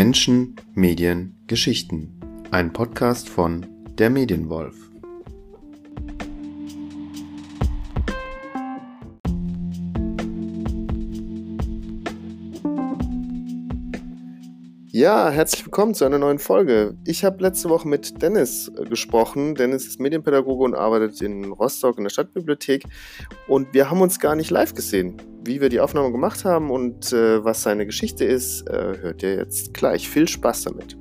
Menschen, 0.00 0.54
Medien, 0.74 1.42
Geschichten. 1.48 2.20
Ein 2.52 2.72
Podcast 2.72 3.28
von 3.28 3.66
Der 3.98 4.10
Medienwolf. 4.10 4.76
Ja, 14.86 15.30
herzlich 15.30 15.64
willkommen 15.64 15.94
zu 15.94 16.04
einer 16.04 16.18
neuen 16.18 16.38
Folge. 16.38 16.96
Ich 17.04 17.24
habe 17.24 17.42
letzte 17.42 17.68
Woche 17.68 17.88
mit 17.88 18.22
Dennis 18.22 18.70
äh, 18.78 18.84
gesprochen. 18.84 19.56
Dennis 19.56 19.84
ist 19.88 19.98
Medienpädagoge 19.98 20.62
und 20.62 20.74
arbeitet 20.76 21.20
in 21.22 21.46
Rostock 21.46 21.98
in 21.98 22.04
der 22.04 22.10
Stadtbibliothek. 22.10 22.84
Und 23.48 23.74
wir 23.74 23.90
haben 23.90 24.00
uns 24.00 24.20
gar 24.20 24.36
nicht 24.36 24.50
live 24.50 24.74
gesehen. 24.74 25.16
Wie 25.48 25.62
wir 25.62 25.70
die 25.70 25.80
Aufnahme 25.80 26.12
gemacht 26.12 26.44
haben 26.44 26.70
und 26.70 27.10
äh, 27.10 27.42
was 27.42 27.62
seine 27.62 27.86
Geschichte 27.86 28.22
ist, 28.26 28.68
äh, 28.68 28.98
hört 29.00 29.22
ihr 29.22 29.36
jetzt 29.36 29.72
gleich. 29.72 30.06
Viel 30.06 30.28
Spaß 30.28 30.64
damit. 30.64 30.94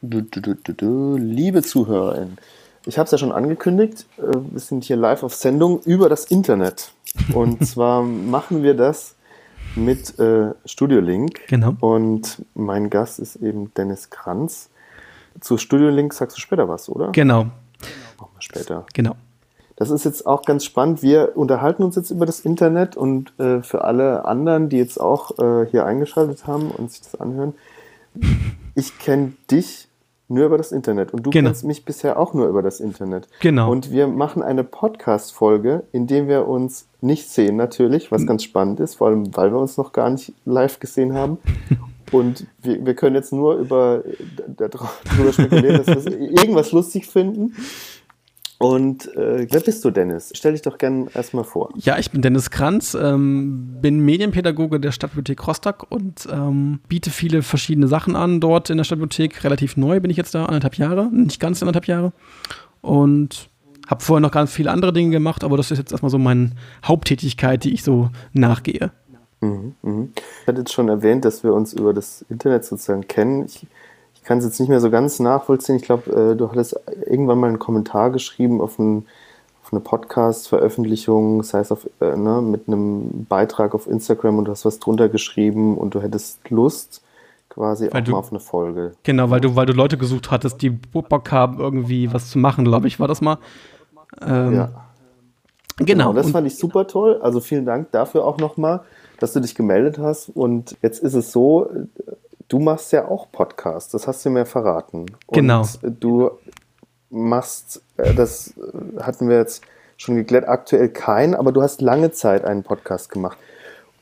Du, 0.00 0.22
du, 0.22 0.56
du, 0.56 1.16
Liebe 1.18 1.62
Zuhörerinnen, 1.62 2.36
ich 2.84 2.98
habe 2.98 3.04
es 3.04 3.12
ja 3.12 3.18
schon 3.18 3.30
angekündigt, 3.30 4.06
äh, 4.18 4.22
wir 4.50 4.58
sind 4.58 4.82
hier 4.82 4.96
live 4.96 5.22
auf 5.22 5.36
Sendung 5.36 5.80
über 5.84 6.08
das 6.08 6.24
Internet. 6.24 6.90
Und 7.32 7.64
zwar 7.68 8.02
machen 8.02 8.64
wir 8.64 8.74
das 8.74 9.14
mit 9.76 10.18
äh, 10.18 10.50
Studio 10.64 10.98
Link. 10.98 11.46
Genau. 11.46 11.76
Und 11.78 12.44
mein 12.54 12.90
Gast 12.90 13.20
ist 13.20 13.36
eben 13.36 13.72
Dennis 13.74 14.10
Kranz. 14.10 14.68
Zu 15.40 15.58
Studio 15.58 15.90
Link 15.90 16.12
sagst 16.12 16.36
du 16.36 16.40
später 16.40 16.68
was, 16.68 16.88
oder? 16.88 17.12
Genau. 17.12 17.44
Machen 18.18 18.32
wir 18.34 18.42
später. 18.42 18.84
Genau. 18.94 19.14
Das 19.76 19.90
ist 19.90 20.04
jetzt 20.04 20.26
auch 20.26 20.42
ganz 20.42 20.64
spannend. 20.64 21.02
Wir 21.02 21.32
unterhalten 21.34 21.82
uns 21.82 21.96
jetzt 21.96 22.10
über 22.10 22.26
das 22.26 22.40
Internet 22.40 22.96
und 22.96 23.38
äh, 23.38 23.62
für 23.62 23.84
alle 23.84 24.24
anderen, 24.24 24.68
die 24.68 24.78
jetzt 24.78 25.00
auch 25.00 25.38
äh, 25.38 25.66
hier 25.70 25.86
eingeschaltet 25.86 26.46
haben 26.46 26.70
und 26.70 26.90
sich 26.90 27.00
das 27.00 27.20
anhören, 27.20 27.54
ich 28.74 28.98
kenne 28.98 29.32
dich 29.50 29.88
nur 30.32 30.46
über 30.46 30.58
das 30.58 30.72
Internet. 30.72 31.12
Und 31.12 31.26
du 31.26 31.30
genau. 31.30 31.50
kennst 31.50 31.64
mich 31.64 31.84
bisher 31.84 32.18
auch 32.18 32.34
nur 32.34 32.48
über 32.48 32.62
das 32.62 32.80
Internet. 32.80 33.28
Genau. 33.40 33.70
Und 33.70 33.90
wir 33.90 34.06
machen 34.06 34.42
eine 34.42 34.64
Podcast-Folge, 34.64 35.84
in 35.92 36.06
der 36.06 36.26
wir 36.26 36.48
uns 36.48 36.86
nicht 37.00 37.28
sehen, 37.28 37.56
natürlich, 37.56 38.10
was 38.10 38.26
ganz 38.26 38.42
spannend 38.42 38.80
ist, 38.80 38.94
vor 38.96 39.08
allem, 39.08 39.36
weil 39.36 39.52
wir 39.52 39.58
uns 39.58 39.76
noch 39.76 39.92
gar 39.92 40.10
nicht 40.10 40.32
live 40.44 40.80
gesehen 40.80 41.14
haben. 41.14 41.38
Und 42.12 42.46
wir, 42.60 42.84
wir 42.84 42.94
können 42.94 43.16
jetzt 43.16 43.32
nur 43.32 43.54
über 43.54 44.02
darüber 44.46 45.32
spekulieren, 45.32 45.82
dass 45.82 46.04
wir 46.04 46.18
irgendwas 46.20 46.70
lustig 46.72 47.06
finden. 47.06 47.56
Und 48.62 49.12
äh, 49.16 49.48
wer 49.50 49.60
bist 49.60 49.84
du, 49.84 49.90
Dennis? 49.90 50.30
Stell 50.36 50.52
dich 50.52 50.62
doch 50.62 50.78
gerne 50.78 51.08
erstmal 51.14 51.42
vor. 51.42 51.70
Ja, 51.74 51.98
ich 51.98 52.12
bin 52.12 52.22
Dennis 52.22 52.48
Kranz, 52.48 52.94
ähm, 52.94 53.78
bin 53.80 53.98
Medienpädagoge 53.98 54.78
der 54.78 54.92
Stadtbibliothek 54.92 55.48
Rostock 55.48 55.86
und 55.90 56.28
ähm, 56.30 56.78
biete 56.86 57.10
viele 57.10 57.42
verschiedene 57.42 57.88
Sachen 57.88 58.14
an 58.14 58.38
dort 58.38 58.70
in 58.70 58.76
der 58.76 58.84
Stadtbibliothek. 58.84 59.42
Relativ 59.42 59.76
neu 59.76 59.98
bin 59.98 60.12
ich 60.12 60.16
jetzt 60.16 60.36
da, 60.36 60.44
anderthalb 60.44 60.76
Jahre, 60.76 61.10
nicht 61.12 61.40
ganz 61.40 61.60
anderthalb 61.60 61.88
Jahre. 61.88 62.12
Und 62.82 63.50
habe 63.88 64.04
vorher 64.04 64.20
noch 64.20 64.30
ganz 64.30 64.52
viele 64.52 64.70
andere 64.70 64.92
Dinge 64.92 65.10
gemacht, 65.10 65.42
aber 65.42 65.56
das 65.56 65.72
ist 65.72 65.78
jetzt 65.78 65.90
erstmal 65.90 66.10
so 66.10 66.18
meine 66.18 66.52
Haupttätigkeit, 66.84 67.64
die 67.64 67.74
ich 67.74 67.82
so 67.82 68.10
nachgehe. 68.32 68.92
Mhm, 69.40 69.74
mh. 69.82 70.08
Ich 70.14 70.46
hatte 70.46 70.60
jetzt 70.60 70.72
schon 70.72 70.88
erwähnt, 70.88 71.24
dass 71.24 71.42
wir 71.42 71.52
uns 71.52 71.72
über 71.72 71.92
das 71.92 72.24
Internet 72.28 72.64
sozusagen 72.64 73.08
kennen. 73.08 73.44
Ich 73.44 73.66
ich 74.22 74.28
kann 74.28 74.38
es 74.38 74.44
jetzt 74.44 74.60
nicht 74.60 74.68
mehr 74.68 74.80
so 74.80 74.88
ganz 74.88 75.18
nachvollziehen. 75.18 75.74
Ich 75.74 75.82
glaube, 75.82 76.10
äh, 76.12 76.36
du 76.36 76.48
hattest 76.48 76.78
irgendwann 77.06 77.40
mal 77.40 77.48
einen 77.48 77.58
Kommentar 77.58 78.10
geschrieben 78.12 78.60
auf, 78.60 78.78
ein, 78.78 79.06
auf 79.64 79.72
eine 79.72 79.80
Podcast-Veröffentlichung, 79.80 81.38
das 81.38 81.52
heißt 81.54 81.72
auf, 81.72 81.88
äh, 82.00 82.16
ne, 82.16 82.40
mit 82.40 82.68
einem 82.68 83.26
Beitrag 83.28 83.74
auf 83.74 83.88
Instagram 83.88 84.38
und 84.38 84.44
du 84.44 84.52
hast 84.52 84.64
was 84.64 84.78
drunter 84.78 85.08
geschrieben 85.08 85.76
und 85.76 85.96
du 85.96 86.00
hättest 86.00 86.50
Lust 86.50 87.02
quasi 87.48 87.88
weil 87.90 88.00
auch 88.00 88.04
du, 88.04 88.12
mal 88.12 88.18
auf 88.18 88.30
eine 88.30 88.38
Folge. 88.38 88.92
Genau, 89.02 89.28
weil 89.30 89.40
du, 89.40 89.56
weil 89.56 89.66
du 89.66 89.72
Leute 89.72 89.98
gesucht 89.98 90.30
hattest, 90.30 90.62
die 90.62 90.70
Bock 90.70 91.32
haben, 91.32 91.58
irgendwie 91.58 92.12
was 92.12 92.30
zu 92.30 92.38
machen, 92.38 92.64
glaube 92.64 92.86
ich, 92.86 93.00
war 93.00 93.08
das 93.08 93.20
mal. 93.22 93.38
Ähm, 94.24 94.54
ja. 94.54 94.70
Genau. 95.78 95.86
genau 95.86 96.12
das 96.12 96.30
fand 96.30 96.46
ich 96.46 96.56
super 96.56 96.86
toll. 96.86 97.18
Also 97.22 97.40
vielen 97.40 97.66
Dank 97.66 97.90
dafür 97.90 98.24
auch 98.24 98.38
nochmal, 98.38 98.82
dass 99.18 99.32
du 99.32 99.40
dich 99.40 99.56
gemeldet 99.56 99.98
hast. 99.98 100.28
Und 100.28 100.76
jetzt 100.80 101.02
ist 101.02 101.14
es 101.14 101.32
so, 101.32 101.68
du 102.52 102.58
machst 102.58 102.92
ja 102.92 103.08
auch 103.08 103.32
Podcasts, 103.32 103.92
das 103.92 104.06
hast 104.06 104.24
du 104.26 104.30
mir 104.30 104.44
verraten. 104.44 105.06
Und 105.26 105.34
genau. 105.34 105.66
Du 105.82 106.32
machst, 107.08 107.82
äh, 107.96 108.14
das 108.14 108.52
hatten 109.00 109.28
wir 109.28 109.38
jetzt 109.38 109.64
schon 109.96 110.16
geklärt, 110.16 110.46
aktuell 110.46 110.90
keinen, 110.90 111.34
aber 111.34 111.52
du 111.52 111.62
hast 111.62 111.80
lange 111.80 112.10
Zeit 112.10 112.44
einen 112.44 112.62
Podcast 112.62 113.08
gemacht. 113.08 113.38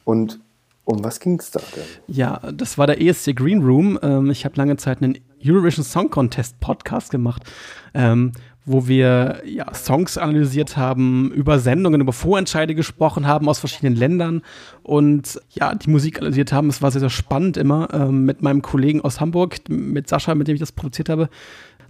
Und 0.04 0.40
um 0.84 1.04
was 1.04 1.20
ging 1.20 1.38
es 1.38 1.52
da 1.52 1.60
denn? 1.76 1.84
Ja, 2.08 2.40
das 2.52 2.76
war 2.76 2.88
der 2.88 3.00
ESC 3.00 3.36
Green 3.36 3.62
Room. 3.62 3.98
Ähm, 4.02 4.30
ich 4.30 4.44
habe 4.44 4.56
lange 4.56 4.76
Zeit 4.76 5.00
einen 5.00 5.18
Eurovision 5.44 5.84
Song 5.84 6.10
Contest 6.10 6.58
Podcast 6.58 7.12
gemacht. 7.12 7.44
Ähm, 7.94 8.32
wo 8.70 8.86
wir 8.86 9.42
ja, 9.44 9.72
Songs 9.74 10.16
analysiert 10.16 10.76
haben, 10.76 11.32
über 11.32 11.58
Sendungen, 11.58 12.00
über 12.00 12.12
Vorentscheide 12.12 12.74
gesprochen 12.74 13.26
haben 13.26 13.48
aus 13.48 13.58
verschiedenen 13.58 13.96
Ländern 13.96 14.42
und 14.82 15.40
ja, 15.50 15.74
die 15.74 15.90
Musik 15.90 16.18
analysiert 16.18 16.52
haben. 16.52 16.68
Es 16.68 16.80
war 16.80 16.90
sehr, 16.90 17.00
sehr 17.00 17.10
spannend 17.10 17.56
immer 17.56 17.88
ähm, 17.92 18.24
mit 18.24 18.42
meinem 18.42 18.62
Kollegen 18.62 19.00
aus 19.00 19.20
Hamburg, 19.20 19.56
mit 19.68 20.08
Sascha, 20.08 20.34
mit 20.34 20.48
dem 20.48 20.54
ich 20.54 20.60
das 20.60 20.72
produziert 20.72 21.08
habe 21.08 21.28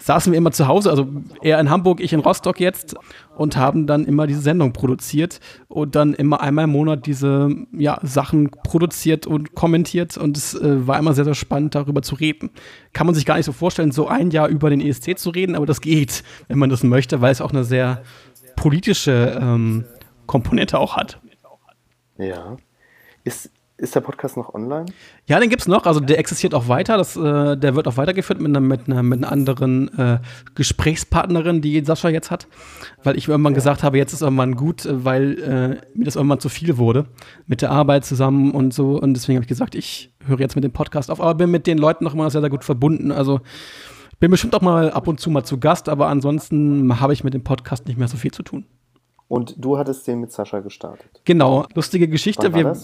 saßen 0.00 0.32
wir 0.32 0.38
immer 0.38 0.50
zu 0.50 0.66
Hause, 0.66 0.90
also 0.90 1.06
er 1.42 1.60
in 1.60 1.70
Hamburg, 1.70 2.00
ich 2.00 2.12
in 2.12 2.20
Rostock 2.20 2.58
jetzt 2.58 2.96
und 3.36 3.56
haben 3.56 3.86
dann 3.86 4.04
immer 4.04 4.26
diese 4.26 4.40
Sendung 4.40 4.72
produziert 4.72 5.40
und 5.68 5.94
dann 5.94 6.14
immer 6.14 6.40
einmal 6.40 6.64
im 6.64 6.70
Monat 6.70 7.06
diese 7.06 7.48
ja, 7.72 7.98
Sachen 8.02 8.50
produziert 8.50 9.26
und 9.26 9.54
kommentiert 9.54 10.16
und 10.16 10.36
es 10.36 10.54
äh, 10.54 10.86
war 10.86 10.98
immer 10.98 11.12
sehr, 11.12 11.24
sehr 11.24 11.34
spannend, 11.34 11.74
darüber 11.74 12.02
zu 12.02 12.14
reden. 12.14 12.50
Kann 12.92 13.06
man 13.06 13.14
sich 13.14 13.26
gar 13.26 13.36
nicht 13.36 13.46
so 13.46 13.52
vorstellen, 13.52 13.92
so 13.92 14.08
ein 14.08 14.30
Jahr 14.30 14.48
über 14.48 14.70
den 14.70 14.80
ESC 14.80 15.18
zu 15.18 15.30
reden, 15.30 15.54
aber 15.54 15.66
das 15.66 15.80
geht, 15.80 16.24
wenn 16.48 16.58
man 16.58 16.70
das 16.70 16.82
möchte, 16.82 17.20
weil 17.20 17.32
es 17.32 17.40
auch 17.40 17.52
eine 17.52 17.64
sehr 17.64 18.02
politische 18.56 19.38
ähm, 19.40 19.84
Komponente 20.26 20.78
auch 20.78 20.96
hat. 20.96 21.20
Ja. 22.18 22.56
Ist, 23.24 23.50
ist 23.80 23.94
der 23.94 24.00
Podcast 24.00 24.36
noch 24.36 24.54
online? 24.54 24.86
Ja, 25.26 25.40
den 25.40 25.48
gibt 25.48 25.62
es 25.62 25.68
noch. 25.68 25.86
Also 25.86 26.00
der 26.00 26.18
existiert 26.18 26.54
auch 26.54 26.68
weiter. 26.68 26.96
Das, 26.98 27.16
äh, 27.16 27.56
der 27.56 27.74
wird 27.74 27.88
auch 27.88 27.96
weitergeführt 27.96 28.40
mit 28.40 28.48
einer, 28.48 28.60
mit 28.60 28.86
einer, 28.86 29.02
mit 29.02 29.18
einer 29.18 29.32
anderen 29.32 29.96
äh, 29.98 30.18
Gesprächspartnerin, 30.54 31.62
die 31.62 31.82
Sascha 31.84 32.10
jetzt 32.10 32.30
hat. 32.30 32.46
Weil 33.02 33.16
ich 33.16 33.28
irgendwann 33.28 33.54
ja. 33.54 33.56
gesagt 33.56 33.82
habe, 33.82 33.96
jetzt 33.96 34.12
ist 34.12 34.20
irgendwann 34.20 34.54
gut, 34.54 34.84
äh, 34.84 35.04
weil 35.04 35.38
äh, 35.40 35.96
mir 35.96 36.04
das 36.04 36.16
irgendwann 36.16 36.40
zu 36.40 36.50
viel 36.50 36.76
wurde. 36.76 37.06
Mit 37.46 37.62
der 37.62 37.70
Arbeit 37.70 38.04
zusammen 38.04 38.50
und 38.52 38.74
so. 38.74 39.00
Und 39.00 39.14
deswegen 39.14 39.36
habe 39.36 39.44
ich 39.44 39.48
gesagt, 39.48 39.74
ich 39.74 40.12
höre 40.26 40.40
jetzt 40.40 40.56
mit 40.56 40.64
dem 40.64 40.72
Podcast 40.72 41.10
auf. 41.10 41.20
Aber 41.20 41.34
bin 41.34 41.50
mit 41.50 41.66
den 41.66 41.78
Leuten 41.78 42.04
noch 42.04 42.14
immer 42.14 42.28
sehr, 42.30 42.42
sehr 42.42 42.50
gut 42.50 42.64
verbunden. 42.64 43.10
Also 43.10 43.40
bin 44.18 44.30
bestimmt 44.30 44.54
auch 44.54 44.60
mal 44.60 44.90
ab 44.90 45.08
und 45.08 45.20
zu 45.20 45.30
mal 45.30 45.44
zu 45.44 45.58
Gast, 45.58 45.88
aber 45.88 46.08
ansonsten 46.08 47.00
habe 47.00 47.14
ich 47.14 47.24
mit 47.24 47.32
dem 47.32 47.42
Podcast 47.42 47.86
nicht 47.86 47.98
mehr 47.98 48.08
so 48.08 48.18
viel 48.18 48.30
zu 48.30 48.42
tun. 48.42 48.66
Und 49.30 49.54
du 49.64 49.78
hattest 49.78 50.08
den 50.08 50.18
mit 50.18 50.32
Sascha 50.32 50.58
gestartet. 50.58 51.20
Genau, 51.24 51.64
lustige 51.76 52.08
Geschichte. 52.08 52.52
Wir? 52.52 52.76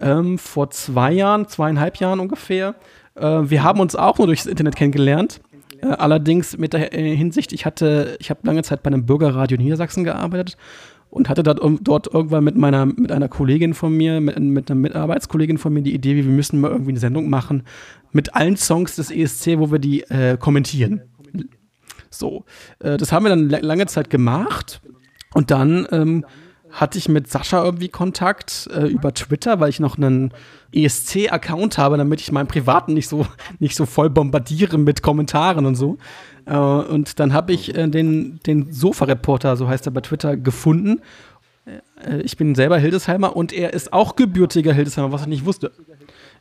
Ähm, 0.00 0.38
vor 0.38 0.70
zwei 0.70 1.12
Jahren, 1.12 1.48
zweieinhalb 1.48 1.98
Jahren 1.98 2.18
ungefähr. 2.18 2.76
Äh, 3.14 3.42
wir 3.42 3.62
haben 3.62 3.78
uns 3.80 3.94
auch 3.94 4.16
nur 4.16 4.26
durchs 4.26 4.46
Internet 4.46 4.74
kennengelernt. 4.74 5.42
Äh, 5.82 5.88
allerdings 5.88 6.56
mit 6.56 6.72
der 6.72 6.98
äh, 6.98 7.14
Hinsicht, 7.14 7.52
ich 7.52 7.66
hatte, 7.66 8.16
ich 8.20 8.30
habe 8.30 8.40
lange 8.44 8.62
Zeit 8.62 8.82
bei 8.82 8.88
einem 8.88 9.04
Bürgerradio 9.04 9.58
Niedersachsen 9.58 10.02
gearbeitet 10.02 10.56
und 11.10 11.28
hatte 11.28 11.42
dort, 11.42 11.60
dort 11.82 12.06
irgendwann 12.06 12.44
mit 12.44 12.56
meiner, 12.56 12.86
mit 12.86 13.12
einer 13.12 13.28
Kollegin 13.28 13.74
von 13.74 13.94
mir, 13.94 14.18
mit, 14.22 14.38
mit 14.38 14.70
einer 14.70 14.80
Mitarbeitskollegin 14.80 15.58
von 15.58 15.74
mir 15.74 15.82
die 15.82 15.92
Idee, 15.92 16.16
wir 16.16 16.24
müssen 16.24 16.58
mal 16.58 16.70
irgendwie 16.70 16.92
eine 16.92 17.00
Sendung 17.00 17.28
machen 17.28 17.64
mit 18.12 18.34
allen 18.34 18.56
Songs 18.56 18.96
des 18.96 19.10
ESC, 19.10 19.58
wo 19.58 19.70
wir 19.70 19.78
die 19.78 20.04
äh, 20.04 20.38
kommentieren. 20.38 21.02
So, 22.08 22.46
äh, 22.78 22.96
das 22.96 23.12
haben 23.12 23.26
wir 23.26 23.28
dann 23.28 23.50
lange 23.50 23.84
Zeit 23.84 24.08
gemacht 24.08 24.80
und 25.36 25.50
dann 25.50 25.86
ähm, 25.92 26.24
hatte 26.70 26.96
ich 26.96 27.10
mit 27.10 27.30
Sascha 27.30 27.62
irgendwie 27.62 27.90
Kontakt 27.90 28.70
äh, 28.74 28.86
über 28.86 29.12
Twitter, 29.12 29.60
weil 29.60 29.68
ich 29.68 29.80
noch 29.80 29.98
einen 29.98 30.32
ESC-Account 30.72 31.76
habe, 31.76 31.98
damit 31.98 32.22
ich 32.22 32.32
meinen 32.32 32.46
privaten 32.46 32.94
nicht 32.94 33.06
so, 33.06 33.26
nicht 33.58 33.76
so 33.76 33.84
voll 33.84 34.08
bombardiere 34.08 34.78
mit 34.78 35.02
Kommentaren 35.02 35.66
und 35.66 35.74
so. 35.74 35.98
Äh, 36.46 36.56
und 36.56 37.20
dann 37.20 37.34
habe 37.34 37.52
ich 37.52 37.76
äh, 37.76 37.86
den, 37.86 38.40
den 38.46 38.72
Sofa-Reporter, 38.72 39.58
so 39.58 39.68
heißt 39.68 39.86
er 39.86 39.92
bei 39.92 40.00
Twitter, 40.00 40.38
gefunden. 40.38 41.02
Äh, 41.66 42.22
ich 42.22 42.38
bin 42.38 42.54
selber 42.54 42.78
Hildesheimer 42.78 43.36
und 43.36 43.52
er 43.52 43.74
ist 43.74 43.92
auch 43.92 44.16
gebürtiger 44.16 44.72
Hildesheimer, 44.72 45.12
was 45.12 45.20
ich 45.20 45.28
nicht 45.28 45.44
wusste. 45.44 45.70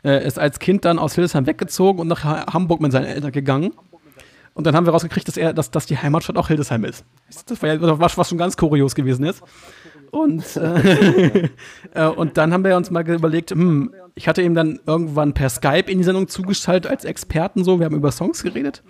Er 0.04 0.22
ist 0.22 0.40
als 0.40 0.60
Kind 0.60 0.86
dann 0.86 1.00
aus 1.00 1.16
Hildesheim 1.16 1.48
weggezogen 1.48 2.00
und 2.00 2.08
nach 2.08 2.24
Hamburg 2.24 2.80
mit 2.80 2.94
seinen 2.94 3.08
Eltern 3.08 3.34
gegangen. 3.34 3.74
Und 4.56 4.66
dann 4.66 4.76
haben 4.76 4.86
wir 4.86 4.94
rausgekriegt, 4.94 5.28
dass 5.28 5.36
er, 5.36 5.54
dass, 5.54 5.70
dass 5.70 5.86
die 5.86 5.98
Heimatstadt 5.98 6.38
auch 6.38 6.48
Hildesheim 6.48 6.86
ist. 6.86 7.04
Das 7.46 7.62
war 7.62 7.74
ja 7.74 8.00
was, 8.00 8.18
was 8.18 8.30
schon 8.30 8.38
ganz 8.38 8.56
kurios 8.56 8.96
gewesen 8.96 9.26
ist. 9.26 9.44
Und, 10.12 10.56
äh, 10.56 11.50
äh, 11.94 12.08
und 12.08 12.38
dann 12.38 12.54
haben 12.54 12.64
wir 12.64 12.78
uns 12.78 12.90
mal 12.90 13.08
überlegt, 13.08 13.52
hm, 13.52 13.94
ich 14.16 14.30
hatte 14.30 14.42
ihm 14.42 14.56
dann 14.56 14.80
irgendwann 14.88 15.34
per 15.34 15.50
Skype 15.50 15.92
in 15.92 15.98
die 15.98 16.06
Sendung 16.06 16.30
zugeschaltet 16.30 16.90
als 16.90 17.04
Experten 17.04 17.66
so, 17.66 17.80
wir 17.80 17.86
haben 17.86 17.98
über 17.98 18.14
Songs 18.14 18.44
geredet. 18.44 18.82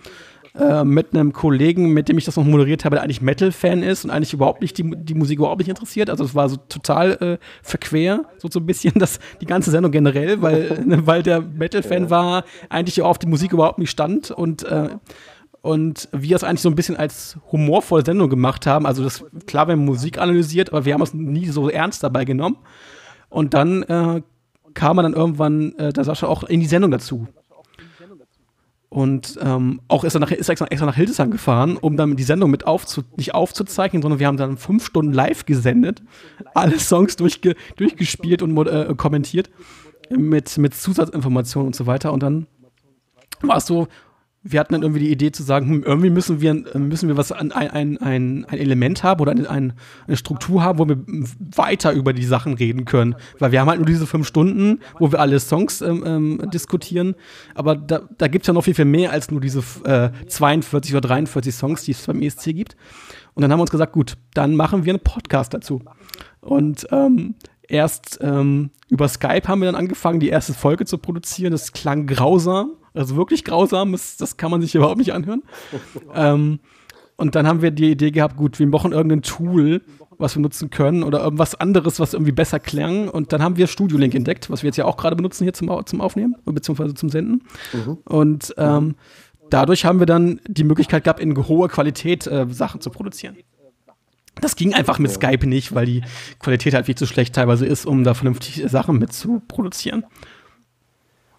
äh, 0.58 0.84
mit 0.84 1.14
einem 1.14 1.32
Kollegen, 1.32 1.92
mit 1.92 2.08
dem 2.08 2.16
ich 2.16 2.24
das 2.24 2.36
noch 2.36 2.44
moderiert 2.44 2.84
habe, 2.84 2.96
der 2.96 3.02
eigentlich 3.02 3.20
Metal-Fan 3.20 3.82
ist 3.82 4.04
und 4.04 4.10
eigentlich 4.10 4.32
überhaupt 4.32 4.62
nicht 4.62 4.78
die, 4.78 4.90
die 4.96 5.14
Musik 5.14 5.38
überhaupt 5.38 5.58
nicht 5.58 5.68
interessiert. 5.68 6.08
Also 6.10 6.24
es 6.24 6.34
war 6.34 6.48
so 6.48 6.56
total 6.56 7.12
äh, 7.20 7.38
verquer, 7.62 8.24
so, 8.38 8.48
so 8.48 8.60
ein 8.60 8.66
bisschen 8.66 8.94
das, 8.98 9.18
die 9.40 9.46
ganze 9.46 9.70
Sendung 9.72 9.90
generell, 9.90 10.40
weil, 10.42 10.82
weil 11.06 11.24
der 11.24 11.40
Metal-Fan 11.40 12.08
war, 12.08 12.44
eigentlich 12.68 13.02
auf 13.02 13.18
die 13.18 13.26
Musik 13.26 13.52
überhaupt 13.52 13.78
nicht 13.78 13.90
stand 13.90 14.30
und 14.30 14.62
äh, 14.62 14.90
und 15.66 16.08
wir 16.12 16.36
es 16.36 16.44
eigentlich 16.44 16.60
so 16.60 16.68
ein 16.68 16.76
bisschen 16.76 16.96
als 16.96 17.38
humorvolle 17.50 18.04
Sendung 18.04 18.30
gemacht 18.30 18.66
haben. 18.66 18.86
Also 18.86 19.02
das 19.02 19.24
klar, 19.46 19.66
wir 19.66 19.72
haben 19.72 19.84
Musik 19.84 20.18
analysiert, 20.18 20.72
aber 20.72 20.84
wir 20.84 20.94
haben 20.94 21.02
es 21.02 21.12
nie 21.12 21.46
so 21.46 21.68
ernst 21.68 22.04
dabei 22.04 22.24
genommen. 22.24 22.56
Und 23.28 23.52
dann 23.52 23.82
äh, 23.82 24.22
kam 24.74 24.96
dann 24.98 25.12
irgendwann 25.12 25.72
äh, 25.76 25.92
der 25.92 26.04
Sascha 26.04 26.28
auch 26.28 26.44
in 26.44 26.60
die 26.60 26.66
Sendung 26.66 26.92
dazu. 26.92 27.26
Und 28.88 29.40
ähm, 29.42 29.80
auch 29.88 30.04
ist 30.04 30.14
er, 30.14 30.20
nach, 30.20 30.30
ist 30.30 30.48
er 30.48 30.70
extra 30.70 30.86
nach 30.86 30.94
Hildesheim 30.94 31.32
gefahren, 31.32 31.76
um 31.76 31.96
dann 31.96 32.14
die 32.14 32.22
Sendung 32.22 32.52
mit 32.52 32.64
aufzu, 32.64 33.02
nicht 33.16 33.34
aufzuzeichnen, 33.34 34.02
sondern 34.02 34.20
wir 34.20 34.28
haben 34.28 34.36
dann 34.36 34.58
fünf 34.58 34.86
Stunden 34.86 35.12
live 35.12 35.46
gesendet, 35.46 36.00
alle 36.54 36.78
Songs 36.78 37.16
durchge, 37.16 37.56
durchgespielt 37.76 38.40
und 38.40 38.56
äh, 38.68 38.94
kommentiert 38.96 39.50
mit, 40.10 40.56
mit 40.58 40.74
Zusatzinformationen 40.74 41.66
und 41.66 41.74
so 41.74 41.86
weiter. 41.86 42.12
Und 42.12 42.22
dann 42.22 42.46
war 43.42 43.56
es 43.56 43.66
so, 43.66 43.88
wir 44.48 44.60
hatten 44.60 44.74
dann 44.74 44.82
irgendwie 44.82 45.00
die 45.00 45.10
Idee 45.10 45.32
zu 45.32 45.42
sagen, 45.42 45.68
hm, 45.68 45.82
irgendwie 45.82 46.10
müssen 46.10 46.40
wir, 46.40 46.54
müssen 46.74 47.08
wir 47.08 47.16
was 47.16 47.32
ein, 47.32 47.52
ein, 47.52 47.70
ein, 47.98 47.98
ein 47.98 48.44
Element 48.48 49.02
haben 49.02 49.20
oder 49.20 49.32
ein, 49.32 49.46
eine 50.06 50.16
Struktur 50.16 50.62
haben, 50.62 50.78
wo 50.78 50.88
wir 50.88 50.98
weiter 51.56 51.92
über 51.92 52.12
die 52.12 52.24
Sachen 52.24 52.54
reden 52.54 52.84
können. 52.84 53.16
Weil 53.38 53.52
wir 53.52 53.60
haben 53.60 53.68
halt 53.68 53.78
nur 53.78 53.86
diese 53.86 54.06
fünf 54.06 54.26
Stunden, 54.26 54.80
wo 54.98 55.10
wir 55.12 55.20
alle 55.20 55.40
Songs 55.40 55.80
ähm, 55.80 56.04
ähm, 56.06 56.50
diskutieren. 56.52 57.14
Aber 57.54 57.76
da, 57.76 58.02
da 58.18 58.28
gibt 58.28 58.44
es 58.44 58.46
ja 58.46 58.54
noch 58.54 58.62
viel, 58.62 58.74
viel 58.74 58.84
mehr 58.84 59.12
als 59.12 59.30
nur 59.30 59.40
diese 59.40 59.62
äh, 59.84 60.10
42 60.26 60.94
oder 60.94 61.08
43 61.08 61.54
Songs, 61.54 61.84
die 61.84 61.92
es 61.92 62.06
beim 62.06 62.22
ESC 62.22 62.44
gibt. 62.54 62.76
Und 63.34 63.42
dann 63.42 63.52
haben 63.52 63.58
wir 63.58 63.62
uns 63.62 63.70
gesagt, 63.70 63.92
gut, 63.92 64.14
dann 64.34 64.56
machen 64.56 64.84
wir 64.84 64.92
einen 64.92 65.02
Podcast 65.02 65.52
dazu. 65.52 65.82
Und 66.40 66.86
ähm, 66.90 67.34
erst 67.68 68.18
ähm, 68.22 68.70
über 68.88 69.08
Skype 69.08 69.48
haben 69.48 69.60
wir 69.60 69.66
dann 69.66 69.74
angefangen, 69.74 70.20
die 70.20 70.28
erste 70.28 70.54
Folge 70.54 70.84
zu 70.84 70.98
produzieren. 70.98 71.52
Das 71.52 71.72
klang 71.72 72.06
grausam 72.06 72.72
also 72.96 73.16
wirklich 73.16 73.44
grausam, 73.44 73.92
das, 73.92 74.16
das 74.16 74.36
kann 74.36 74.50
man 74.50 74.60
sich 74.60 74.74
überhaupt 74.74 74.98
nicht 74.98 75.12
anhören. 75.12 75.42
ähm, 76.14 76.60
und 77.16 77.34
dann 77.34 77.46
haben 77.46 77.62
wir 77.62 77.70
die 77.70 77.90
Idee 77.90 78.10
gehabt, 78.10 78.36
gut, 78.36 78.58
wir 78.58 78.70
brauchen 78.70 78.92
irgendein 78.92 79.22
Tool, 79.22 79.82
was 80.18 80.36
wir 80.36 80.42
nutzen 80.42 80.70
können 80.70 81.02
oder 81.02 81.22
irgendwas 81.22 81.54
anderes, 81.54 81.98
was 81.98 82.12
irgendwie 82.12 82.32
besser 82.32 82.60
klang. 82.60 83.08
Und 83.08 83.32
dann 83.32 83.42
haben 83.42 83.56
wir 83.56 83.66
Studio 83.66 83.96
Link 83.96 84.14
entdeckt, 84.14 84.50
was 84.50 84.62
wir 84.62 84.68
jetzt 84.68 84.76
ja 84.76 84.84
auch 84.84 84.96
gerade 84.96 85.16
benutzen 85.16 85.44
hier 85.44 85.54
zum, 85.54 85.70
zum 85.86 86.00
Aufnehmen, 86.00 86.36
beziehungsweise 86.44 86.94
zum 86.94 87.08
Senden. 87.08 87.42
Mhm. 87.72 87.98
Und 88.04 88.54
ähm, 88.58 88.96
dadurch 89.50 89.84
haben 89.84 89.98
wir 89.98 90.06
dann 90.06 90.40
die 90.46 90.64
Möglichkeit 90.64 91.04
gehabt, 91.04 91.20
in 91.20 91.36
hoher 91.36 91.68
Qualität 91.68 92.26
äh, 92.26 92.46
Sachen 92.50 92.80
zu 92.80 92.90
produzieren. 92.90 93.36
Das 94.38 94.54
ging 94.54 94.74
einfach 94.74 94.98
mit 94.98 95.10
Skype 95.10 95.46
nicht, 95.46 95.74
weil 95.74 95.86
die 95.86 96.02
Qualität 96.38 96.74
halt 96.74 96.84
viel 96.84 96.94
zu 96.94 97.06
schlecht 97.06 97.34
teilweise 97.34 97.64
ist, 97.64 97.86
um 97.86 98.04
da 98.04 98.12
vernünftig 98.12 98.62
Sachen 98.68 98.98
mit 98.98 99.14
zu 99.14 99.40
produzieren. 99.48 100.04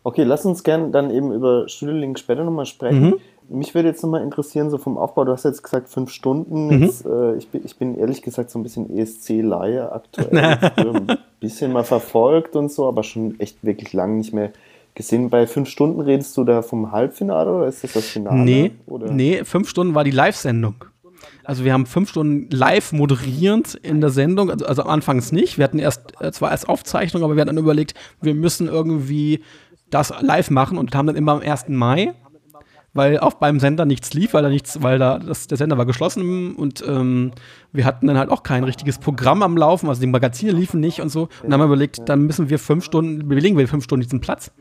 Okay, 0.07 0.23
lass 0.23 0.45
uns 0.45 0.63
gerne 0.63 0.89
dann 0.89 1.11
eben 1.11 1.33
über 1.33 1.67
Studiolink 1.67 2.17
später 2.17 2.45
nochmal 2.45 2.65
sprechen. 2.65 3.09
Mhm. 3.09 3.19
Mich 3.49 3.75
würde 3.75 3.89
jetzt 3.89 4.01
nochmal 4.03 4.23
interessieren, 4.23 4.69
so 4.69 4.77
vom 4.77 4.97
Aufbau, 4.97 5.25
du 5.25 5.33
hast 5.33 5.43
jetzt 5.43 5.63
gesagt 5.63 5.89
fünf 5.89 6.11
Stunden. 6.11 6.67
Mhm. 6.67 6.83
Jetzt, 6.83 7.05
äh, 7.05 7.35
ich, 7.35 7.49
bin, 7.49 7.65
ich 7.65 7.75
bin 7.75 7.97
ehrlich 7.99 8.21
gesagt 8.21 8.49
so 8.49 8.57
ein 8.57 8.63
bisschen 8.63 8.89
ESC-Laie 8.89 9.91
aktuell. 9.91 10.71
ein 10.77 11.17
bisschen 11.41 11.73
mal 11.73 11.83
verfolgt 11.83 12.55
und 12.55 12.71
so, 12.71 12.87
aber 12.87 13.03
schon 13.03 13.37
echt 13.41 13.65
wirklich 13.65 13.91
lang 13.91 14.15
nicht 14.15 14.31
mehr 14.31 14.53
gesehen. 14.95 15.29
Bei 15.29 15.45
fünf 15.45 15.67
Stunden 15.67 15.99
redest 15.99 16.37
du 16.37 16.45
da 16.45 16.61
vom 16.61 16.93
Halbfinale 16.93 17.51
oder 17.51 17.67
ist 17.67 17.83
das 17.83 17.91
das 17.91 18.05
Finale? 18.05 18.39
Nee, 18.39 18.71
oder? 18.85 19.11
nee 19.11 19.43
fünf 19.43 19.67
Stunden 19.67 19.93
war 19.93 20.05
die 20.05 20.11
Live-Sendung. 20.11 20.85
Also 21.43 21.65
wir 21.65 21.73
haben 21.73 21.85
fünf 21.85 22.09
Stunden 22.09 22.49
live 22.49 22.93
moderierend 22.93 23.75
in 23.75 23.99
der 23.99 24.09
Sendung, 24.09 24.51
also, 24.51 24.65
also 24.65 24.83
anfangs 24.83 25.33
nicht. 25.33 25.57
Wir 25.57 25.65
hatten 25.65 25.79
erst, 25.79 26.13
äh, 26.21 26.31
zwar 26.31 26.51
erst 26.51 26.69
Aufzeichnung, 26.69 27.23
aber 27.23 27.35
wir 27.35 27.41
hatten 27.41 27.55
dann 27.55 27.63
überlegt, 27.63 27.93
wir 28.21 28.33
müssen 28.33 28.67
irgendwie 28.67 29.41
das 29.89 30.13
live 30.21 30.49
machen 30.49 30.77
und 30.77 30.95
haben 30.95 31.07
dann 31.07 31.15
immer 31.15 31.33
am 31.33 31.41
1. 31.41 31.69
Mai, 31.69 32.13
weil 32.93 33.19
auch 33.19 33.35
beim 33.35 33.59
Sender 33.59 33.85
nichts 33.85 34.13
lief, 34.13 34.33
weil 34.33 34.43
da 34.43 34.49
nichts, 34.49 34.81
weil 34.81 34.99
da 34.99 35.19
das, 35.19 35.47
der 35.47 35.57
Sender 35.57 35.77
war 35.77 35.85
geschlossen 35.85 36.55
und 36.55 36.83
ähm, 36.87 37.31
wir 37.71 37.85
hatten 37.85 38.07
dann 38.07 38.17
halt 38.17 38.29
auch 38.29 38.43
kein 38.43 38.63
richtiges 38.63 38.97
Programm 38.97 39.43
am 39.43 39.55
Laufen, 39.55 39.87
also 39.87 40.01
die 40.01 40.07
Magazine 40.07 40.51
liefen 40.51 40.79
nicht 40.79 41.01
und 41.01 41.09
so. 41.09 41.23
Und 41.23 41.31
dann 41.43 41.53
haben 41.53 41.61
wir 41.61 41.65
überlegt, 41.65 42.09
dann 42.09 42.23
müssen 42.23 42.49
wir 42.49 42.59
fünf 42.59 42.83
Stunden, 42.83 43.27
belegen 43.27 43.57
wir 43.57 43.67
fünf 43.67 43.83
Stunden 43.83 44.03
diesen 44.03 44.19
Platz. 44.19 44.51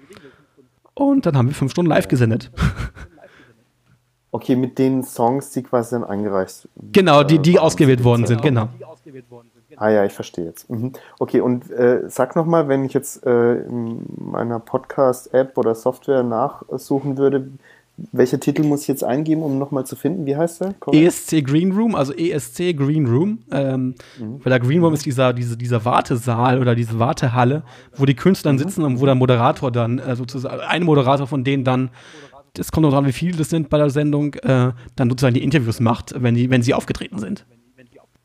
Und 0.95 1.27
dann 1.27 1.37
haben 1.37 1.49
wir 1.49 1.55
fünf 1.55 1.73
Stunden 1.73 1.91
live 1.91 2.09
gesendet. 2.09 2.51
Okay, 4.33 4.55
mit 4.55 4.79
den 4.79 5.03
Songs, 5.03 5.51
die 5.53 5.63
quasi 5.63 5.93
dann 5.93 6.05
eingereicht 6.05 6.69
Genau, 6.93 7.23
die, 7.23 7.39
die 7.39 7.55
äh, 7.55 7.59
ausgewählt 7.59 8.05
worden 8.05 8.27
sind, 8.27 8.43
genau. 9.77 9.87
Ah 9.87 9.91
ja, 9.91 10.05
ich 10.05 10.13
verstehe 10.13 10.45
jetzt. 10.45 10.69
Mhm. 10.71 10.93
Okay, 11.19 11.41
und 11.41 11.71
äh, 11.71 12.03
sag 12.09 12.37
nochmal, 12.37 12.69
wenn 12.69 12.85
ich 12.85 12.93
jetzt 12.93 13.25
äh, 13.27 13.55
in 13.61 14.05
meiner 14.19 14.59
Podcast-App 14.59 15.57
oder 15.59 15.75
Software 15.75 16.23
nachsuchen 16.23 17.19
würde, 17.19 17.49
welche 18.13 18.39
Titel 18.39 18.63
muss 18.63 18.83
ich 18.83 18.89
jetzt 18.89 19.05
eingeben, 19.05 19.43
um 19.43 19.59
nochmal 19.59 19.87
zu 19.87 19.97
finden? 19.97 20.27
Wie 20.27 20.37
heißt 20.37 20.61
der? 20.61 20.75
Correct? 20.75 21.03
ESC 21.03 21.43
Green 21.43 21.73
Room, 21.73 21.95
also 21.95 22.13
ESC 22.13 22.77
Green 22.77 23.07
Room. 23.07 23.39
Ähm, 23.51 23.95
mhm. 24.19 24.45
Weil 24.45 24.51
der 24.51 24.61
Green 24.61 24.83
Room 24.83 24.93
ist 24.93 25.07
dieser, 25.07 25.33
diese, 25.33 25.57
dieser 25.57 25.85
Wartesaal 25.85 26.61
oder 26.61 26.75
diese 26.75 26.99
Wartehalle, 26.99 27.63
wo 27.97 28.05
die 28.05 28.15
Künstler 28.15 28.53
mhm. 28.53 28.59
sitzen 28.59 28.85
und 28.85 29.01
wo 29.01 29.07
der 29.07 29.15
Moderator 29.15 29.73
dann 29.73 29.99
äh, 29.99 30.15
sozusagen, 30.15 30.61
ein 30.61 30.83
Moderator 30.83 31.27
von 31.27 31.43
denen 31.43 31.65
dann, 31.65 31.91
es 32.59 32.71
kommt 32.71 32.83
noch 32.83 32.93
dran, 32.93 33.07
wie 33.07 33.13
viele 33.13 33.39
das 33.39 33.49
sind 33.49 33.71
bei 33.71 33.79
der 33.79 33.91
Sendung, 33.91 34.35
äh, 34.35 34.73
dann 34.95 35.09
sozusagen 35.09 35.35
die 35.35 35.43
Interviews 35.43 35.81
macht, 35.81 36.15
wenn, 36.23 36.35
die, 36.35 36.51
wenn 36.51 36.63
sie 36.63 36.75
aufgetreten 36.75 37.19
sind. 37.19 37.47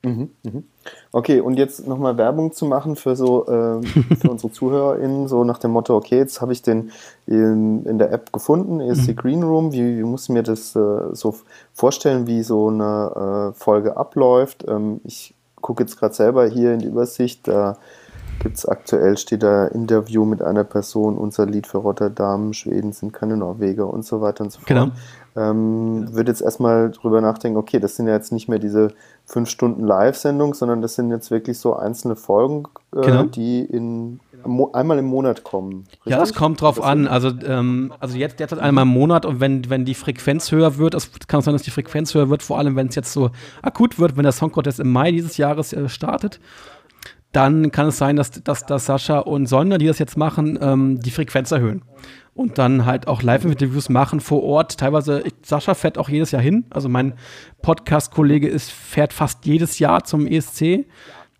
Mhm, 0.03 0.31
mhm. 0.44 0.63
Okay, 1.12 1.42
und 1.42 1.57
jetzt 1.57 1.88
nochmal 1.88 2.18
Werbung 2.18 2.53
zu 2.53 2.65
machen 2.65 2.95
für 2.95 3.15
so 3.15 3.45
äh, 3.45 3.81
für 4.19 4.31
unsere 4.31 4.51
ZuhörerInnen, 4.51 5.27
so 5.27 5.44
nach 5.44 5.59
dem 5.59 5.71
Motto, 5.71 5.95
okay, 5.95 6.18
jetzt 6.18 6.42
habe 6.42 6.53
ich 6.53 6.63
den 6.63 6.92
in, 7.27 7.86
in, 7.86 8.00
der 8.00 8.12
App 8.12 8.33
gefunden, 8.33 8.80
ESC 8.80 9.09
mhm. 9.09 9.15
Green 9.15 9.44
Room, 9.44 9.74
wie, 9.74 9.98
wie 9.98 10.03
muss 10.03 10.24
ich 10.24 10.30
mir 10.30 10.44
das 10.44 10.75
äh, 10.75 11.13
so 11.13 11.36
vorstellen, 11.74 12.25
wie 12.25 12.42
so 12.42 12.69
eine 12.69 13.51
äh, 13.51 13.59
Folge 13.59 13.95
abläuft? 13.95 14.65
Ähm, 14.68 15.01
ich 15.03 15.36
gucke 15.62 15.83
jetzt 15.83 15.98
gerade 15.98 16.15
selber 16.15 16.48
hier 16.48 16.74
in 16.74 16.80
die 16.80 16.88
Übersicht, 16.88 17.48
da 17.48 17.77
gibt 18.42 18.57
es 18.57 18.65
aktuell, 18.65 19.18
steht 19.18 19.44
da 19.44 19.68
Interview 19.68 20.25
mit 20.25 20.42
einer 20.42 20.63
Person, 20.63 21.18
unser 21.18 21.45
Lied 21.45 21.68
für 21.68 21.77
Rotterdam, 21.77 22.53
Schweden 22.53 22.92
sind 22.92 23.13
keine 23.13 23.38
Norweger 23.38 23.88
und 23.88 24.03
so 24.03 24.21
weiter 24.21 24.44
und 24.44 24.51
so 24.51 24.59
fort. 24.59 24.68
Genau. 24.68 24.88
Ähm, 25.36 26.13
würde 26.13 26.31
jetzt 26.31 26.42
erstmal 26.42 26.92
drüber 26.92 27.21
nachdenken, 27.21 27.57
okay, 27.57 27.80
das 27.80 27.95
sind 27.95 28.07
ja 28.07 28.13
jetzt 28.13 28.31
nicht 28.31 28.50
mehr 28.50 28.59
diese 28.59 28.94
fünf 29.31 29.50
Stunden 29.50 29.86
Live-Sendung, 29.86 30.54
sondern 30.54 30.81
das 30.81 30.95
sind 30.95 31.10
jetzt 31.10 31.31
wirklich 31.31 31.58
so 31.58 31.75
einzelne 31.75 32.15
Folgen, 32.15 32.65
äh, 32.96 33.01
genau. 33.01 33.24
die 33.24 33.62
in 33.62 34.20
einmal 34.74 34.98
im 34.98 35.05
Monat 35.05 35.44
kommen. 35.44 35.86
Richtig? 35.88 36.12
Ja, 36.12 36.22
es 36.22 36.34
kommt 36.34 36.62
drauf 36.62 36.84
an. 36.84 37.08
Also, 37.08 37.29
ähm, 37.46 37.94
also 38.00 38.17
jetzt 38.17 38.39
derzeit 38.39 38.60
einmal 38.60 38.84
im 38.84 38.89
Monat 38.89 39.25
und 39.25 39.39
wenn, 39.39 39.70
wenn 39.70 39.86
die 39.86 39.94
Frequenz 39.94 40.51
höher 40.51 40.77
wird, 40.77 40.96
es 40.96 41.12
kann 41.27 41.41
sein, 41.41 41.53
dass 41.53 41.62
die 41.62 41.72
Frequenz 41.72 42.13
höher 42.13 42.29
wird, 42.29 42.44
vor 42.44 42.58
allem 42.58 42.75
wenn 42.75 42.88
es 42.88 42.96
jetzt 42.96 43.13
so 43.13 43.29
akut 43.62 44.00
wird, 44.00 44.17
wenn 44.17 44.24
der 44.24 44.32
Song 44.32 44.51
Contest 44.51 44.79
im 44.79 44.91
Mai 44.91 45.12
dieses 45.12 45.38
Jahres 45.38 45.74
äh, 45.74 45.88
startet 45.88 46.39
dann 47.31 47.71
kann 47.71 47.88
es 47.88 47.97
sein, 47.97 48.15
dass, 48.15 48.31
dass, 48.31 48.65
dass 48.65 48.85
Sascha 48.85 49.19
und 49.19 49.47
Sonja, 49.47 49.77
die 49.77 49.88
das 49.88 50.00
jetzt 50.00 50.17
machen, 50.17 50.59
ähm, 50.61 51.00
die 51.00 51.11
Frequenz 51.11 51.51
erhöhen. 51.51 51.83
Und 52.33 52.57
dann 52.57 52.85
halt 52.85 53.07
auch 53.07 53.21
Live-Interviews 53.21 53.89
machen 53.89 54.19
vor 54.21 54.43
Ort. 54.43 54.77
Teilweise, 54.77 55.21
ich, 55.21 55.33
Sascha 55.43 55.73
fährt 55.73 55.97
auch 55.97 56.09
jedes 56.09 56.31
Jahr 56.31 56.41
hin. 56.41 56.65
Also 56.69 56.88
mein 56.88 57.13
Podcast-Kollege 57.61 58.57
fährt 58.59 59.13
fast 59.13 59.45
jedes 59.45 59.79
Jahr 59.79 60.03
zum 60.03 60.25
ESC. 60.27 60.85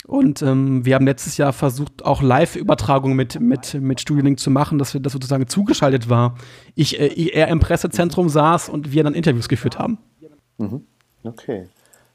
Und 0.06 0.42
ähm, 0.42 0.86
wir 0.86 0.96
haben 0.96 1.06
letztes 1.06 1.38
Jahr 1.38 1.54
versucht, 1.54 2.04
auch 2.04 2.22
Live-Übertragungen 2.22 3.16
mit, 3.16 3.40
mit, 3.40 3.76
mit 3.76 4.02
Studiolink 4.02 4.40
zu 4.40 4.50
machen, 4.50 4.80
dass 4.80 4.94
wir 4.94 5.02
das 5.02 5.14
sozusagen 5.14 5.48
zugeschaltet 5.48 6.10
war. 6.10 6.36
Ich, 6.76 7.00
äh, 7.00 7.30
er 7.30 7.48
im 7.48 7.60
Pressezentrum 7.60 8.28
saß 8.28 8.68
und 8.70 8.92
wir 8.92 9.04
dann 9.04 9.14
Interviews 9.14 9.48
geführt 9.48 9.80
haben. 9.80 10.00
Mhm. 10.58 10.86
Okay. 11.24 11.68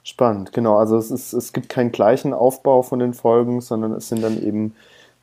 Spannend, 0.07 0.53
genau. 0.53 0.77
Also 0.77 0.97
es, 0.99 1.11
ist, 1.11 1.33
es 1.33 1.53
gibt 1.53 1.69
keinen 1.69 1.91
gleichen 1.91 2.33
Aufbau 2.33 2.83
von 2.83 3.01
den 3.01 3.13
Folgen, 3.13 3.61
sondern 3.61 3.91
es 3.91 4.09
sind 4.09 4.23
dann 4.23 4.41
eben 4.41 4.77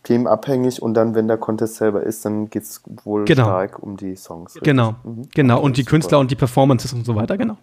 themenabhängig 0.04 0.82
und 0.82 0.94
dann, 0.94 1.16
wenn 1.16 1.30
der 1.30 1.38
Contest 1.38 1.76
selber 1.76 2.04
ist, 2.04 2.26
dann 2.26 2.50
geht 2.50 2.64
es 2.64 2.82
wohl 3.06 3.24
genau. 3.24 3.46
stark 3.46 3.82
um 3.82 3.96
die 3.96 4.18
Songs. 4.18 4.56
Richtig? 4.56 4.64
Genau, 4.64 4.96
mhm. 5.06 5.30
genau. 5.34 5.62
Und 5.62 5.78
die 5.78 5.86
Künstler 5.86 6.20
und 6.20 6.32
die 6.32 6.36
Performances 6.36 6.92
und 6.92 7.06
so 7.06 7.16
weiter, 7.16 7.38
genau. 7.38 7.56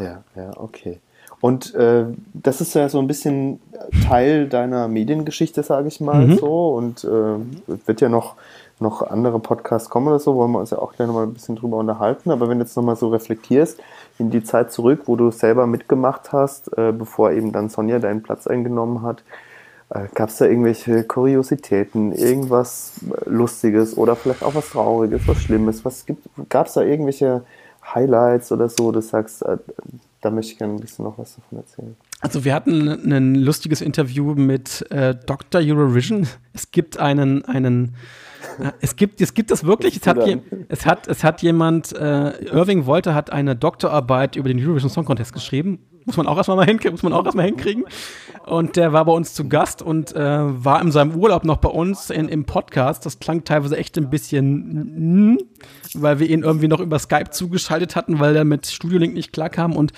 Ja, 0.00 0.24
ja, 0.34 0.50
okay. 0.56 0.98
Und 1.40 1.72
äh, 1.76 2.06
das 2.34 2.60
ist 2.60 2.74
ja 2.74 2.88
so 2.88 2.98
ein 2.98 3.06
bisschen 3.06 3.60
Teil 4.08 4.48
deiner 4.48 4.88
Mediengeschichte, 4.88 5.62
sage 5.62 5.86
ich 5.86 6.00
mal 6.00 6.26
mhm. 6.26 6.38
so. 6.38 6.74
Und 6.74 7.04
äh, 7.04 7.86
wird 7.86 8.00
ja 8.00 8.08
noch, 8.08 8.34
noch 8.78 9.02
andere 9.02 9.40
Podcasts 9.40 9.88
kommen 9.88 10.08
oder 10.08 10.18
so, 10.18 10.36
wollen 10.36 10.52
wir 10.52 10.58
uns 10.58 10.70
ja 10.70 10.78
auch 10.78 10.92
gleich 10.92 11.06
nochmal 11.06 11.24
ein 11.24 11.32
bisschen 11.32 11.56
drüber 11.56 11.78
unterhalten. 11.78 12.30
Aber 12.30 12.48
wenn 12.48 12.58
du 12.58 12.64
jetzt 12.64 12.76
nochmal 12.76 12.96
so 12.96 13.08
reflektierst, 13.08 13.80
in 14.18 14.30
die 14.30 14.42
Zeit 14.42 14.72
zurück, 14.72 15.02
wo 15.06 15.16
du 15.16 15.30
selber 15.30 15.66
mitgemacht 15.66 16.32
hast, 16.32 16.76
äh, 16.76 16.92
bevor 16.92 17.32
eben 17.32 17.52
dann 17.52 17.68
Sonja 17.68 17.98
deinen 17.98 18.22
Platz 18.22 18.46
eingenommen 18.46 19.02
hat. 19.02 19.22
Äh, 19.90 20.06
Gab 20.14 20.30
es 20.30 20.38
da 20.38 20.46
irgendwelche 20.46 21.04
Kuriositäten, 21.04 22.12
irgendwas 22.12 23.00
Lustiges 23.24 23.96
oder 23.96 24.16
vielleicht 24.16 24.42
auch 24.42 24.54
was 24.54 24.70
Trauriges, 24.70 25.22
was 25.26 25.42
Schlimmes? 25.42 25.84
Was 25.84 26.04
Gab 26.48 26.66
es 26.66 26.74
da 26.74 26.82
irgendwelche 26.82 27.44
Highlights 27.94 28.50
oder 28.52 28.68
so, 28.68 28.90
du 28.90 29.00
sagst, 29.00 29.42
äh, 29.42 29.58
da 30.20 30.30
möchte 30.30 30.52
ich 30.52 30.58
gerne 30.58 30.74
ein 30.74 30.80
bisschen 30.80 31.04
noch 31.04 31.18
was 31.18 31.36
davon 31.36 31.58
erzählen. 31.58 31.96
Also 32.20 32.44
wir 32.44 32.54
hatten 32.54 32.88
ein 32.88 33.34
lustiges 33.36 33.80
Interview 33.80 34.34
mit 34.34 34.90
äh, 34.90 35.14
Dr. 35.14 35.60
Eurovision. 35.62 36.26
Es 36.52 36.70
gibt 36.70 36.98
einen, 36.98 37.44
einen 37.44 37.94
es 38.80 38.96
gibt, 38.96 39.20
es 39.20 39.34
gibt 39.34 39.50
das 39.50 39.64
wirklich. 39.64 39.96
Es 39.96 40.06
hat, 40.06 40.26
je, 40.26 40.38
es 40.68 40.86
hat, 40.86 41.08
es 41.08 41.24
hat 41.24 41.42
jemand, 41.42 41.92
äh, 41.92 42.44
Irving 42.46 42.86
Wolter 42.86 43.14
hat 43.14 43.32
eine 43.32 43.56
Doktorarbeit 43.56 44.36
über 44.36 44.48
den 44.48 44.58
Eurovision 44.58 44.90
Song 44.90 45.04
Contest 45.04 45.32
geschrieben. 45.32 45.78
Muss 46.04 46.16
man 46.16 46.28
auch 46.28 46.36
erstmal 46.36 46.56
mal 46.56 46.66
hinkriegen, 46.66 46.92
muss 46.92 47.02
man 47.02 47.12
auch 47.12 47.24
erstmal 47.24 47.46
hinkriegen. 47.46 47.84
Und 48.44 48.76
der 48.76 48.92
war 48.92 49.04
bei 49.04 49.12
uns 49.12 49.34
zu 49.34 49.48
Gast 49.48 49.82
und 49.82 50.14
äh, 50.14 50.20
war 50.20 50.80
in 50.80 50.92
seinem 50.92 51.16
Urlaub 51.16 51.44
noch 51.44 51.56
bei 51.56 51.68
uns 51.68 52.10
in, 52.10 52.28
im 52.28 52.44
Podcast. 52.44 53.04
Das 53.04 53.18
klang 53.18 53.42
teilweise 53.42 53.76
echt 53.76 53.98
ein 53.98 54.08
bisschen, 54.08 55.38
weil 55.94 56.20
wir 56.20 56.30
ihn 56.30 56.44
irgendwie 56.44 56.68
noch 56.68 56.80
über 56.80 57.00
Skype 57.00 57.30
zugeschaltet 57.30 57.96
hatten, 57.96 58.20
weil 58.20 58.36
er 58.36 58.44
mit 58.44 58.68
Studio 58.68 58.98
Link 58.98 59.14
nicht 59.14 59.32
klarkam 59.32 59.74
und 59.74 59.92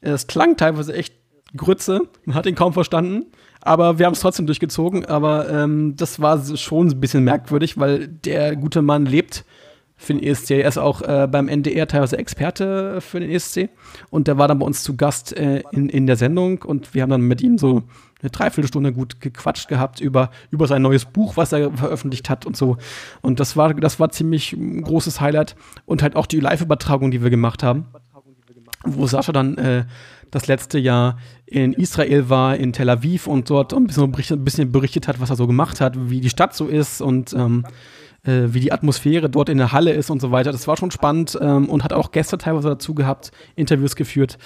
es 0.00 0.28
klang 0.28 0.56
teilweise 0.56 0.94
echt 0.94 1.14
Grütze. 1.56 2.02
Man 2.24 2.36
hat 2.36 2.46
ihn 2.46 2.54
kaum 2.54 2.72
verstanden. 2.72 3.26
Aber 3.68 3.98
wir 3.98 4.06
haben 4.06 4.14
es 4.14 4.20
trotzdem 4.20 4.46
durchgezogen. 4.46 5.04
Aber 5.04 5.50
ähm, 5.50 5.94
das 5.94 6.20
war 6.20 6.42
schon 6.56 6.88
ein 6.88 7.00
bisschen 7.00 7.22
merkwürdig, 7.22 7.78
weil 7.78 8.08
der 8.08 8.56
gute 8.56 8.80
Mann 8.80 9.04
lebt 9.04 9.44
für 9.94 10.14
den 10.14 10.22
ESC. 10.22 10.52
Er 10.52 10.68
ist 10.68 10.78
auch 10.78 11.02
äh, 11.02 11.28
beim 11.30 11.48
NDR 11.48 11.86
teilweise 11.86 12.16
Experte 12.16 13.02
für 13.02 13.20
den 13.20 13.30
ESC. 13.30 13.68
Und 14.08 14.26
der 14.26 14.38
war 14.38 14.48
dann 14.48 14.58
bei 14.58 14.64
uns 14.64 14.82
zu 14.82 14.96
Gast 14.96 15.36
äh, 15.36 15.62
in, 15.72 15.90
in 15.90 16.06
der 16.06 16.16
Sendung. 16.16 16.62
Und 16.62 16.94
wir 16.94 17.02
haben 17.02 17.10
dann 17.10 17.20
mit 17.20 17.42
ihm 17.42 17.58
so 17.58 17.82
eine 18.22 18.30
Dreiviertelstunde 18.30 18.94
gut 18.94 19.20
gequatscht 19.20 19.68
gehabt 19.68 20.00
über, 20.00 20.30
über 20.50 20.66
sein 20.66 20.80
neues 20.80 21.04
Buch, 21.04 21.36
was 21.36 21.52
er 21.52 21.70
veröffentlicht 21.70 22.30
hat 22.30 22.46
und 22.46 22.56
so. 22.56 22.78
Und 23.20 23.38
das 23.38 23.54
war, 23.54 23.74
das 23.74 24.00
war 24.00 24.08
ziemlich 24.08 24.54
ein 24.54 24.80
großes 24.80 25.20
Highlight. 25.20 25.56
Und 25.84 26.02
halt 26.02 26.16
auch 26.16 26.24
die 26.24 26.40
Live-Übertragung, 26.40 27.10
die 27.10 27.22
wir 27.22 27.28
gemacht 27.28 27.62
haben. 27.62 27.88
Wo 28.84 29.06
Sascha 29.06 29.32
dann 29.32 29.58
äh, 29.58 29.84
das 30.30 30.46
letzte 30.46 30.78
Jahr 30.78 31.18
in 31.46 31.72
Israel 31.72 32.28
war, 32.28 32.56
in 32.56 32.72
Tel 32.72 32.90
Aviv 32.90 33.26
und 33.26 33.48
dort 33.50 33.72
ein 33.72 33.86
bisschen 33.86 34.10
berichtet, 34.10 34.40
ein 34.40 34.44
bisschen 34.44 34.72
berichtet 34.72 35.08
hat, 35.08 35.20
was 35.20 35.30
er 35.30 35.36
so 35.36 35.46
gemacht 35.46 35.80
hat, 35.80 36.10
wie 36.10 36.20
die 36.20 36.30
Stadt 36.30 36.54
so 36.54 36.66
ist 36.66 37.00
und 37.00 37.32
ähm, 37.32 37.64
äh, 38.24 38.48
wie 38.48 38.60
die 38.60 38.72
Atmosphäre 38.72 39.30
dort 39.30 39.48
in 39.48 39.58
der 39.58 39.72
Halle 39.72 39.92
ist 39.92 40.10
und 40.10 40.20
so 40.20 40.30
weiter. 40.30 40.52
Das 40.52 40.66
war 40.66 40.76
schon 40.76 40.90
spannend 40.90 41.38
ähm, 41.40 41.68
und 41.68 41.84
hat 41.84 41.92
auch 41.92 42.10
Gäste 42.10 42.38
teilweise 42.38 42.68
dazu 42.68 42.94
gehabt, 42.94 43.30
Interviews 43.56 43.96
geführt 43.96 44.38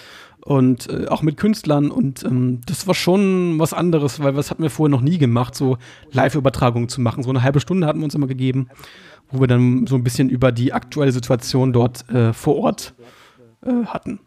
und 0.45 0.89
äh, 0.89 1.07
auch 1.09 1.23
mit 1.23 1.37
Künstlern 1.37 1.91
und 1.91 2.25
ähm, 2.25 2.61
das 2.67 2.87
war 2.87 2.95
schon 2.95 3.59
was 3.59 3.73
anderes, 3.73 4.21
weil 4.21 4.33
das 4.33 4.51
hatten 4.51 4.63
wir 4.63 4.71
vorher 4.71 4.91
noch 4.91 5.01
nie 5.01 5.19
gemacht, 5.19 5.55
so 5.55 5.79
Live-Übertragungen 6.13 6.89
zu 6.89 7.01
machen. 7.01 7.23
So 7.23 7.31
eine 7.31 7.43
halbe 7.43 7.61
Stunde 7.61 7.87
hatten 7.87 8.01
wir 8.01 8.05
uns 8.05 8.15
immer 8.15 8.27
gegeben, 8.27 8.69
wo 9.31 9.41
wir 9.41 9.47
dann 9.47 9.87
so 9.87 9.95
ein 9.95 10.05
bisschen 10.05 10.29
über 10.29 10.53
die 10.53 10.73
aktuelle 10.73 11.13
Situation 11.13 11.73
dort 11.73 12.09
äh, 12.11 12.33
vor 12.33 12.57
Ort 12.57 12.95
äh, 13.65 13.87
hatten. 13.87 14.21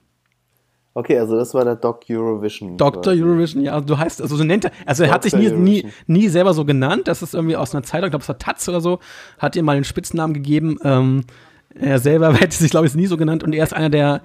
Okay, 0.98 1.20
also 1.20 1.36
das 1.36 1.54
war 1.54 1.66
der 1.66 1.76
Doc 1.76 2.06
Eurovision. 2.10 2.78
Dr. 2.78 3.12
Eurovision, 3.12 3.62
ja, 3.62 3.82
du 3.82 3.98
heißt, 3.98 4.22
also 4.22 4.38
so 4.38 4.46
nennt 4.46 4.64
er, 4.64 4.72
also 4.86 5.04
er 5.04 5.12
hat 5.12 5.24
sich 5.24 5.36
nie, 5.36 5.52
nie, 5.52 5.86
nie 6.08 6.30
selber 6.30 6.54
so 6.54 6.64
genannt, 6.64 7.10
das 7.10 7.22
ist 7.22 7.34
irgendwie 7.34 7.58
aus 7.58 7.76
einer 7.76 7.84
Zeitung, 7.84 8.08
ich 8.08 8.12
glaube, 8.12 8.24
es 8.24 8.30
war 8.30 8.40
Taz 8.40 8.68
oder 8.70 8.80
so, 8.80 9.00
hat 9.38 9.58
ihm 9.58 9.66
mal 9.66 9.76
den 9.76 9.84
Spitznamen 9.84 10.34
gegeben. 10.34 10.78
Ähm, 10.86 11.26
er 11.78 12.00
selber 12.00 12.34
hätte 12.40 12.56
sich, 12.56 12.72
glaube 12.72 12.88
ich, 12.88 12.96
nie 12.96 13.08
so 13.08 13.18
genannt 13.18 13.44
und 13.44 13.52
er 13.52 13.66
ist 13.66 13.74
einer 13.74 13.90
der 13.90 14.22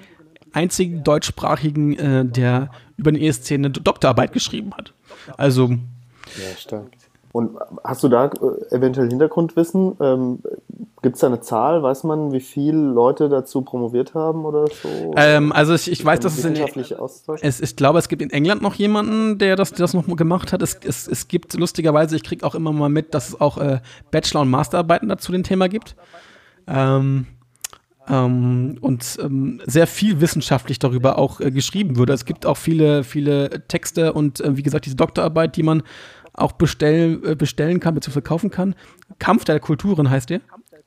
einzigen 0.52 1.02
deutschsprachigen, 1.02 1.98
äh, 1.98 2.24
der 2.24 2.70
über 2.96 3.10
den 3.10 3.20
ESC 3.20 3.50
eine 3.50 3.70
Doktorarbeit 3.70 4.32
geschrieben 4.32 4.72
hat. 4.76 4.94
Also. 5.36 5.70
Ja, 5.70 6.56
stark. 6.56 6.99
Und 7.32 7.56
hast 7.84 8.02
du 8.02 8.08
da 8.08 8.26
äh, 8.26 8.74
eventuell 8.74 9.08
Hintergrundwissen? 9.08 9.96
Ähm, 10.00 10.40
Gibt 11.02 11.14
es 11.14 11.20
da 11.20 11.28
eine 11.28 11.40
Zahl? 11.40 11.82
Weiß 11.82 12.04
man, 12.04 12.32
wie 12.32 12.40
viele 12.40 12.76
Leute 12.76 13.28
dazu 13.28 13.62
promoviert 13.62 14.14
haben 14.14 14.44
oder 14.44 14.66
so? 14.66 15.12
Ähm, 15.16 15.52
also 15.52 15.72
ich, 15.74 15.90
ich 15.90 16.04
weiß, 16.04 16.20
dass 16.20 16.36
es 16.36 16.44
in 16.44 16.56
es, 17.40 17.60
ich 17.60 17.76
glaube, 17.76 18.00
es 18.00 18.08
gibt 18.08 18.20
in 18.20 18.30
England 18.30 18.62
noch 18.62 18.74
jemanden, 18.74 19.38
der 19.38 19.56
das, 19.56 19.72
das 19.72 19.94
noch 19.94 20.06
gemacht 20.16 20.52
hat. 20.52 20.60
Es, 20.60 20.78
es, 20.84 21.06
es 21.06 21.28
gibt 21.28 21.54
lustigerweise, 21.54 22.16
ich 22.16 22.24
kriege 22.24 22.44
auch 22.44 22.54
immer 22.54 22.72
mal 22.72 22.88
mit, 22.88 23.14
dass 23.14 23.30
es 23.30 23.40
auch 23.40 23.58
äh, 23.58 23.80
Bachelor- 24.10 24.42
und 24.42 24.50
Masterarbeiten 24.50 25.08
dazu 25.08 25.30
dem 25.30 25.44
Thema 25.44 25.68
gibt. 25.68 25.94
Ähm, 26.66 27.26
ähm, 28.08 28.78
und 28.80 29.18
ähm, 29.22 29.60
sehr 29.66 29.86
viel 29.86 30.20
wissenschaftlich 30.20 30.78
darüber 30.78 31.18
auch 31.18 31.40
äh, 31.40 31.50
geschrieben 31.50 31.96
wird. 31.96 32.10
Es 32.10 32.24
gibt 32.24 32.44
auch 32.44 32.56
viele, 32.56 33.04
viele 33.04 33.66
Texte 33.68 34.12
und 34.12 34.40
äh, 34.40 34.56
wie 34.56 34.62
gesagt, 34.62 34.86
diese 34.86 34.96
Doktorarbeit, 34.96 35.56
die 35.56 35.62
man 35.62 35.82
auch 36.32 36.52
bestellen, 36.52 37.22
äh, 37.24 37.34
bestellen 37.34 37.80
kann, 37.80 37.94
bzw. 37.94 38.12
verkaufen 38.12 38.50
kann. 38.50 38.74
Kampf 39.18 39.44
der 39.44 39.60
Kulturen 39.60 40.10
heißt 40.10 40.30
der. 40.30 40.40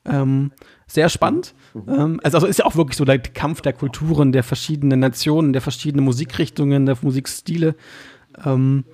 Ähm, 0.06 0.52
sehr 0.86 1.08
spannend. 1.08 1.54
Ähm, 1.74 2.20
also, 2.22 2.36
also 2.36 2.46
ist 2.46 2.58
ja 2.58 2.66
auch 2.66 2.76
wirklich 2.76 2.96
so 2.96 3.04
der 3.04 3.18
Kampf 3.18 3.62
der 3.62 3.72
Kulturen, 3.72 4.32
der 4.32 4.42
verschiedenen 4.42 5.00
Nationen, 5.00 5.52
der 5.52 5.62
verschiedenen 5.62 6.04
Musikrichtungen, 6.04 6.86
der 6.86 6.96
Musikstile. 7.00 7.74
Ähm, 8.44 8.84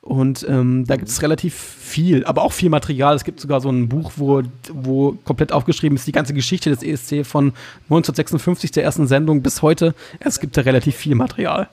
und 0.00 0.46
ähm, 0.48 0.84
da 0.86 0.96
gibt 0.96 1.08
es 1.08 1.20
relativ 1.22 1.54
viel, 1.54 2.24
aber 2.24 2.42
auch 2.42 2.52
viel 2.52 2.70
Material. 2.70 3.14
Es 3.14 3.24
gibt 3.24 3.40
sogar 3.40 3.60
so 3.60 3.68
ein 3.68 3.88
Buch, 3.88 4.12
wo, 4.16 4.42
wo 4.72 5.12
komplett 5.24 5.52
aufgeschrieben 5.52 5.96
ist 5.96 6.06
die 6.06 6.12
ganze 6.12 6.34
Geschichte 6.34 6.70
des 6.70 6.82
ESC 6.82 7.26
von 7.26 7.52
1956, 7.84 8.70
der 8.70 8.84
ersten 8.84 9.06
Sendung, 9.06 9.42
bis 9.42 9.60
heute. 9.60 9.94
Es 10.20 10.40
gibt 10.40 10.56
da 10.56 10.62
relativ 10.62 10.96
viel 10.96 11.14
Material. 11.14 11.68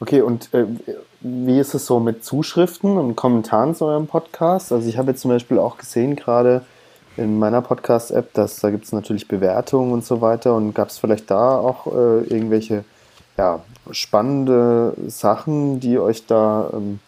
Okay, 0.00 0.20
und 0.20 0.52
äh, 0.54 0.66
wie 1.20 1.58
ist 1.58 1.74
es 1.74 1.86
so 1.86 1.98
mit 1.98 2.24
Zuschriften 2.24 2.96
und 2.96 3.16
Kommentaren 3.16 3.74
zu 3.74 3.86
eurem 3.86 4.06
Podcast? 4.06 4.72
Also 4.72 4.88
ich 4.88 4.98
habe 4.98 5.10
jetzt 5.10 5.22
zum 5.22 5.30
Beispiel 5.30 5.58
auch 5.58 5.76
gesehen, 5.76 6.16
gerade 6.16 6.62
in 7.16 7.38
meiner 7.38 7.60
Podcast-App, 7.60 8.32
dass 8.34 8.60
da 8.60 8.70
gibt 8.70 8.84
es 8.84 8.92
natürlich 8.92 9.26
Bewertungen 9.26 9.92
und 9.92 10.04
so 10.04 10.20
weiter. 10.20 10.54
Und 10.54 10.74
gab 10.74 10.88
es 10.88 10.98
vielleicht 10.98 11.30
da 11.30 11.58
auch 11.58 11.86
äh, 11.88 12.20
irgendwelche 12.28 12.84
ja, 13.36 13.60
spannende 13.90 14.94
Sachen, 15.08 15.80
die 15.80 15.98
euch 15.98 16.26
da 16.26 16.70
ähm, 16.72 17.00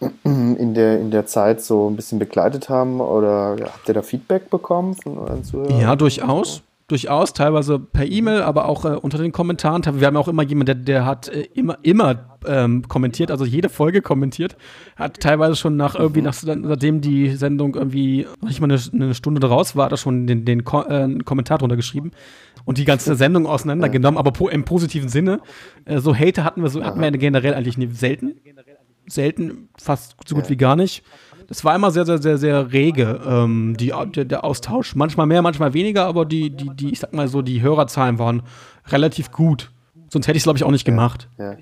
in, 0.24 0.74
der, 0.74 0.98
in 0.98 1.12
der 1.12 1.26
Zeit 1.26 1.62
so 1.62 1.88
ein 1.88 1.94
bisschen 1.94 2.18
begleitet 2.18 2.68
haben? 2.68 3.00
Oder 3.00 3.56
ja, 3.60 3.66
habt 3.66 3.88
ihr 3.88 3.94
da 3.94 4.02
Feedback 4.02 4.50
bekommen 4.50 4.94
von 4.94 5.18
euren 5.18 5.44
Zuhörern? 5.44 5.80
Ja, 5.80 5.94
durchaus 5.94 6.62
durchaus, 6.88 7.32
teilweise 7.32 7.78
per 7.78 8.06
E-Mail, 8.06 8.42
aber 8.42 8.66
auch 8.66 8.84
äh, 8.84 8.88
unter 8.88 9.18
den 9.18 9.32
Kommentaren. 9.32 9.82
Wir 10.00 10.06
haben 10.06 10.16
auch 10.16 10.28
immer 10.28 10.42
jemanden, 10.42 10.66
der, 10.66 10.74
der 10.74 11.06
hat 11.06 11.28
äh, 11.28 11.48
immer, 11.54 11.78
immer 11.82 12.38
ähm, 12.46 12.86
kommentiert, 12.88 13.30
also 13.30 13.44
jede 13.44 13.68
Folge 13.68 14.02
kommentiert. 14.02 14.56
Hat 14.96 15.20
teilweise 15.20 15.56
schon 15.56 15.76
nach 15.76 15.94
irgendwie, 15.94 16.20
nach, 16.20 16.34
nachdem 16.42 17.00
die 17.00 17.30
Sendung 17.30 17.74
irgendwie 17.74 18.26
noch 18.40 18.48
nicht 18.48 18.60
mal 18.60 18.70
eine, 18.70 18.80
eine 18.92 19.14
Stunde 19.14 19.40
draus 19.40 19.76
war, 19.76 19.86
hat 19.86 19.92
er 19.92 19.96
schon 19.96 20.26
den, 20.26 20.44
den 20.44 20.64
Ko 20.64 20.82
äh, 20.82 21.08
Kommentar 21.24 21.58
drunter 21.58 21.76
geschrieben 21.76 22.10
und 22.66 22.78
die 22.78 22.84
ganze 22.84 23.14
Sendung 23.14 23.46
auseinandergenommen, 23.46 24.18
aber 24.18 24.32
po 24.32 24.48
im 24.48 24.64
positiven 24.64 25.08
Sinne. 25.08 25.40
Äh, 25.86 26.00
so 26.00 26.14
Hater 26.14 26.44
hatten 26.44 26.62
wir 26.62 26.68
so, 26.68 26.84
hatten 26.84 27.00
wir 27.00 27.10
generell 27.12 27.54
eigentlich 27.54 27.78
nie, 27.78 27.88
selten. 27.88 28.34
Selten, 29.06 29.68
fast 29.78 30.16
so 30.26 30.34
gut 30.34 30.48
wie 30.48 30.56
gar 30.56 30.76
nicht 30.76 31.02
das 31.48 31.64
war 31.64 31.74
immer 31.74 31.90
sehr, 31.90 32.04
sehr, 32.06 32.18
sehr, 32.18 32.38
sehr 32.38 32.72
rege, 32.72 33.20
ähm, 33.26 33.76
die, 33.78 33.92
der, 34.14 34.24
der, 34.24 34.44
Austausch. 34.44 34.94
Manchmal 34.94 35.26
mehr, 35.26 35.42
manchmal 35.42 35.74
weniger, 35.74 36.06
aber 36.06 36.24
die, 36.24 36.50
die, 36.50 36.70
die, 36.74 36.92
ich 36.92 37.00
sag 37.00 37.12
mal 37.12 37.28
so, 37.28 37.42
die 37.42 37.62
Hörerzahlen 37.62 38.18
waren 38.18 38.42
relativ 38.88 39.30
gut. 39.30 39.70
Sonst 40.08 40.28
hätte 40.28 40.36
ich 40.36 40.42
es, 40.42 40.44
glaube 40.44 40.58
ich, 40.58 40.64
auch 40.64 40.70
nicht 40.70 40.84
gemacht. 40.84 41.28
Ja. 41.38 41.56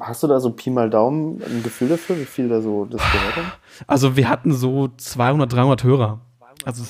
Hast 0.00 0.22
du 0.22 0.26
da 0.26 0.38
so 0.38 0.50
Pi 0.50 0.70
mal 0.70 0.90
Daumen 0.90 1.40
ein 1.42 1.62
Gefühl 1.62 1.88
dafür, 1.88 2.18
wie 2.18 2.24
viel 2.24 2.48
da 2.48 2.60
so 2.60 2.84
das 2.84 3.00
gehört 3.00 3.36
haben? 3.36 3.52
Also 3.86 4.16
wir 4.16 4.28
hatten 4.28 4.52
so 4.52 4.88
200, 4.96 5.50
300 5.50 5.84
Hörer. 5.84 6.20
Also 6.64 6.84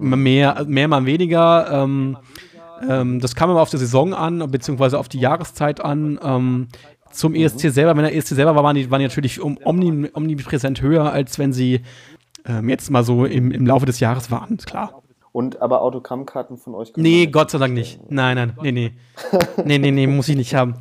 mehr, 0.00 0.64
mehr 0.66 0.88
mal 0.88 1.06
weniger. 1.06 1.70
Ähm, 1.70 2.16
ähm, 2.88 3.20
das 3.20 3.34
kam 3.34 3.50
immer 3.50 3.60
auf 3.60 3.70
die 3.70 3.76
Saison 3.78 4.14
an, 4.14 4.50
beziehungsweise 4.50 4.98
auf 4.98 5.08
die 5.08 5.20
Jahreszeit 5.20 5.80
an. 5.80 6.18
Ähm, 6.22 6.68
zum 7.12 7.34
ESC 7.34 7.70
selber, 7.70 7.96
wenn 7.96 8.04
der 8.04 8.14
ESC 8.14 8.28
selber 8.28 8.54
war, 8.54 8.64
waren 8.64 8.76
die, 8.76 8.90
waren 8.90 9.00
die 9.00 9.06
natürlich 9.06 9.40
um, 9.40 9.58
omni, 9.64 10.10
omnipräsent 10.12 10.82
höher, 10.82 11.12
als 11.12 11.38
wenn 11.38 11.52
sie 11.52 11.82
ähm, 12.46 12.68
jetzt 12.68 12.90
mal 12.90 13.04
so 13.04 13.24
im, 13.24 13.50
im 13.50 13.66
Laufe 13.66 13.86
des 13.86 14.00
Jahres 14.00 14.30
waren, 14.30 14.56
klar. 14.56 15.02
Und 15.32 15.62
aber 15.62 15.80
Autogrammkarten 15.80 16.58
von 16.58 16.74
euch? 16.74 16.92
Nee, 16.96 17.26
Gott 17.26 17.50
sei 17.50 17.58
Dank 17.58 17.72
nicht. 17.72 18.00
Nein, 18.10 18.36
nein, 18.36 18.52
nee, 18.60 18.72
nee. 18.72 18.92
nee, 19.64 19.78
nee, 19.78 19.90
nee, 19.90 20.06
muss 20.06 20.28
ich 20.28 20.36
nicht 20.36 20.54
haben. 20.54 20.74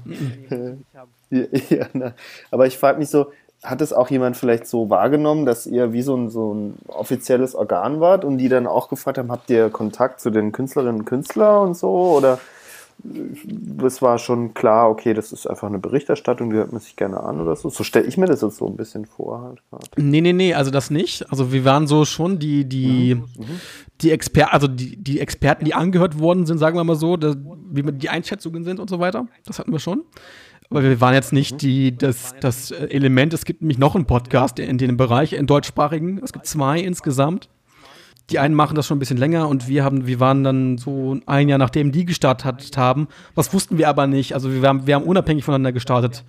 ja, 1.30 1.46
ja, 1.70 1.86
na. 1.94 2.14
Aber 2.52 2.68
ich 2.68 2.78
frage 2.78 3.00
mich 3.00 3.10
so, 3.10 3.28
hat 3.64 3.82
es 3.82 3.94
auch 3.94 4.10
jemand 4.10 4.36
vielleicht 4.36 4.68
so 4.68 4.90
wahrgenommen, 4.90 5.46
dass 5.46 5.68
ihr 5.68 5.94
wie 5.94 6.02
so 6.02 6.18
ein, 6.18 6.30
so 6.30 6.54
ein 6.54 6.76
offizielles 6.88 7.56
Organ 7.56 8.02
wart 8.02 8.26
und 8.26 8.40
die 8.40 8.50
dann 8.50 8.68
auch 8.68 8.90
gefragt 8.90 9.18
haben, 9.18 9.32
habt 9.32 9.50
ihr 9.50 9.70
Kontakt 9.70 10.20
zu 10.20 10.32
den 10.32 10.52
Künstlerinnen 10.52 11.02
und 11.02 11.06
Künstlern 11.06 11.68
und 11.68 11.78
so? 11.78 11.90
Oder 11.90 12.40
es 13.86 14.02
war 14.02 14.18
schon 14.18 14.54
klar, 14.54 14.90
okay, 14.90 15.14
das 15.14 15.32
ist 15.32 15.48
einfach 15.48 15.68
eine 15.68 15.80
Berichterstattung, 15.80 16.50
die 16.50 16.58
hört 16.58 16.72
man 16.72 16.82
sich 16.82 16.96
gerne 16.96 17.22
an 17.22 17.42
oder 17.42 17.56
so. 17.56 17.70
So 17.70 17.84
stelle 17.84 18.06
ich 18.06 18.18
mir 18.18 18.28
das 18.28 18.42
jetzt 18.42 18.58
so 18.58 18.68
ein 18.68 18.76
bisschen 18.76 19.06
vor. 19.06 19.42
Halt 19.42 19.62
nee, 19.98 20.22
nee, 20.22 20.34
nee, 20.34 20.54
also 20.54 20.72
das 20.72 20.92
nicht. 20.92 21.30
Also 21.32 21.52
wir 21.52 21.66
waren 21.66 21.88
so 21.88 22.06
schon 22.06 22.40
die, 22.40 22.66
die, 22.66 23.16
mhm. 23.16 23.26
die 24.02 24.12
Experten, 24.12 24.54
also 24.54 24.68
die, 24.68 24.98
die 24.98 25.20
Experten, 25.20 25.66
die 25.66 25.74
angehört 25.74 26.20
worden 26.20 26.46
sind, 26.46 26.58
sagen 26.58 26.78
wir 26.78 26.84
mal 26.84 26.96
so, 26.96 27.18
dass, 27.18 27.38
wie 27.72 27.84
die 27.84 28.10
Einschätzungen 28.10 28.64
sind 28.64 28.80
und 28.80 28.90
so 28.90 29.00
weiter. 29.00 29.28
Das 29.46 29.60
hatten 29.60 29.72
wir 29.72 29.80
schon. 29.80 30.04
Aber 30.70 30.84
wir 30.84 31.02
waren 31.02 31.14
jetzt 31.14 31.34
nicht 31.34 31.54
mhm. 31.54 31.58
die, 31.58 31.98
das, 31.98 32.36
das 32.40 32.72
Element, 32.72 33.34
es 33.34 33.46
gibt 33.46 33.62
nämlich 33.62 33.78
noch 33.78 33.96
einen 33.96 34.06
Podcast 34.06 34.60
in 34.60 34.78
dem 34.78 34.96
Bereich, 34.96 35.34
in 35.34 35.48
deutschsprachigen. 35.48 36.22
Es 36.24 36.32
gibt 36.32 36.46
zwei 36.46 36.80
insgesamt 36.80 37.50
die 38.32 38.40
einen 38.40 38.56
machen 38.56 38.76
das 38.76 38.88
schon 38.88 38.98
ein 38.98 39.00
bisschen 39.00 39.18
länger 39.18 39.48
und 39.48 39.68
wir 39.68 39.84
haben, 39.84 40.08
wir 40.08 40.20
waren 40.20 40.44
dann 40.44 40.78
so 40.78 41.20
ein 41.26 41.50
Jahr 41.50 41.60
nachdem 41.60 41.92
die 41.92 42.06
gestartet 42.06 42.78
haben. 42.78 43.08
Was 43.36 43.54
wussten 43.54 43.78
wir 43.78 43.90
aber 43.90 44.08
nicht. 44.08 44.34
Also 44.34 44.52
wir 44.52 44.68
haben, 44.68 44.88
wir 44.88 44.96
haben 44.96 45.04
unabhängig 45.04 45.44
voneinander 45.44 45.72
gestartet. 45.72 46.24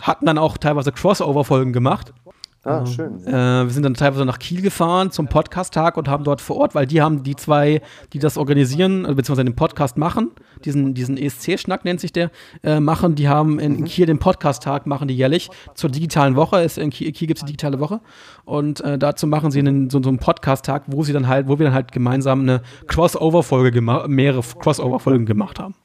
Hatten 0.00 0.26
dann 0.26 0.38
auch 0.38 0.58
teilweise 0.58 0.92
Crossover-Folgen 0.92 1.72
gemacht. 1.72 2.12
Ah, 2.62 2.84
schön. 2.84 3.26
Äh, 3.26 3.32
wir 3.32 3.70
sind 3.70 3.84
dann 3.84 3.94
teilweise 3.94 4.26
nach 4.26 4.38
Kiel 4.38 4.60
gefahren 4.60 5.10
zum 5.10 5.28
Podcast-Tag 5.28 5.96
und 5.96 6.08
haben 6.08 6.24
dort 6.24 6.42
vor 6.42 6.56
Ort, 6.56 6.74
weil 6.74 6.86
die 6.86 7.00
haben 7.00 7.22
die 7.22 7.34
zwei, 7.34 7.80
die 8.12 8.18
das 8.18 8.36
organisieren, 8.36 9.06
äh, 9.06 9.14
beziehungsweise 9.14 9.46
den 9.46 9.56
Podcast 9.56 9.96
machen, 9.96 10.32
diesen, 10.66 10.92
diesen 10.92 11.16
ESC-Schnack 11.16 11.86
nennt 11.86 12.00
sich 12.00 12.12
der, 12.12 12.30
äh, 12.62 12.78
machen, 12.78 13.14
die 13.14 13.30
haben 13.30 13.58
in, 13.58 13.76
in 13.76 13.84
Kiel 13.86 14.04
den 14.04 14.18
Podcast-Tag, 14.18 14.86
machen 14.86 15.08
die 15.08 15.16
jährlich 15.16 15.48
zur 15.74 15.88
digitalen 15.88 16.36
Woche. 16.36 16.60
Ist 16.60 16.76
in 16.76 16.90
Kiel, 16.90 17.12
Kiel 17.12 17.28
gibt 17.28 17.38
es 17.38 17.44
die 17.44 17.52
digitale 17.52 17.80
Woche. 17.80 18.00
Und 18.44 18.82
äh, 18.82 18.98
dazu 18.98 19.26
machen 19.26 19.50
sie 19.50 19.60
einen, 19.60 19.88
so, 19.88 20.02
so 20.02 20.10
einen 20.10 20.18
Podcast-Tag, 20.18 20.82
wo 20.88 21.02
sie 21.02 21.14
dann 21.14 21.28
halt, 21.28 21.48
wo 21.48 21.58
wir 21.58 21.64
dann 21.64 21.74
halt 21.74 21.92
gemeinsam 21.92 22.40
eine 22.42 22.60
Crossover-Folge 22.88 23.70
gemacht, 23.70 24.08
mehrere 24.08 24.42
Crossover-Folgen 24.42 25.24
gemacht 25.24 25.58
haben. 25.58 25.76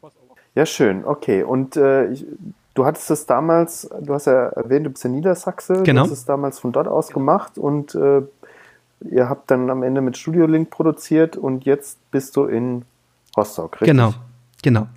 Ja, 0.55 0.65
schön, 0.65 1.05
okay. 1.05 1.44
Und 1.44 1.77
äh, 1.77 2.12
ich, 2.12 2.25
Du 2.75 2.86
hattest 2.86 3.10
es 3.10 3.25
damals, 3.25 3.89
du 4.01 4.13
hast 4.13 4.27
ja 4.27 4.50
erwähnt, 4.50 4.86
du 4.86 4.89
bist 4.89 5.03
ja 5.03 5.10
Niedersachse, 5.10 5.82
genau. 5.84 6.03
du 6.03 6.12
hast 6.12 6.17
es 6.17 6.25
damals 6.25 6.60
von 6.60 6.74
dort 6.74 6.88
aus 6.88 7.08
gemacht 7.08 7.58
und 7.58 7.96
äh, 7.96 8.22
ihr 9.10 9.29
habt 9.29 9.50
dann 9.50 9.70
am 9.70 9.82
Ende 9.82 10.01
mit 10.01 10.17
Studio 10.17 10.46
Link 10.46 10.70
produziert 10.70 11.38
und 11.38 11.65
jetzt 11.65 12.00
bist 12.12 12.36
du 12.36 12.44
in 12.44 12.84
Rostock, 13.38 13.75
richtig? 13.75 13.88
Genau, 13.88 14.13
genau. 14.62 14.88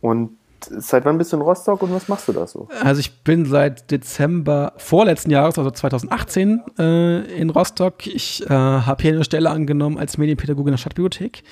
Und 0.00 0.36
seit 0.68 1.04
wann 1.04 1.18
bist 1.18 1.32
du 1.32 1.36
in 1.36 1.42
Rostock 1.42 1.82
und 1.82 1.92
was 1.92 2.08
machst 2.08 2.26
du 2.26 2.32
da 2.32 2.46
so? 2.46 2.68
Also 2.82 3.00
ich 3.00 3.22
bin 3.22 3.46
seit 3.46 3.90
Dezember 3.90 4.72
vorletzten 4.76 5.30
Jahres, 5.30 5.58
also 5.58 5.70
2018, 5.70 6.62
äh, 6.78 7.40
in 7.40 7.50
Rostock. 7.50 8.06
Ich 8.06 8.44
äh, 8.44 8.48
habe 8.48 9.02
hier 9.02 9.12
eine 9.12 9.24
Stelle 9.24 9.50
angenommen 9.50 9.98
als 9.98 10.18
Medienpädagoge 10.18 10.70
in 10.70 10.72
der 10.72 10.78
Stadtbibliothek. 10.78 11.42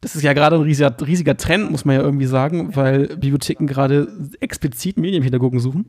Das 0.00 0.16
ist 0.16 0.22
ja 0.22 0.32
gerade 0.32 0.56
ein 0.56 0.62
riesiger, 0.62 0.94
riesiger 1.06 1.36
Trend, 1.36 1.70
muss 1.70 1.84
man 1.84 1.96
ja 1.96 2.02
irgendwie 2.02 2.26
sagen, 2.26 2.74
weil 2.74 3.08
Bibliotheken 3.08 3.66
gerade 3.66 4.08
explizit 4.40 4.96
Medienpädagogen 4.96 5.60
suchen. 5.60 5.86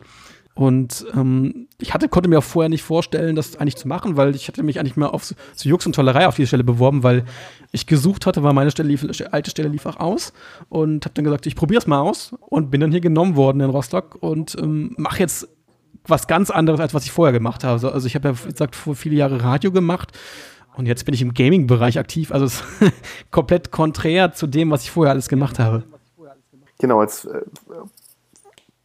Und 0.53 1.05
ähm, 1.15 1.67
ich 1.79 1.93
hatte, 1.93 2.09
konnte 2.09 2.29
mir 2.29 2.39
auch 2.39 2.43
vorher 2.43 2.67
nicht 2.67 2.83
vorstellen, 2.83 3.37
das 3.37 3.55
eigentlich 3.55 3.77
zu 3.77 3.87
machen, 3.87 4.17
weil 4.17 4.35
ich 4.35 4.49
hatte 4.49 4.63
mich 4.63 4.79
eigentlich 4.79 4.97
mal 4.97 5.07
auf 5.07 5.23
so, 5.23 5.69
Jux 5.69 5.85
und 5.85 5.95
Tollerei 5.95 6.27
auf 6.27 6.35
diese 6.35 6.47
Stelle 6.47 6.65
beworben, 6.65 7.03
weil 7.03 7.23
ich 7.71 7.87
gesucht 7.87 8.25
hatte, 8.25 8.43
weil 8.43 8.51
meine 8.51 8.69
Stelle 8.69 8.89
lief, 8.89 9.05
alte 9.31 9.49
Stelle 9.49 9.69
lief 9.69 9.85
auch 9.85 9.97
aus 9.97 10.33
und 10.67 11.05
habe 11.05 11.13
dann 11.13 11.23
gesagt, 11.23 11.45
ich 11.45 11.55
probiere 11.55 11.79
es 11.79 11.87
mal 11.87 12.01
aus 12.01 12.35
und 12.41 12.69
bin 12.69 12.81
dann 12.81 12.91
hier 12.91 12.99
genommen 12.99 13.37
worden 13.37 13.61
in 13.61 13.69
Rostock 13.69 14.17
und 14.19 14.57
ähm, 14.59 14.93
mache 14.97 15.19
jetzt 15.19 15.47
was 16.05 16.27
ganz 16.27 16.49
anderes, 16.49 16.81
als 16.81 16.93
was 16.93 17.05
ich 17.05 17.11
vorher 17.11 17.31
gemacht 17.31 17.63
habe. 17.63 17.93
Also 17.93 18.05
ich 18.07 18.15
habe 18.15 18.29
ja, 18.29 18.45
wie 18.45 18.51
gesagt, 18.51 18.75
vor 18.75 18.95
viele 18.95 19.15
Jahre 19.15 19.43
Radio 19.43 19.71
gemacht 19.71 20.11
und 20.77 20.85
jetzt 20.85 21.05
bin 21.05 21.13
ich 21.13 21.21
im 21.21 21.33
Gaming-Bereich 21.33 21.99
aktiv. 21.99 22.31
Also 22.31 22.45
es 22.45 22.61
ist 22.79 22.93
komplett 23.31 23.71
konträr 23.71 24.33
zu 24.33 24.47
dem, 24.47 24.71
was 24.71 24.83
ich 24.83 24.91
vorher 24.91 25.11
alles 25.11 25.29
gemacht 25.29 25.59
habe. 25.59 25.83
Genau, 26.79 27.01
jetzt 27.01 27.25
äh, 27.25 27.41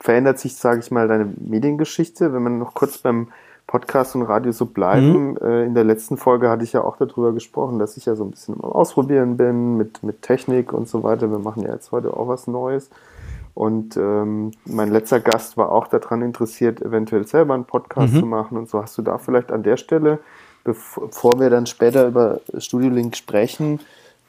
verändert 0.00 0.38
sich, 0.38 0.56
sage 0.56 0.80
ich 0.80 0.90
mal, 0.90 1.08
deine 1.08 1.32
Mediengeschichte. 1.38 2.32
Wenn 2.32 2.42
wir 2.42 2.50
noch 2.50 2.74
kurz 2.74 2.98
beim 2.98 3.28
Podcast 3.66 4.14
und 4.14 4.22
Radio 4.22 4.52
so 4.52 4.66
bleiben. 4.66 5.30
Mhm. 5.30 5.38
Äh, 5.42 5.64
in 5.64 5.74
der 5.74 5.84
letzten 5.84 6.16
Folge 6.16 6.48
hatte 6.48 6.64
ich 6.64 6.72
ja 6.72 6.82
auch 6.82 6.96
darüber 6.96 7.32
gesprochen, 7.32 7.78
dass 7.78 7.96
ich 7.96 8.06
ja 8.06 8.14
so 8.14 8.24
ein 8.24 8.30
bisschen 8.30 8.54
am 8.54 8.70
Ausprobieren 8.70 9.36
bin 9.36 9.76
mit, 9.76 10.02
mit 10.02 10.22
Technik 10.22 10.72
und 10.72 10.88
so 10.88 11.02
weiter. 11.02 11.30
Wir 11.30 11.38
machen 11.38 11.62
ja 11.62 11.72
jetzt 11.72 11.90
heute 11.92 12.16
auch 12.16 12.28
was 12.28 12.46
Neues. 12.46 12.90
Und 13.54 13.96
ähm, 13.96 14.52
mein 14.66 14.90
letzter 14.90 15.18
Gast 15.18 15.56
war 15.56 15.72
auch 15.72 15.88
daran 15.88 16.20
interessiert, 16.22 16.82
eventuell 16.82 17.26
selber 17.26 17.54
einen 17.54 17.64
Podcast 17.64 18.12
mhm. 18.14 18.20
zu 18.20 18.26
machen. 18.26 18.58
Und 18.58 18.68
so 18.68 18.82
hast 18.82 18.96
du 18.98 19.02
da 19.02 19.18
vielleicht 19.18 19.50
an 19.50 19.62
der 19.62 19.78
Stelle 19.78 20.18
bevor 20.66 21.38
wir 21.38 21.48
dann 21.48 21.66
später 21.66 22.06
über 22.06 22.40
Studio 22.58 22.90
Link 22.90 23.16
sprechen, 23.16 23.80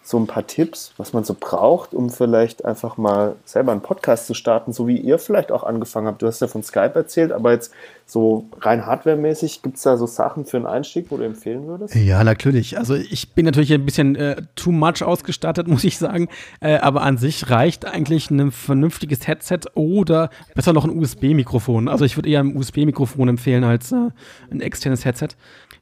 so 0.04 0.18
ein 0.18 0.28
paar 0.28 0.46
Tipps, 0.46 0.94
was 0.98 1.12
man 1.12 1.24
so 1.24 1.36
braucht, 1.38 1.94
um 1.94 2.10
vielleicht 2.10 2.64
einfach 2.64 2.96
mal 2.96 3.36
selber 3.44 3.74
einen 3.74 3.82
Podcast 3.82 4.28
zu 4.28 4.36
starten, 4.36 4.72
so 4.72 4.88
wie 4.88 4.98
ihr 4.98 5.20
vielleicht 5.20 5.52
auch 5.52 5.64
angefangen 5.64 6.08
habt. 6.08 6.22
Du 6.22 6.28
hast 6.28 6.40
ja 6.40 6.48
von 6.48 6.64
Skype 6.64 6.94
erzählt, 6.94 7.32
aber 7.34 7.52
jetzt 7.52 7.74
so 8.10 8.50
rein 8.62 8.86
hardwaremäßig, 8.86 9.62
gibt 9.62 9.76
es 9.76 9.84
da 9.84 9.98
so 9.98 10.06
Sachen 10.06 10.46
für 10.46 10.56
einen 10.56 10.66
Einstieg, 10.66 11.08
wo 11.10 11.18
du 11.18 11.24
empfehlen 11.24 11.68
würdest? 11.68 11.94
Ja, 11.94 12.24
natürlich. 12.24 12.78
Also 12.78 12.96
ich 12.96 13.34
bin 13.34 13.44
natürlich 13.44 13.74
ein 13.74 13.84
bisschen 13.84 14.16
äh, 14.16 14.44
too 14.56 14.72
much 14.72 15.04
ausgestattet, 15.04 15.68
muss 15.68 15.84
ich 15.84 15.98
sagen. 15.98 16.30
Äh, 16.62 16.78
aber 16.78 17.02
an 17.02 17.18
sich 17.18 17.50
reicht 17.50 17.86
eigentlich 17.86 18.32
ein 18.32 18.52
vernünftiges 18.52 19.28
Headset 19.28 19.60
oder 19.74 20.30
besser 20.56 20.72
noch 20.72 20.86
ein 20.86 20.98
USB-Mikrofon. 20.98 21.90
Also 21.90 22.06
ich 22.06 22.16
würde 22.16 22.30
eher 22.30 22.40
ein 22.40 22.56
USB-Mikrofon 22.56 23.28
empfehlen 23.28 23.66
als 23.66 23.92
äh, 23.92 24.10
ein 24.52 24.62
externes 24.62 25.04
Headset 25.04 25.36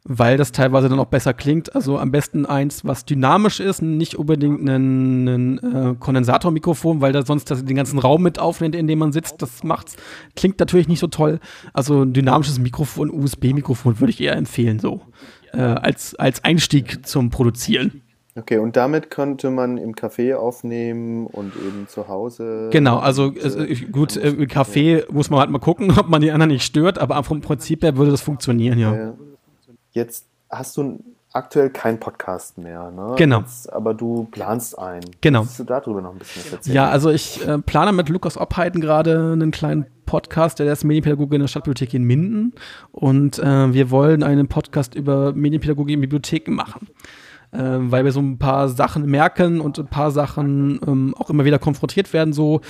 weil 0.07 0.37
das 0.37 0.51
teilweise 0.51 0.87
dann 0.87 0.99
auch 0.99 1.07
besser 1.07 1.33
klingt. 1.33 1.75
Also 1.75 1.97
am 1.97 2.11
besten 2.11 2.45
eins, 2.45 2.85
was 2.85 3.05
dynamisch 3.05 3.59
ist, 3.59 3.81
nicht 3.81 4.15
unbedingt 4.15 4.61
ein, 4.61 5.27
ein 5.27 5.57
äh, 5.57 5.95
Kondensatormikrofon, 5.99 7.01
weil 7.01 7.11
da 7.11 7.25
sonst 7.25 7.49
das, 7.49 7.65
den 7.65 7.75
ganzen 7.75 7.97
Raum 7.97 8.21
mit 8.21 8.37
aufnimmt, 8.37 8.75
in 8.75 8.87
dem 8.87 8.99
man 8.99 9.11
sitzt. 9.11 9.41
Das 9.41 9.63
macht's, 9.63 9.97
klingt 10.35 10.59
natürlich 10.59 10.87
nicht 10.87 10.99
so 10.99 11.07
toll. 11.07 11.39
Also 11.73 12.05
dynamisches 12.15 12.59
Mikrofon, 12.59 13.11
USB-Mikrofon 13.11 13.99
würde 13.99 14.11
ich 14.11 14.21
eher 14.21 14.35
empfehlen, 14.35 14.79
so 14.79 15.01
äh, 15.53 15.59
als, 15.59 16.15
als 16.15 16.43
Einstieg 16.43 17.05
zum 17.05 17.29
Produzieren. 17.29 18.01
Okay, 18.37 18.57
und 18.57 18.75
damit 18.75 19.09
könnte 19.11 19.49
man 19.49 19.77
im 19.77 19.93
Café 19.93 20.35
aufnehmen 20.35 21.25
und 21.25 21.55
eben 21.55 21.87
zu 21.87 22.09
Hause. 22.09 22.69
Genau, 22.71 22.97
also 22.97 23.33
äh, 23.33 23.75
gut, 23.91 24.17
äh, 24.17 24.29
im 24.29 24.47
Café 24.47 25.09
muss 25.09 25.29
man 25.29 25.39
halt 25.39 25.49
mal 25.49 25.59
gucken, 25.59 25.91
ob 25.97 26.09
man 26.09 26.21
die 26.21 26.31
anderen 26.31 26.51
nicht 26.51 26.65
stört, 26.65 26.99
aber 26.99 27.23
vom 27.23 27.39
Prinzip 27.39 27.83
her 27.83 27.95
würde 27.95 28.11
das 28.11 28.21
funktionieren, 28.21 28.77
ja. 28.77 28.93
ja. 28.93 29.13
Jetzt 29.91 30.27
hast 30.49 30.75
du 30.75 30.99
aktuell 31.35 31.69
keinen 31.69 31.99
Podcast 31.99 32.57
mehr, 32.57 32.91
ne? 32.91 33.15
Genau. 33.17 33.39
Jetzt, 33.41 33.71
aber 33.71 33.93
du 33.93 34.27
planst 34.31 34.77
einen. 34.77 35.05
Genau. 35.21 35.41
Kannst 35.41 35.59
du 35.59 35.63
darüber 35.63 36.01
noch 36.01 36.11
ein 36.13 36.17
bisschen 36.17 36.43
was 36.45 36.53
erzählen? 36.53 36.75
Ja, 36.75 36.89
also 36.89 37.09
ich 37.09 37.45
äh, 37.47 37.59
plane 37.59 37.91
mit 37.91 38.09
Lukas 38.09 38.37
Obheiden 38.37 38.81
gerade 38.81 39.33
einen 39.33 39.51
kleinen 39.51 39.85
Podcast, 40.05 40.59
der 40.59 40.71
ist 40.71 40.83
Medienpädagoge 40.83 41.35
in 41.35 41.41
der 41.41 41.47
Stadtbibliothek 41.47 41.93
in 41.93 42.03
Minden. 42.03 42.53
Und 42.91 43.39
äh, 43.39 43.73
wir 43.73 43.91
wollen 43.91 44.23
einen 44.23 44.47
Podcast 44.47 44.95
über 44.95 45.33
Medienpädagogik 45.33 45.95
in 45.95 46.01
Bibliotheken 46.01 46.51
machen. 46.53 46.87
Äh, 47.51 47.91
weil 47.91 48.05
wir 48.05 48.11
so 48.11 48.21
ein 48.21 48.37
paar 48.37 48.69
Sachen 48.69 49.05
merken 49.05 49.61
und 49.61 49.79
ein 49.79 49.87
paar 49.87 50.11
Sachen 50.11 50.79
ähm, 50.85 51.15
auch 51.17 51.29
immer 51.29 51.45
wieder 51.45 51.59
konfrontiert 51.59 52.11
werden, 52.11 52.33
so 52.33 52.61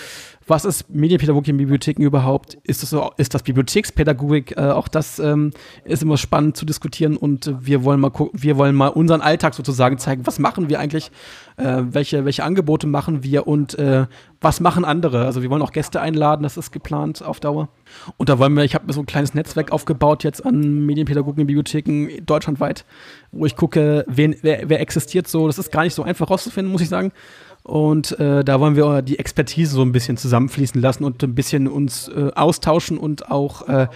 was 0.47 0.63
ist 0.63 0.89
Medienpädagogik 0.89 1.49
in 1.49 1.58
Bibliotheken 1.58 2.03
überhaupt? 2.03 2.55
Ist 2.63 2.84
das, 2.84 2.91
so, 2.91 3.12
ist 3.17 3.34
das 3.34 3.41
Bibliothekspädagogik? 3.43 4.55
Äh, 4.58 4.71
auch 4.71 4.88
das 4.88 5.17
ähm, 5.17 5.51
ist 5.86 6.03
immer 6.03 6.17
spannend 6.17 6.55
zu 6.55 6.65
diskutieren 6.65 7.17
und 7.17 7.51
wir 7.60 7.84
wollen 7.84 7.99
mal 7.99 8.12
wir 8.34 8.58
wollen 8.58 8.75
mal 8.75 8.89
unseren 8.89 9.21
Alltag 9.21 9.55
sozusagen 9.55 9.97
zeigen. 9.97 10.27
Was 10.27 10.38
machen 10.38 10.69
wir 10.69 10.79
eigentlich? 10.79 11.12
Äh, 11.58 11.84
welche, 11.89 12.25
welche 12.25 12.43
Angebote 12.43 12.86
machen 12.86 13.23
wir 13.23 13.47
und 13.47 13.77
äh, 13.79 14.05
was 14.39 14.60
machen 14.60 14.86
andere? 14.86 15.25
Also 15.25 15.41
wir 15.41 15.49
wollen 15.49 15.63
auch 15.63 15.71
Gäste 15.71 15.99
einladen, 15.99 16.43
das 16.43 16.58
ist 16.58 16.71
geplant 16.71 17.23
auf 17.23 17.39
Dauer. 17.39 17.69
Und 18.17 18.29
da 18.29 18.38
wollen 18.38 18.53
wir, 18.53 18.63
ich 18.63 18.75
habe 18.75 18.86
mir 18.86 18.93
so 18.93 18.99
ein 18.99 19.05
kleines 19.08 19.34
Netzwerk 19.34 19.71
aufgebaut 19.71 20.23
jetzt 20.23 20.45
an 20.45 20.86
Medienpädagogen 20.86 21.41
in 21.41 21.47
Bibliotheken 21.47 22.23
deutschlandweit, 22.23 22.86
wo 23.31 23.45
ich 23.45 23.55
gucke, 23.55 24.05
wen, 24.08 24.36
wer, 24.41 24.69
wer 24.69 24.79
existiert 24.79 25.27
so. 25.27 25.47
Das 25.47 25.58
ist 25.58 25.71
gar 25.71 25.84
nicht 25.84 25.95
so 25.95 26.03
einfach 26.03 26.29
rauszufinden, 26.29 26.71
muss 26.71 26.81
ich 26.81 26.89
sagen. 26.89 27.12
Und 27.65 28.19
äh, 28.19 28.43
da 28.43 28.60
wollen 28.60 28.75
wir 28.75 29.01
die 29.01 29.17
Expertise 29.17 29.73
so 29.73 29.82
ein 29.82 29.91
bisschen 29.91 30.17
zusammenfließen 30.17 30.80
lassen 30.80 31.04
und 31.04 31.23
ein 31.23 31.34
bisschen 31.34 31.67
uns 31.67 32.08
äh, 32.08 32.30
austauschen 32.36 32.99
und 32.99 33.32
auch 33.32 33.67
äh, 33.67 33.88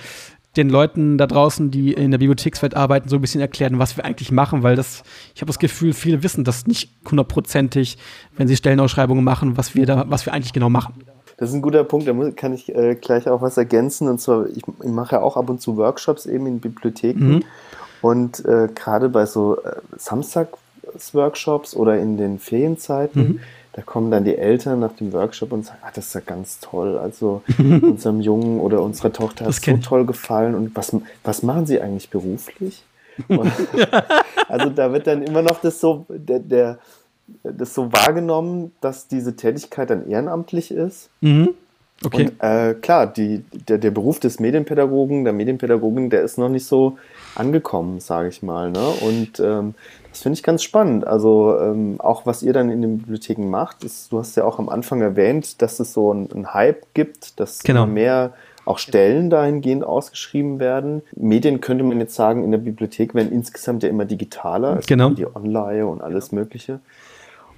den 0.57 0.69
Leuten 0.69 1.19
da 1.19 1.27
draußen, 1.27 1.69
die 1.69 1.93
in 1.93 2.09
der 2.09 2.17
Bibliothekswelt 2.17 2.75
arbeiten, 2.75 3.09
so 3.09 3.17
ein 3.17 3.21
bisschen 3.21 3.41
erklären, 3.41 3.77
was 3.77 3.95
wir 3.95 4.05
eigentlich 4.05 4.31
machen, 4.31 4.63
weil 4.63 4.75
das, 4.75 5.03
ich 5.35 5.41
habe 5.41 5.49
das 5.49 5.59
Gefühl, 5.59 5.93
viele 5.93 6.23
wissen 6.23 6.43
das 6.43 6.65
nicht 6.65 6.89
hundertprozentig, 7.07 7.99
wenn 8.35 8.47
sie 8.47 8.55
Stellenausschreibungen 8.55 9.23
machen, 9.23 9.55
was 9.55 9.75
wir 9.75 9.85
da, 9.85 10.05
was 10.07 10.25
wir 10.25 10.33
eigentlich 10.33 10.53
genau 10.53 10.71
machen. 10.71 10.95
Das 11.37 11.49
ist 11.49 11.55
ein 11.55 11.61
guter 11.61 11.83
Punkt, 11.83 12.07
da 12.07 12.31
kann 12.31 12.53
ich 12.53 12.73
äh, 12.73 12.95
gleich 12.95 13.29
auch 13.29 13.43
was 13.43 13.55
ergänzen. 13.55 14.07
Und 14.07 14.19
zwar, 14.19 14.47
ich, 14.47 14.63
ich, 14.63 14.89
mache 14.89 15.17
ja 15.17 15.21
auch 15.21 15.37
ab 15.37 15.47
und 15.47 15.61
zu 15.61 15.77
Workshops 15.77 16.25
eben 16.25 16.47
in 16.47 16.59
Bibliotheken. 16.59 17.19
Mhm. 17.19 17.43
Und 18.01 18.43
äh, 18.45 18.67
gerade 18.73 19.09
bei 19.09 19.27
so 19.27 19.61
äh, 19.61 19.75
Samstagsworkshops 19.95 21.75
oder 21.75 21.99
in 21.99 22.17
den 22.17 22.39
Ferienzeiten, 22.39 23.21
mhm 23.21 23.39
da 23.73 23.81
kommen 23.83 24.09
dann 24.09 24.23
die 24.23 24.37
Eltern 24.37 24.79
nach 24.79 24.93
dem 24.93 25.13
Workshop 25.13 25.51
und 25.51 25.65
sagen, 25.65 25.79
ah, 25.81 25.91
das 25.93 26.07
ist 26.07 26.15
ja 26.15 26.21
ganz 26.21 26.59
toll. 26.59 26.97
Also 26.97 27.43
unserem 27.57 28.21
Jungen 28.21 28.59
oder 28.59 28.81
unserer 28.81 29.13
Tochter 29.13 29.45
hat 29.45 29.51
es 29.51 29.61
so 29.61 29.77
toll 29.77 30.05
gefallen. 30.05 30.55
Und 30.55 30.75
was, 30.75 30.95
was 31.23 31.43
machen 31.43 31.65
sie 31.65 31.81
eigentlich 31.81 32.09
beruflich? 32.09 32.83
Und, 33.27 33.51
also 34.47 34.69
da 34.69 34.91
wird 34.91 35.07
dann 35.07 35.21
immer 35.21 35.41
noch 35.41 35.61
das 35.61 35.79
so, 35.79 36.05
der, 36.09 36.39
der, 36.39 36.79
das 37.43 37.73
so 37.73 37.91
wahrgenommen, 37.93 38.71
dass 38.81 39.07
diese 39.07 39.35
Tätigkeit 39.35 39.89
dann 39.89 40.09
ehrenamtlich 40.09 40.71
ist. 40.71 41.09
Mhm. 41.21 41.49
Okay. 42.03 42.29
Und 42.29 42.43
äh, 42.43 42.75
klar, 42.75 43.07
die, 43.07 43.43
der, 43.67 43.77
der 43.77 43.91
Beruf 43.91 44.19
des 44.19 44.39
Medienpädagogen, 44.39 45.25
der 45.25 45.33
Medienpädagogin, 45.33 46.09
der 46.09 46.21
ist 46.23 46.37
noch 46.37 46.47
nicht 46.47 46.65
so 46.65 46.97
angekommen, 47.35 47.99
sage 47.99 48.29
ich 48.29 48.41
mal. 48.41 48.71
Ne? 48.71 48.87
Und 49.01 49.39
ähm, 49.39 49.75
das 50.11 50.21
finde 50.21 50.37
ich 50.37 50.43
ganz 50.43 50.63
spannend. 50.63 51.05
Also 51.05 51.57
ähm, 51.59 51.99
auch 51.99 52.25
was 52.25 52.43
ihr 52.43 52.53
dann 52.53 52.69
in 52.69 52.81
den 52.81 52.97
Bibliotheken 52.99 53.47
macht, 53.49 53.83
ist, 53.83 54.11
du 54.11 54.19
hast 54.19 54.35
ja 54.35 54.43
auch 54.43 54.59
am 54.59 54.69
Anfang 54.69 55.01
erwähnt, 55.01 55.61
dass 55.61 55.79
es 55.79 55.93
so 55.93 56.11
einen 56.11 56.53
Hype 56.53 56.93
gibt, 56.93 57.39
dass 57.39 57.59
genau. 57.59 57.85
mehr 57.85 58.33
auch 58.65 58.77
Stellen 58.77 59.29
dahingehend 59.29 59.83
ausgeschrieben 59.83 60.59
werden. 60.59 61.01
Medien 61.15 61.59
könnte 61.59 61.83
man 61.83 61.99
jetzt 61.99 62.15
sagen, 62.15 62.43
in 62.43 62.51
der 62.51 62.59
Bibliothek 62.59 63.15
werden 63.15 63.31
insgesamt 63.31 63.83
ja 63.83 63.89
immer 63.89 64.05
digitaler. 64.05 64.77
Es 64.77 64.85
genau. 64.85 65.09
Die 65.11 65.25
Online 65.25 65.87
und 65.87 66.01
alles 66.01 66.31
Mögliche. 66.31 66.79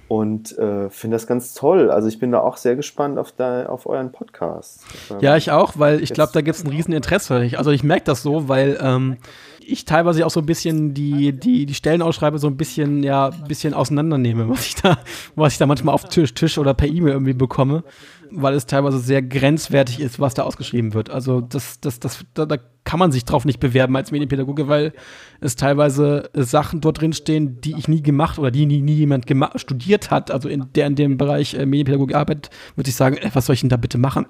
Und 0.08 0.58
äh, 0.58 0.90
finde 0.90 1.16
das 1.16 1.26
ganz 1.26 1.54
toll. 1.54 1.90
Also 1.90 2.08
ich 2.08 2.18
bin 2.18 2.32
da 2.32 2.40
auch 2.40 2.56
sehr 2.56 2.76
gespannt 2.76 3.18
auf, 3.18 3.32
da, 3.32 3.66
auf 3.66 3.86
euren 3.86 4.12
Podcast. 4.12 4.82
Ja, 5.20 5.36
ich 5.36 5.50
auch, 5.50 5.74
weil 5.76 6.02
ich 6.02 6.12
glaube, 6.12 6.32
da 6.34 6.42
gibt 6.42 6.56
es 6.56 6.64
ein 6.64 6.70
Rieseninteresse. 6.70 7.50
Also 7.56 7.70
ich 7.70 7.82
merke 7.82 8.04
das 8.04 8.22
so, 8.22 8.48
weil 8.48 8.78
ähm, 8.82 9.16
ich 9.66 9.84
teilweise 9.84 10.24
auch 10.26 10.30
so 10.30 10.40
ein 10.40 10.46
bisschen 10.46 10.94
die, 10.94 11.32
die, 11.32 11.66
die 11.66 11.74
Stellenausschreibe 11.74 12.38
so 12.38 12.46
ein 12.46 12.56
bisschen, 12.56 13.02
ja, 13.02 13.30
bisschen 13.30 13.74
auseinandernehme, 13.74 14.48
was 14.48 14.66
ich 14.66 14.74
da, 14.76 14.98
was 15.34 15.54
ich 15.54 15.58
da 15.58 15.66
manchmal 15.66 15.94
auf 15.94 16.08
Tisch, 16.08 16.34
Tisch 16.34 16.58
oder 16.58 16.74
per 16.74 16.88
E-Mail 16.88 17.12
irgendwie 17.12 17.32
bekomme, 17.32 17.84
weil 18.30 18.54
es 18.54 18.66
teilweise 18.66 18.98
sehr 18.98 19.22
grenzwertig 19.22 20.00
ist, 20.00 20.20
was 20.20 20.34
da 20.34 20.42
ausgeschrieben 20.42 20.94
wird. 20.94 21.10
Also 21.10 21.40
das, 21.40 21.80
das, 21.80 22.00
das, 22.00 22.24
da, 22.34 22.46
da 22.46 22.56
kann 22.84 22.98
man 22.98 23.12
sich 23.12 23.24
drauf 23.24 23.44
nicht 23.44 23.60
bewerben 23.60 23.96
als 23.96 24.10
Medienpädagoge, 24.10 24.68
weil 24.68 24.92
es 25.40 25.56
teilweise 25.56 26.30
Sachen 26.34 26.80
dort 26.80 27.00
drin 27.00 27.12
stehen, 27.12 27.60
die 27.60 27.74
ich 27.78 27.88
nie 27.88 28.02
gemacht 28.02 28.38
oder 28.38 28.50
die 28.50 28.66
nie, 28.66 28.82
nie 28.82 28.94
jemand 28.94 29.26
studiert 29.56 30.10
hat, 30.10 30.30
also 30.30 30.48
in 30.48 30.66
der 30.74 30.86
in 30.86 30.96
dem 30.96 31.16
Bereich 31.16 31.54
äh, 31.54 31.66
Medienpädagogik 31.66 32.16
arbeitet, 32.16 32.50
würde 32.74 32.90
ich 32.90 32.96
sagen, 32.96 33.16
ey, 33.16 33.30
was 33.34 33.46
soll 33.46 33.54
ich 33.54 33.60
denn 33.60 33.70
da 33.70 33.76
bitte 33.76 33.98
machen? 33.98 34.26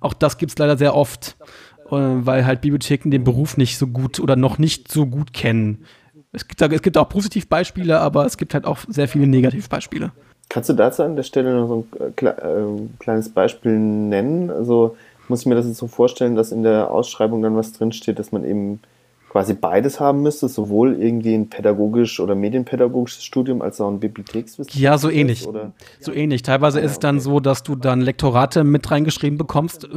Auch 0.00 0.14
das 0.14 0.38
gibt 0.38 0.52
es 0.52 0.58
leider 0.58 0.76
sehr 0.76 0.96
oft. 0.96 1.36
Äh, 1.92 2.26
weil 2.26 2.46
halt 2.46 2.62
Bibliotheken 2.62 3.10
den 3.10 3.22
Beruf 3.22 3.58
nicht 3.58 3.76
so 3.76 3.86
gut 3.86 4.18
oder 4.18 4.34
noch 4.34 4.56
nicht 4.58 4.90
so 4.90 5.04
gut 5.04 5.34
kennen. 5.34 5.84
Es 6.32 6.48
gibt, 6.48 6.62
es 6.62 6.80
gibt 6.80 6.96
auch 6.96 7.08
Positivbeispiele, 7.10 8.00
aber 8.00 8.24
es 8.24 8.38
gibt 8.38 8.54
halt 8.54 8.64
auch 8.64 8.78
sehr 8.88 9.08
viele 9.08 9.26
Negativbeispiele. 9.26 10.10
Kannst 10.48 10.70
du 10.70 10.72
dazu 10.72 11.02
an 11.02 11.16
der 11.16 11.22
Stelle 11.22 11.54
noch 11.54 11.68
so 11.68 11.86
ein 12.00 12.26
äh, 12.26 12.88
kleines 12.98 13.28
Beispiel 13.28 13.78
nennen? 13.78 14.48
Also 14.50 14.96
muss 15.28 15.40
ich 15.40 15.46
mir 15.46 15.54
das 15.54 15.66
jetzt 15.66 15.76
so 15.76 15.86
vorstellen, 15.86 16.34
dass 16.34 16.50
in 16.50 16.62
der 16.62 16.90
Ausschreibung 16.90 17.42
dann 17.42 17.56
was 17.56 17.74
drinsteht, 17.74 18.18
dass 18.18 18.32
man 18.32 18.44
eben 18.44 18.80
quasi 19.32 19.54
beides 19.54 19.98
haben 19.98 20.20
müsste, 20.20 20.46
sowohl 20.46 21.00
irgendwie 21.00 21.32
ein 21.32 21.48
pädagogisch 21.48 22.20
oder 22.20 22.34
medienpädagogisches 22.34 23.24
Studium 23.24 23.62
als 23.62 23.80
auch 23.80 23.88
ein 23.88 23.98
Bibliothekswissenschaft? 23.98 24.78
Ja, 24.78 24.98
so 24.98 25.08
ähnlich. 25.08 25.48
Oder? 25.48 25.72
So 26.00 26.12
ähnlich. 26.12 26.42
Teilweise 26.42 26.80
ja, 26.80 26.84
ist 26.84 26.92
es 26.92 26.98
dann 26.98 27.16
okay. 27.16 27.24
so, 27.24 27.40
dass 27.40 27.62
du 27.62 27.74
dann 27.74 28.02
Lektorate 28.02 28.62
mit 28.62 28.90
reingeschrieben 28.90 29.38
bekommst, 29.38 29.88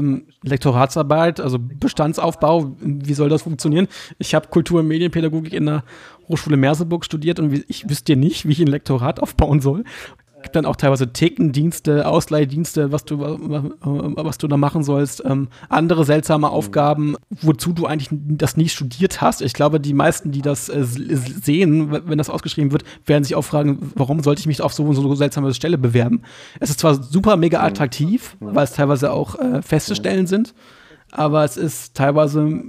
Lektoratsarbeit, 0.41 1.41
also 1.41 1.58
Bestandsaufbau, 1.60 2.71
wie 2.80 3.13
soll 3.13 3.28
das 3.28 3.41
funktionieren? 3.41 3.89
Ich 4.19 4.34
habe 4.34 4.48
Kultur- 4.48 4.80
und 4.80 4.88
Medienpädagogik 4.88 5.52
in 5.52 5.65
der 5.65 5.84
Hochschule 6.30 6.56
Merseburg 6.56 7.04
studiert 7.04 7.38
und 7.41 7.65
ich 7.67 7.89
wüsste 7.89 8.15
nicht, 8.15 8.48
wie 8.48 8.54
ich 8.54 8.62
ein 8.62 8.67
Lektorat 8.67 9.19
aufbauen 9.19 9.60
soll 9.60 9.84
gibt 10.45 10.55
dann 10.55 10.65
auch 10.67 10.75
teilweise 10.75 11.12
Thekendienste, 11.12 12.08
Ausleihdienste, 12.08 12.91
was 12.91 13.03
du, 13.03 13.19
was 13.19 14.38
du 14.38 14.47
da 14.47 14.58
machen 14.58 14.84
sollst, 14.84 15.23
ähm, 15.25 15.47
andere 15.69 16.05
seltsame 16.05 16.49
Aufgaben, 16.49 17.15
wozu 17.41 17.73
du 17.73 17.88
eigentlich 17.88 18.10
das 18.12 18.55
nie 18.55 18.69
studiert 18.69 19.21
hast. 19.21 19.41
Ich 19.41 19.53
glaube, 19.53 19.79
die 19.79 19.95
meisten, 19.95 20.31
die 20.31 20.43
das 20.43 20.69
äh, 20.69 20.84
sehen, 20.84 21.91
wenn 21.91 22.19
das 22.19 22.29
ausgeschrieben 22.29 22.71
wird, 22.71 22.84
werden 23.08 23.23
sich 23.23 23.34
auch 23.34 23.41
fragen, 23.41 23.91
warum 23.95 24.21
sollte 24.21 24.39
ich 24.39 24.45
mich 24.45 24.62
auf 24.62 24.71
so, 24.71 24.93
so 24.93 25.03
eine 25.03 25.15
seltsame 25.15 25.51
Stelle 25.55 25.79
bewerben? 25.79 26.21
Es 26.60 26.69
ist 26.69 26.79
zwar 26.79 26.93
super 26.93 27.38
mega 27.38 27.60
mhm. 27.60 27.65
attraktiv, 27.65 28.38
weil 28.39 28.65
es 28.65 28.73
teilweise 28.73 29.12
auch 29.12 29.39
äh, 29.39 29.63
feste 29.63 29.95
Stellen 29.95 30.27
sind, 30.27 30.53
aber 31.17 31.43
es 31.43 31.58
ist 31.58 31.95
teilweise 31.95 32.62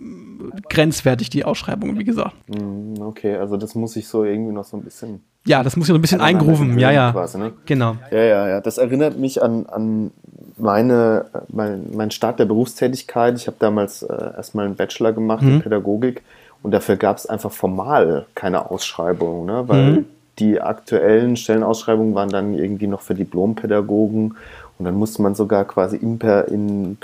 grenzwertig, 0.68 1.30
die 1.30 1.44
Ausschreibung, 1.44 1.98
wie 1.98 2.04
gesagt. 2.04 2.34
Mhm, 2.48 3.00
okay, 3.00 3.36
also 3.36 3.56
das 3.56 3.74
muss 3.74 3.96
ich 3.96 4.08
so 4.08 4.24
irgendwie 4.24 4.52
noch 4.52 4.64
so 4.64 4.76
ein 4.76 4.82
bisschen 4.82 5.20
ja, 5.46 5.62
das 5.62 5.76
muss 5.76 5.86
ich 5.86 5.90
noch 5.90 5.98
ein 5.98 6.02
bisschen 6.02 6.20
eingrufen. 6.20 6.76
Ja, 6.76 6.90
ja. 6.90 7.12
Quasi, 7.12 7.38
ne? 7.38 7.52
Genau. 7.66 7.96
Ja, 8.10 8.18
ja, 8.18 8.48
ja. 8.48 8.60
Das 8.60 8.78
erinnert 8.78 9.16
mich 9.16 9.40
an, 9.42 9.66
an 9.66 10.10
meine, 10.56 11.26
mein, 11.48 11.84
mein 11.94 12.10
Start 12.10 12.40
der 12.40 12.46
Berufstätigkeit. 12.46 13.36
Ich 13.36 13.46
habe 13.46 13.56
damals 13.60 14.02
äh, 14.02 14.12
erstmal 14.36 14.66
einen 14.66 14.74
Bachelor 14.74 15.12
gemacht 15.12 15.42
mhm. 15.42 15.54
in 15.54 15.62
Pädagogik 15.62 16.22
und 16.62 16.72
dafür 16.72 16.96
gab 16.96 17.16
es 17.16 17.26
einfach 17.26 17.52
formal 17.52 18.26
keine 18.34 18.70
Ausschreibung, 18.70 19.46
ne? 19.46 19.62
weil 19.66 19.90
mhm. 19.92 20.04
die 20.40 20.60
aktuellen 20.60 21.36
Stellenausschreibungen 21.36 22.14
waren 22.16 22.30
dann 22.30 22.54
irgendwie 22.54 22.88
noch 22.88 23.02
für 23.02 23.14
Diplompädagogen 23.14 24.34
und 24.78 24.84
dann 24.84 24.94
musste 24.94 25.22
man 25.22 25.36
sogar 25.36 25.64
quasi 25.64 25.96
in, 25.96 26.18
in 26.48 26.98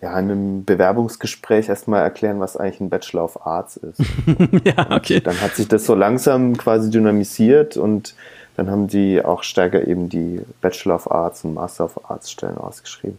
ja, 0.00 0.10
in 0.12 0.30
einem 0.30 0.64
Bewerbungsgespräch 0.64 1.68
erstmal 1.68 2.02
erklären, 2.02 2.38
was 2.38 2.56
eigentlich 2.56 2.80
ein 2.80 2.90
Bachelor 2.90 3.24
of 3.24 3.46
Arts 3.46 3.76
ist. 3.76 4.00
ja, 4.64 4.90
okay. 4.90 5.16
Und 5.16 5.26
dann 5.26 5.40
hat 5.40 5.56
sich 5.56 5.66
das 5.66 5.86
so 5.86 5.94
langsam 5.94 6.56
quasi 6.56 6.90
dynamisiert 6.90 7.76
und 7.76 8.14
dann 8.56 8.70
haben 8.70 8.88
die 8.88 9.24
auch 9.24 9.42
stärker 9.42 9.86
eben 9.86 10.08
die 10.08 10.40
Bachelor 10.60 10.96
of 10.96 11.10
Arts 11.10 11.44
und 11.44 11.54
Master 11.54 11.84
of 11.84 12.10
Arts 12.10 12.30
Stellen 12.30 12.58
ausgeschrieben. 12.58 13.16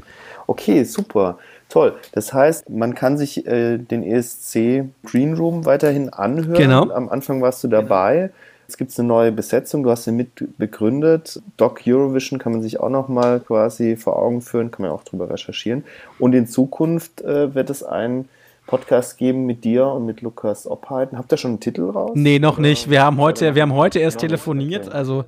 Okay, 0.48 0.84
super. 0.84 1.38
Toll. 1.70 1.96
Das 2.14 2.34
heißt, 2.34 2.70
man 2.70 2.96
kann 2.96 3.18
sich 3.18 3.46
äh, 3.46 3.78
den 3.78 4.04
ESC 4.04 4.86
Green 5.06 5.36
Room 5.36 5.66
weiterhin 5.66 6.10
anhören. 6.10 6.58
Genau. 6.58 6.90
Am 6.90 7.10
Anfang 7.10 7.42
warst 7.42 7.64
du 7.64 7.68
dabei. 7.68 8.16
Genau. 8.16 8.34
Jetzt 8.70 8.78
gibt 8.78 8.92
es 8.92 9.00
eine 9.00 9.08
neue 9.08 9.32
Besetzung, 9.32 9.82
du 9.82 9.90
hast 9.90 10.04
sie 10.04 10.12
mit 10.12 10.56
begründet. 10.60 11.42
Doc 11.58 11.82
Eurovision 11.88 12.38
kann 12.38 12.52
man 12.52 12.62
sich 12.62 12.80
auch 12.80 12.92
nochmal 12.92 13.40
quasi 13.40 13.96
vor 13.96 14.20
Augen 14.20 14.44
führen, 14.44 14.70
kann 14.70 14.84
man 14.86 14.92
auch 14.92 15.04
drüber 15.04 15.28
recherchieren. 15.28 15.84
Und 16.20 16.36
in 16.36 16.46
Zukunft 16.46 17.22
äh, 17.22 17.56
wird 17.56 17.72
es 17.72 17.82
einen 17.82 18.30
Podcast 18.68 19.18
geben 19.18 19.48
mit 19.48 19.64
dir 19.64 19.88
und 19.88 20.06
mit 20.06 20.22
Lukas 20.22 20.68
Opheiden. 20.68 21.18
Habt 21.18 21.32
ihr 21.34 21.38
schon 21.38 21.50
einen 21.50 21.60
Titel 21.62 21.90
raus? 21.90 22.12
Nee, 22.14 22.38
noch 22.38 22.60
nicht. 22.60 22.92
Wir 22.92 23.02
haben 23.02 23.18
heute, 23.18 23.56
wir 23.56 23.64
haben 23.64 23.74
heute 23.74 23.98
erst 23.98 24.20
telefoniert. 24.20 24.86
Okay. 24.86 24.96
Also 24.96 25.26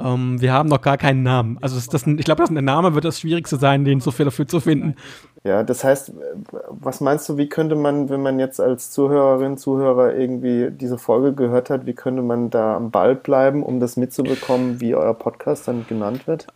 ähm, 0.00 0.40
wir 0.40 0.52
haben 0.52 0.68
noch 0.68 0.80
gar 0.80 0.98
keinen 0.98 1.22
Namen. 1.22 1.58
Also 1.60 1.76
das, 1.76 1.88
das, 1.88 2.06
ich 2.06 2.24
glaube, 2.24 2.44
der 2.44 2.62
Name 2.62 2.94
wird 2.94 3.04
das 3.04 3.20
Schwierigste 3.20 3.56
sein, 3.56 3.84
den 3.84 4.00
so 4.00 4.10
viel 4.10 4.24
dafür 4.24 4.46
zu 4.46 4.60
finden. 4.60 4.96
Ja, 5.44 5.62
das 5.62 5.84
heißt, 5.84 6.12
was 6.70 7.00
meinst 7.00 7.28
du, 7.28 7.36
wie 7.36 7.48
könnte 7.48 7.74
man, 7.76 8.08
wenn 8.08 8.22
man 8.22 8.38
jetzt 8.38 8.60
als 8.60 8.90
Zuhörerin, 8.90 9.56
Zuhörer 9.58 10.14
irgendwie 10.14 10.70
diese 10.70 10.98
Folge 10.98 11.34
gehört 11.34 11.70
hat, 11.70 11.86
wie 11.86 11.92
könnte 11.92 12.22
man 12.22 12.50
da 12.50 12.76
am 12.76 12.90
Ball 12.90 13.14
bleiben, 13.14 13.62
um 13.62 13.80
das 13.80 13.96
mitzubekommen, 13.96 14.80
wie 14.80 14.94
euer 14.94 15.14
Podcast 15.14 15.68
dann 15.68 15.86
genannt 15.86 16.26
wird? 16.26 16.46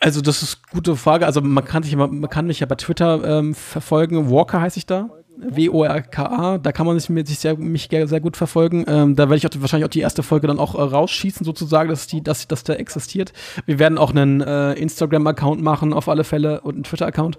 Also 0.00 0.20
das 0.20 0.42
ist 0.42 0.58
eine 0.64 0.74
gute 0.74 0.96
Frage. 0.96 1.26
Also 1.26 1.40
man 1.40 1.64
kann, 1.64 1.82
sich, 1.84 1.94
man 1.94 2.28
kann 2.28 2.46
mich 2.46 2.60
ja 2.60 2.66
bei 2.66 2.74
Twitter 2.74 3.22
ähm, 3.24 3.54
verfolgen. 3.54 4.30
Walker 4.30 4.60
heiße 4.60 4.78
ich 4.78 4.86
da. 4.86 5.10
W-O-R-K-A, 5.42 6.58
da 6.58 6.72
kann 6.72 6.86
man 6.86 6.98
sich, 6.98 7.08
sich 7.28 7.38
sehr, 7.38 7.56
mich 7.56 7.88
sehr 7.90 8.20
gut 8.20 8.36
verfolgen. 8.36 8.84
Ähm, 8.86 9.16
da 9.16 9.24
werde 9.24 9.36
ich 9.36 9.46
auch, 9.46 9.60
wahrscheinlich 9.60 9.86
auch 9.86 9.92
die 9.92 10.00
erste 10.00 10.22
Folge 10.22 10.46
dann 10.46 10.58
auch 10.58 10.74
äh, 10.74 10.82
rausschießen, 10.82 11.44
sozusagen, 11.44 11.88
dass, 11.88 12.06
die, 12.06 12.22
dass, 12.22 12.48
dass 12.48 12.64
der 12.64 12.80
existiert. 12.80 13.32
Wir 13.66 13.78
werden 13.78 13.98
auch 13.98 14.10
einen 14.10 14.40
äh, 14.40 14.72
Instagram-Account 14.74 15.62
machen, 15.62 15.92
auf 15.92 16.08
alle 16.08 16.24
Fälle, 16.24 16.60
und 16.60 16.74
einen 16.74 16.84
Twitter-Account. 16.84 17.38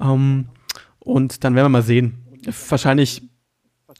Ähm, 0.00 0.46
und 1.00 1.44
dann 1.44 1.54
werden 1.54 1.66
wir 1.66 1.70
mal 1.70 1.82
sehen. 1.82 2.24
Wahrscheinlich 2.68 3.22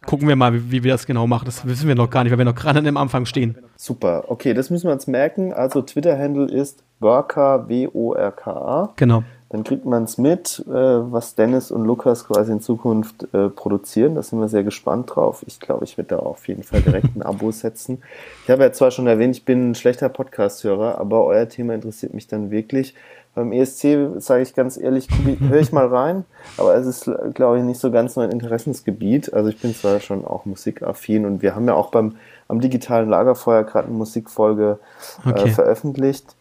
gucken 0.07 0.29
wir 0.29 0.37
mal, 0.37 0.53
wie, 0.53 0.71
wie, 0.71 0.85
wir 0.85 0.93
das 0.93 1.07
genau 1.07 1.27
machen. 1.27 1.45
Das 1.47 1.67
wissen 1.67 1.89
wir 1.89 1.95
noch 1.95 2.11
gar 2.11 2.25
nicht, 2.25 2.33
weil 2.33 2.39
wir 2.39 2.45
noch 2.45 2.55
gerade 2.55 2.87
am 2.87 2.97
Anfang 2.97 3.27
stehen. 3.27 3.57
Super, 3.77 4.25
okay, 4.29 4.55
das 4.55 4.71
müssen 4.71 4.89
wir 4.89 4.93
uns 4.93 5.07
merken. 5.07 5.53
Also 5.53 5.83
Twitter-Handle 5.83 6.47
ist 6.47 6.85
Worka, 7.01 7.69
W-O-R-K-A. 7.69 8.93
Genau 8.97 9.25
dann 9.55 9.63
kriegt 9.63 9.85
man 9.85 10.03
es 10.03 10.19
mit, 10.19 10.65
äh, 10.67 10.73
was 10.73 11.37
Dennis 11.37 11.71
und 11.71 11.85
Lukas 11.85 12.27
quasi 12.27 12.51
in 12.51 12.61
Zukunft 12.61 13.33
äh, 13.33 13.49
produzieren. 13.49 14.17
Da 14.17 14.23
sind 14.25 14.41
wir 14.41 14.49
sehr 14.49 14.65
gespannt 14.65 15.15
drauf. 15.15 15.45
Ich 15.47 15.61
glaube, 15.61 15.85
ich 15.85 15.97
werde 15.97 16.17
da 16.17 16.19
auf 16.19 16.49
jeden 16.49 16.65
Fall 16.65 16.83
direkt 16.83 17.15
ein 17.15 17.23
Abo 17.23 17.51
setzen. 17.53 18.03
Ich 18.43 18.51
habe 18.51 18.65
ja 18.65 18.73
zwar 18.73 18.91
schon 18.91 19.07
erwähnt, 19.07 19.37
ich 19.37 19.45
bin 19.45 19.71
ein 19.71 19.75
schlechter 19.77 20.09
Podcast-Hörer, 20.09 20.99
aber 20.99 21.25
euer 21.25 21.49
Thema 21.49 21.73
interessiert 21.75 22.15
mich 22.15 22.27
dann 22.27 22.51
wirklich. 22.51 22.97
Beim 23.37 23.53
ESC, 23.53 24.19
sage 24.19 24.43
ich 24.43 24.55
ganz 24.55 24.77
ehrlich, 24.77 25.07
höre 25.49 25.61
ich 25.61 25.71
mal 25.71 25.87
rein, 25.87 26.25
aber 26.57 26.75
es 26.75 26.87
ist, 26.87 27.11
glaube 27.35 27.59
ich, 27.59 27.65
nicht 27.65 27.79
so 27.79 27.93
ganz 27.93 28.17
mein 28.17 28.31
Interessensgebiet. 28.31 29.33
Also 29.35 29.51
ich 29.51 29.61
bin 29.61 29.73
zwar 29.73 30.01
schon 30.01 30.25
auch 30.25 30.47
musikaffin 30.47 31.27
und 31.27 31.43
wir 31.43 31.55
haben 31.55 31.69
ja 31.69 31.75
auch 31.75 31.93
beim 31.93 32.17
am 32.49 32.61
digitalen 32.61 33.09
Lagerfeuer 33.09 33.63
gerade 33.63 33.87
eine 33.87 33.97
Musikfolge 33.97 34.81
äh, 35.25 35.29
okay. 35.29 35.51
veröffentlicht. 35.51 36.35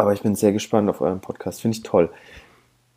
Aber 0.00 0.12
ich 0.12 0.22
bin 0.22 0.34
sehr 0.34 0.52
gespannt 0.52 0.88
auf 0.88 1.00
euren 1.00 1.20
Podcast. 1.20 1.60
Finde 1.60 1.76
ich 1.76 1.82
toll. 1.82 2.10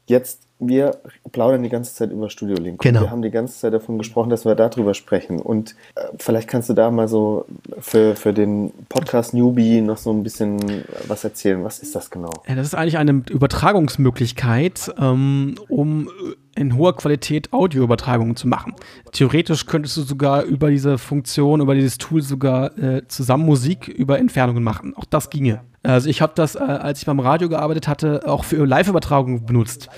Jetzt, 0.06 0.42
wir 0.60 0.98
plaudern 1.32 1.64
die 1.64 1.70
ganze 1.70 1.96
Zeit 1.96 2.12
über 2.12 2.30
Studio 2.30 2.58
Link. 2.58 2.82
Genau. 2.82 3.02
Wir 3.02 3.12
haben 3.12 3.22
die 3.22 3.32
ganze 3.32 3.58
Zeit 3.58 3.74
davon 3.74 3.98
gesprochen, 3.98 4.30
dass 4.30 4.44
wir 4.44 4.54
darüber 4.56 4.94
sprechen. 4.94 5.40
Und 5.40 5.76
äh, 5.96 6.02
vielleicht 6.18 6.50
kannst 6.50 6.70
du 6.70 6.74
da 6.74 6.92
mal 6.92 7.08
so 7.08 7.46
für, 7.80 8.16
für 8.16 8.34
den 8.34 8.74
Podcast 8.90 9.34
Newbie 9.34 9.80
noch 9.80 9.98
so 9.98 10.12
ein 10.12 10.24
bisschen 10.24 10.84
was 11.08 11.24
erzählen. 11.24 11.64
Was 11.64 11.80
ist 11.80 11.96
das 11.96 12.10
genau? 12.10 12.32
Ja, 12.48 12.56
das 12.56 12.68
ist 12.68 12.76
eigentlich 12.76 12.98
eine 12.98 13.24
Übertragungsmöglichkeit, 13.30 14.94
ähm, 14.98 15.56
um 15.70 16.10
in 16.56 16.78
hoher 16.78 16.96
Qualität 16.96 17.52
Audioübertragungen 17.52 18.36
zu 18.36 18.48
machen. 18.48 18.74
Theoretisch 19.12 19.66
könntest 19.66 19.98
du 19.98 20.02
sogar 20.02 20.44
über 20.44 20.70
diese 20.70 20.98
Funktion, 20.98 21.62
über 21.62 21.76
dieses 21.76 21.98
Tool 21.98 22.22
sogar 22.22 22.78
äh, 22.78 23.08
zusammen 23.08 23.46
Musik 23.46 23.88
über 23.88 24.20
Entfernungen 24.20 24.64
machen. 24.64 24.94
Auch 24.96 25.06
das 25.06 25.30
ginge. 25.30 25.62
Also 25.84 26.10
ich 26.10 26.22
habe 26.22 26.34
das, 26.36 26.56
äh, 26.56 26.60
als 26.60 27.00
ich 27.00 27.06
beim 27.06 27.20
Radio 27.20 27.50
gearbeitet 27.50 27.88
hatte, 27.88 28.22
auch 28.26 28.44
für 28.44 28.66
Live-Übertragungen 28.66 29.46
benutzt. 29.46 29.90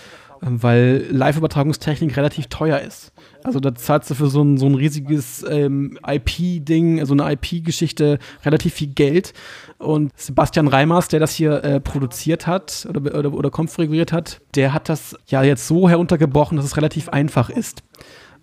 weil 0.41 1.07
Live-Übertragungstechnik 1.11 2.17
relativ 2.17 2.47
teuer 2.47 2.79
ist. 2.79 3.13
Also 3.43 3.59
da 3.59 3.73
zahlst 3.73 4.09
du 4.11 4.15
für 4.15 4.27
so 4.27 4.43
ein, 4.43 4.57
so 4.57 4.65
ein 4.65 4.75
riesiges 4.75 5.45
ähm, 5.49 5.97
IP-Ding, 6.05 7.03
so 7.05 7.13
eine 7.13 7.31
IP-Geschichte 7.31 8.19
relativ 8.43 8.73
viel 8.73 8.89
Geld. 8.89 9.33
Und 9.79 10.11
Sebastian 10.15 10.67
Reimers, 10.67 11.07
der 11.07 11.21
das 11.21 11.33
hier 11.33 11.63
äh, 11.63 11.79
produziert 11.79 12.47
hat 12.47 12.85
oder, 12.89 13.17
oder, 13.17 13.33
oder 13.33 13.49
konfiguriert 13.49 14.11
hat, 14.11 14.41
der 14.55 14.73
hat 14.73 14.89
das 14.89 15.15
ja 15.25 15.41
jetzt 15.41 15.67
so 15.67 15.89
heruntergebrochen, 15.89 16.57
dass 16.57 16.65
es 16.65 16.77
relativ 16.77 17.09
einfach 17.09 17.49
ist 17.49 17.83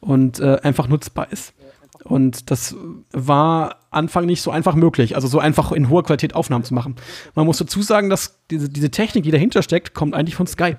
und 0.01 0.41
äh, 0.41 0.59
einfach 0.63 0.89
nutzbar 0.89 1.31
ist. 1.31 1.53
Und 2.05 2.51
das 2.51 2.75
war 3.13 3.77
Anfang 3.91 4.27
nicht 4.27 4.43
so 4.43 4.51
einfach 4.51 4.75
möglich, 4.75 5.15
also 5.15 5.29
so 5.29 5.39
einfach 5.39 5.73
in 5.73 5.89
hoher 5.89 6.03
Qualität 6.03 6.35
Aufnahmen 6.35 6.65
zu 6.65 6.75
machen. 6.75 6.97
Man 7.35 7.47
muss 7.47 7.59
dazu 7.59 7.83
sagen, 7.83 8.11
dass 8.11 8.39
diese, 8.51 8.69
diese 8.69 8.91
Technik, 8.91 9.25
die 9.25 9.31
dahinter 9.31 9.63
steckt, 9.63 9.95
kommt 9.95 10.15
eigentlich 10.15 10.35
von 10.35 10.47
Skype. 10.47 10.79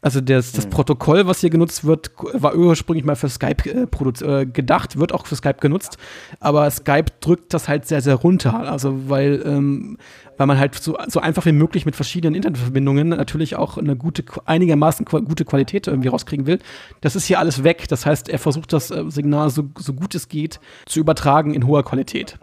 Also 0.00 0.20
das, 0.20 0.52
das 0.52 0.66
mhm. 0.66 0.70
Protokoll, 0.70 1.26
was 1.26 1.40
hier 1.40 1.50
genutzt 1.50 1.84
wird, 1.84 2.10
war 2.32 2.54
ursprünglich 2.54 3.04
mal 3.04 3.16
für 3.16 3.28
Skype 3.28 3.68
äh, 3.68 4.40
äh, 4.40 4.46
gedacht, 4.46 4.98
wird 4.98 5.12
auch 5.12 5.26
für 5.26 5.36
Skype 5.36 5.58
genutzt, 5.60 5.98
aber 6.40 6.70
Skype 6.70 7.06
drückt 7.20 7.54
das 7.54 7.68
halt 7.68 7.86
sehr, 7.86 8.00
sehr 8.00 8.14
runter. 8.14 8.54
Also 8.70 9.08
weil, 9.08 9.42
ähm, 9.44 9.98
weil 10.36 10.46
man 10.46 10.58
halt 10.58 10.74
so, 10.74 10.96
so 11.08 11.20
einfach 11.20 11.46
wie 11.46 11.52
möglich 11.52 11.86
mit 11.86 11.96
verschiedenen 11.96 12.34
Internetverbindungen 12.34 13.08
natürlich 13.08 13.56
auch 13.56 13.78
eine 13.78 13.96
gute, 13.96 14.24
einigermaßen 14.44 15.04
gute 15.06 15.44
Qualität 15.44 15.86
irgendwie 15.86 16.08
rauskriegen 16.08 16.46
will. 16.46 16.58
Das 17.00 17.16
ist 17.16 17.26
hier 17.26 17.38
alles 17.38 17.64
weg. 17.64 17.88
Das 17.88 18.06
heißt, 18.06 18.28
er 18.28 18.38
versucht 18.38 18.72
das 18.72 18.90
äh, 18.90 19.04
Signal 19.08 19.50
so, 19.50 19.64
so 19.78 19.92
gut 19.94 20.14
es 20.14 20.28
geht 20.28 20.60
zu 20.86 21.00
übertragen 21.00 21.54
in 21.54 21.66
hoher 21.66 21.84
Qualität. 21.84 22.38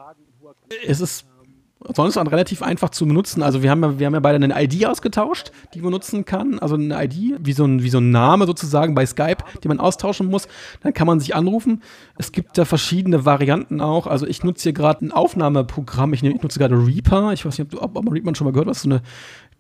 Es 0.87 1.01
ist 1.01 1.25
sonst 1.93 2.15
dann 2.15 2.27
relativ 2.27 2.61
einfach 2.61 2.89
zu 2.89 3.05
benutzen. 3.05 3.43
Also 3.43 3.63
wir 3.63 3.71
haben 3.71 3.83
ja, 3.83 3.99
wir 3.99 4.05
haben 4.05 4.13
ja 4.13 4.19
beide 4.19 4.43
eine 4.43 4.61
ID 4.61 4.85
ausgetauscht, 4.85 5.51
die 5.73 5.81
man 5.81 5.91
nutzen 5.91 6.25
kann. 6.25 6.59
Also 6.59 6.75
eine 6.75 7.03
ID, 7.03 7.35
wie 7.39 7.53
so 7.53 7.65
ein, 7.65 7.83
wie 7.83 7.89
so 7.89 7.99
ein 7.99 8.11
Name 8.11 8.45
sozusagen 8.45 8.95
bei 8.95 9.05
Skype, 9.05 9.43
die 9.63 9.67
man 9.67 9.79
austauschen 9.79 10.27
muss. 10.27 10.47
Dann 10.81 10.93
kann 10.93 11.07
man 11.07 11.19
sich 11.19 11.35
anrufen. 11.35 11.81
Es 12.17 12.31
gibt 12.31 12.57
da 12.57 12.65
verschiedene 12.65 13.25
Varianten 13.25 13.81
auch. 13.81 14.07
Also 14.07 14.25
ich 14.27 14.43
nutze 14.43 14.63
hier 14.63 14.73
gerade 14.73 15.05
ein 15.05 15.11
Aufnahmeprogramm. 15.11 16.13
Ich, 16.13 16.23
nutze 16.23 16.59
gerade 16.59 16.75
Reaper. 16.75 17.33
Ich 17.33 17.45
weiß 17.45 17.57
nicht, 17.57 17.73
ob, 17.75 17.95
ob 17.95 18.03
man 18.03 18.13
Reaper 18.13 18.35
schon 18.35 18.45
mal 18.45 18.51
gehört 18.51 18.69
hat. 18.69 18.75
So 18.75 18.89
eine 18.89 19.01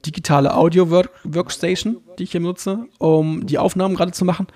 digitale 0.05 0.55
Audio-Workstation, 0.55 1.97
die 2.19 2.23
ich 2.23 2.31
hier 2.31 2.41
nutze, 2.41 2.85
um 2.97 3.45
die 3.45 3.57
Aufnahmen 3.57 3.95
gerade 3.95 4.11
zu 4.11 4.25
machen. 4.25 4.47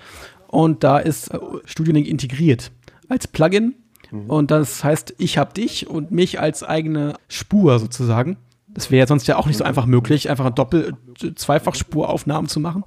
Und 0.46 0.84
da 0.84 0.98
ist 0.98 1.32
äh, 1.32 1.38
Studio 1.64 1.92
Link 1.92 2.06
integriert 2.06 2.70
als 3.08 3.26
Plugin 3.26 3.74
Mhm. 4.10 4.30
Und 4.30 4.50
das 4.50 4.84
heißt, 4.84 5.14
ich 5.18 5.38
habe 5.38 5.52
dich 5.54 5.88
und 5.88 6.10
mich 6.10 6.40
als 6.40 6.62
eigene 6.62 7.14
Spur 7.28 7.78
sozusagen. 7.78 8.36
Das 8.68 8.90
wäre 8.90 9.06
sonst 9.06 9.26
ja 9.26 9.36
auch 9.36 9.46
nicht 9.46 9.56
so 9.56 9.64
einfach 9.64 9.86
möglich, 9.86 10.30
einfach 10.30 10.50
Doppel-, 10.50 10.94
Zweifachspuraufnahmen 11.34 12.48
zu 12.48 12.60
machen. 12.60 12.84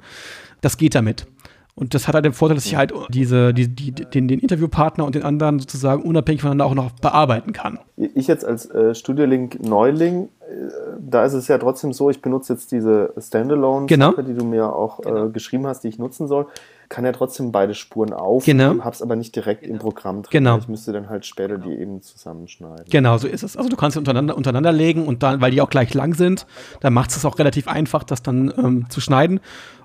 Das 0.61 0.77
geht 0.77 0.95
damit. 0.95 1.25
Und 1.73 1.93
das 1.95 2.07
hat 2.07 2.15
halt 2.15 2.25
den 2.25 2.33
Vorteil, 2.33 2.55
dass 2.55 2.65
ich 2.65 2.75
halt 2.75 2.93
diese, 3.09 3.53
die, 3.53 3.67
die, 3.67 3.91
den, 3.91 4.27
den 4.27 4.39
Interviewpartner 4.39 5.05
und 5.05 5.15
den 5.15 5.23
anderen 5.23 5.59
sozusagen 5.59 6.03
unabhängig 6.03 6.41
voneinander 6.41 6.65
auch 6.65 6.75
noch 6.75 6.91
bearbeiten 6.91 7.53
kann. 7.53 7.79
Ich 7.95 8.27
jetzt 8.27 8.45
als 8.45 8.69
äh, 8.69 8.93
Studiolink 8.93 9.63
Neuling, 9.63 10.25
äh, 10.41 10.69
da 10.99 11.25
ist 11.25 11.33
es 11.33 11.47
ja 11.47 11.57
trotzdem 11.57 11.93
so, 11.93 12.09
ich 12.09 12.21
benutze 12.21 12.53
jetzt 12.53 12.71
diese 12.71 13.13
Standalone-Sache, 13.17 13.87
genau. 13.87 14.21
die 14.21 14.33
du 14.33 14.45
mir 14.45 14.75
auch 14.75 14.99
äh, 14.99 15.03
genau. 15.03 15.29
geschrieben 15.29 15.65
hast, 15.65 15.83
die 15.83 15.87
ich 15.87 15.97
nutzen 15.97 16.27
soll 16.27 16.47
kann 16.91 17.05
ja 17.05 17.13
trotzdem 17.13 17.51
beide 17.53 17.73
Spuren 17.73 18.11
aufnehmen, 18.11 18.73
genau. 18.73 18.83
hab's 18.83 19.01
aber 19.01 19.15
nicht 19.15 19.33
direkt 19.33 19.65
im 19.65 19.79
Programm 19.79 20.23
drin. 20.23 20.29
Genau. 20.31 20.57
Ich 20.57 20.67
müsste 20.67 20.91
dann 20.91 21.09
halt 21.09 21.25
später 21.25 21.57
die 21.57 21.71
eben 21.71 22.01
zusammenschneiden. 22.01 22.85
Genau, 22.89 23.17
so 23.17 23.27
ist 23.27 23.43
es. 23.43 23.55
Also 23.55 23.69
du 23.69 23.77
kannst 23.77 23.93
sie 23.93 23.99
untereinander, 23.99 24.35
untereinander 24.35 24.73
legen 24.73 25.07
und 25.07 25.23
dann, 25.23 25.39
weil 25.39 25.51
die 25.51 25.61
auch 25.61 25.69
gleich 25.69 25.93
lang 25.93 26.13
sind, 26.13 26.45
dann 26.81 26.93
macht 26.93 27.11
es 27.11 27.23
auch 27.23 27.39
relativ 27.39 27.69
einfach, 27.69 28.03
das 28.03 28.21
dann 28.21 28.53
ähm, 28.57 28.85
zu 28.89 28.99
schneiden. 28.99 29.39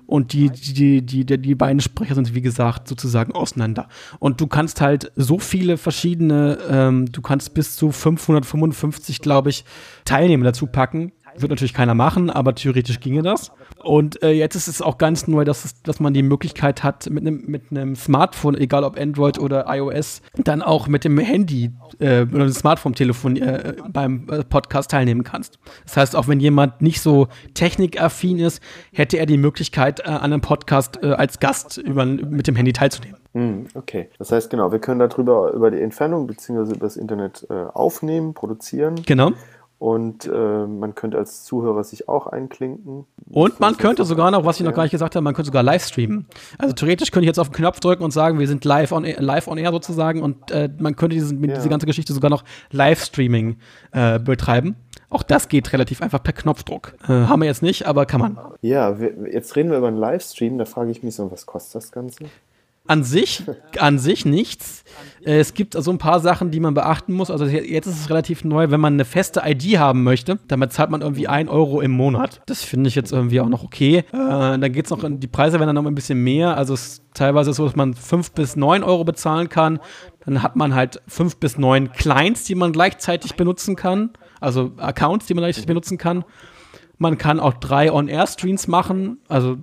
Und 0.05 0.31
die, 0.33 0.49
die, 0.49 1.01
die, 1.01 1.25
die, 1.25 1.37
die 1.37 1.55
beiden 1.55 1.81
Sprecher 1.81 2.15
sind, 2.15 2.33
wie 2.33 2.41
gesagt, 2.41 2.87
sozusagen 2.87 3.33
auseinander. 3.33 3.87
Und 4.19 4.39
du 4.39 4.47
kannst 4.47 4.79
halt 4.79 5.11
so 5.15 5.39
viele 5.39 5.77
verschiedene, 5.77 6.57
ähm, 6.69 7.11
du 7.11 7.21
kannst 7.21 7.53
bis 7.53 7.75
zu 7.75 7.91
555, 7.91 9.21
glaube 9.21 9.49
ich, 9.49 9.65
Teilnehmer 10.05 10.45
dazu 10.45 10.65
packen, 10.67 11.11
wird 11.41 11.49
natürlich 11.49 11.73
keiner 11.73 11.93
machen, 11.93 12.29
aber 12.29 12.55
theoretisch 12.55 12.99
ginge 12.99 13.21
das. 13.21 13.51
Und 13.83 14.21
äh, 14.23 14.31
jetzt 14.31 14.55
ist 14.55 14.67
es 14.67 14.81
auch 14.81 14.97
ganz 14.97 15.27
neu, 15.27 15.45
dass, 15.45 15.65
es, 15.65 15.81
dass 15.83 15.99
man 15.99 16.13
die 16.13 16.23
Möglichkeit 16.23 16.83
hat, 16.83 17.09
mit 17.09 17.25
einem 17.25 17.43
mit 17.45 17.97
Smartphone, 17.97 18.55
egal 18.55 18.83
ob 18.83 18.99
Android 18.99 19.39
oder 19.39 19.65
iOS, 19.67 20.21
dann 20.35 20.61
auch 20.61 20.87
mit 20.87 21.03
dem 21.03 21.17
Handy 21.17 21.71
äh, 21.99 22.21
oder 22.23 22.45
dem 22.45 22.51
Smartphone-Telefon 22.51 23.37
äh, 23.37 23.75
beim 23.89 24.27
äh, 24.29 24.43
Podcast 24.43 24.91
teilnehmen 24.91 25.23
kannst. 25.23 25.59
Das 25.85 25.97
heißt, 25.97 26.15
auch 26.15 26.27
wenn 26.27 26.39
jemand 26.39 26.81
nicht 26.81 27.01
so 27.01 27.27
technikaffin 27.53 28.39
ist, 28.39 28.61
hätte 28.93 29.17
er 29.17 29.25
die 29.25 29.37
Möglichkeit, 29.37 30.01
äh, 30.01 30.03
an 30.03 30.33
einem 30.33 30.41
Podcast 30.41 31.01
äh, 31.03 31.13
als 31.13 31.39
Gast 31.39 31.77
über, 31.77 32.05
mit 32.05 32.47
dem 32.47 32.55
Handy 32.55 32.73
teilzunehmen. 32.73 33.17
Hm, 33.33 33.67
okay, 33.75 34.09
das 34.17 34.31
heißt 34.31 34.49
genau, 34.49 34.71
wir 34.71 34.79
können 34.79 34.99
darüber 34.99 35.51
über 35.51 35.69
die 35.69 35.79
Entfernung 35.79 36.25
bzw. 36.25 36.71
über 36.71 36.79
das 36.79 36.97
Internet 36.97 37.45
aufnehmen, 37.49 38.33
produzieren. 38.33 38.95
Genau. 39.05 39.31
Und 39.79 40.25
äh, 40.25 40.65
man 40.65 40.95
könnte 40.95 41.19
als 41.19 41.43
Zuhörer 41.43 41.83
sich 41.83 42.09
auch 42.09 42.25
einklinken. 42.25 43.05
Und 43.29 43.59
man 43.59 43.77
könnte 43.77 44.05
sogar 44.05 44.31
noch, 44.31 44.43
was 44.43 44.59
ich 44.59 44.65
noch 44.65 44.73
gar 44.73 44.83
nicht 44.83 44.91
gesagt 44.91 45.15
habe, 45.15 45.23
man 45.23 45.35
könnte 45.35 45.47
sogar 45.47 45.61
live 45.61 45.85
streamen. 45.85 46.25
Also 46.57 46.73
theoretisch 46.73 47.11
könnte 47.11 47.25
ich 47.25 47.27
jetzt 47.27 47.39
auf 47.39 47.49
den 47.49 47.55
Knopf 47.55 47.79
drücken 47.79 48.03
und 48.03 48.09
sagen, 48.09 48.39
wir 48.39 48.47
sind 48.47 48.65
live 48.65 48.91
on, 48.91 49.03
live 49.03 49.47
on 49.47 49.59
air 49.59 49.71
sozusagen 49.71 50.23
und 50.23 50.49
äh, 50.49 50.69
man 50.79 50.95
könnte 50.95 51.15
diese, 51.15 51.35
ja. 51.35 51.55
diese 51.55 51.69
ganze 51.69 51.85
Geschichte 51.85 52.13
sogar 52.13 52.31
noch 52.31 52.43
Livestreaming 52.71 53.57
äh, 53.91 54.17
betreiben. 54.19 54.77
Auch 55.09 55.23
das 55.23 55.47
geht 55.47 55.71
relativ 55.71 56.01
einfach 56.01 56.21
per 56.21 56.33
Knopfdruck. 56.33 56.93
Äh, 57.03 57.13
haben 57.13 57.41
wir 57.41 57.47
jetzt 57.47 57.61
nicht, 57.61 57.85
aber 57.85 58.05
kann 58.05 58.19
man. 58.19 58.37
Ja, 58.61 58.99
wir, 58.99 59.31
jetzt 59.31 59.55
reden 59.55 59.69
wir 59.69 59.77
über 59.77 59.87
einen 59.87 59.97
Livestream. 59.97 60.57
Da 60.57 60.65
frage 60.65 60.91
ich 60.91 61.03
mich 61.03 61.15
so, 61.15 61.31
was 61.31 61.45
kostet 61.45 61.75
das 61.75 61.91
Ganze? 61.91 62.25
An 62.87 63.03
sich, 63.03 63.43
an 63.79 63.99
sich 63.99 64.25
nichts. 64.25 64.83
Äh, 65.27 65.39
es 65.39 65.53
gibt 65.53 65.75
also 65.75 65.91
ein 65.91 65.97
paar 65.97 66.19
Sachen, 66.19 66.51
die 66.51 66.59
man 66.59 66.73
beachten 66.73 67.13
muss. 67.13 67.29
Also 67.29 67.45
jetzt 67.45 67.85
ist 67.85 67.99
es 67.99 68.09
relativ 68.09 68.43
neu, 68.43 68.71
wenn 68.71 68.79
man 68.79 68.93
eine 68.93 69.05
feste 69.05 69.41
ID 69.45 69.77
haben 69.77 70.03
möchte, 70.03 70.39
damit 70.47 70.71
zahlt 70.71 70.89
man 70.89 71.01
irgendwie 71.01 71.27
1 71.27 71.49
Euro 71.49 71.81
im 71.81 71.91
Monat. 71.91 72.41
Das 72.45 72.63
finde 72.63 72.87
ich 72.87 72.95
jetzt 72.95 73.11
irgendwie 73.11 73.41
auch 73.41 73.49
noch 73.49 73.63
okay. 73.63 73.97
Äh, 73.97 74.03
dann 74.13 74.71
geht 74.71 74.85
es 74.85 74.91
noch, 74.91 75.03
die 75.03 75.27
Preise 75.27 75.59
werden 75.59 75.67
dann 75.67 75.83
noch 75.83 75.89
ein 75.89 75.95
bisschen 75.95 76.23
mehr. 76.23 76.55
Also 76.55 76.73
es 76.73 76.87
ist 76.87 77.03
teilweise 77.13 77.53
so, 77.53 77.65
dass 77.65 77.75
man 77.75 77.93
5 77.93 78.31
bis 78.31 78.55
9 78.55 78.83
Euro 78.83 79.03
bezahlen 79.03 79.49
kann. 79.49 79.79
Dann 80.25 80.41
hat 80.41 80.55
man 80.55 80.73
halt 80.73 81.01
5 81.07 81.37
bis 81.37 81.57
9 81.57 81.91
Clients, 81.91 82.45
die 82.45 82.55
man 82.55 82.71
gleichzeitig 82.71 83.35
benutzen 83.35 83.75
kann. 83.75 84.11
Also 84.39 84.71
Accounts, 84.77 85.25
die 85.25 85.33
man 85.33 85.41
gleichzeitig 85.41 85.67
benutzen 85.67 85.97
kann. 85.97 86.23
Man 86.97 87.17
kann 87.17 87.39
auch 87.39 87.53
drei 87.53 87.91
On-Air-Streams 87.91 88.67
machen. 88.67 89.19
Also 89.27 89.57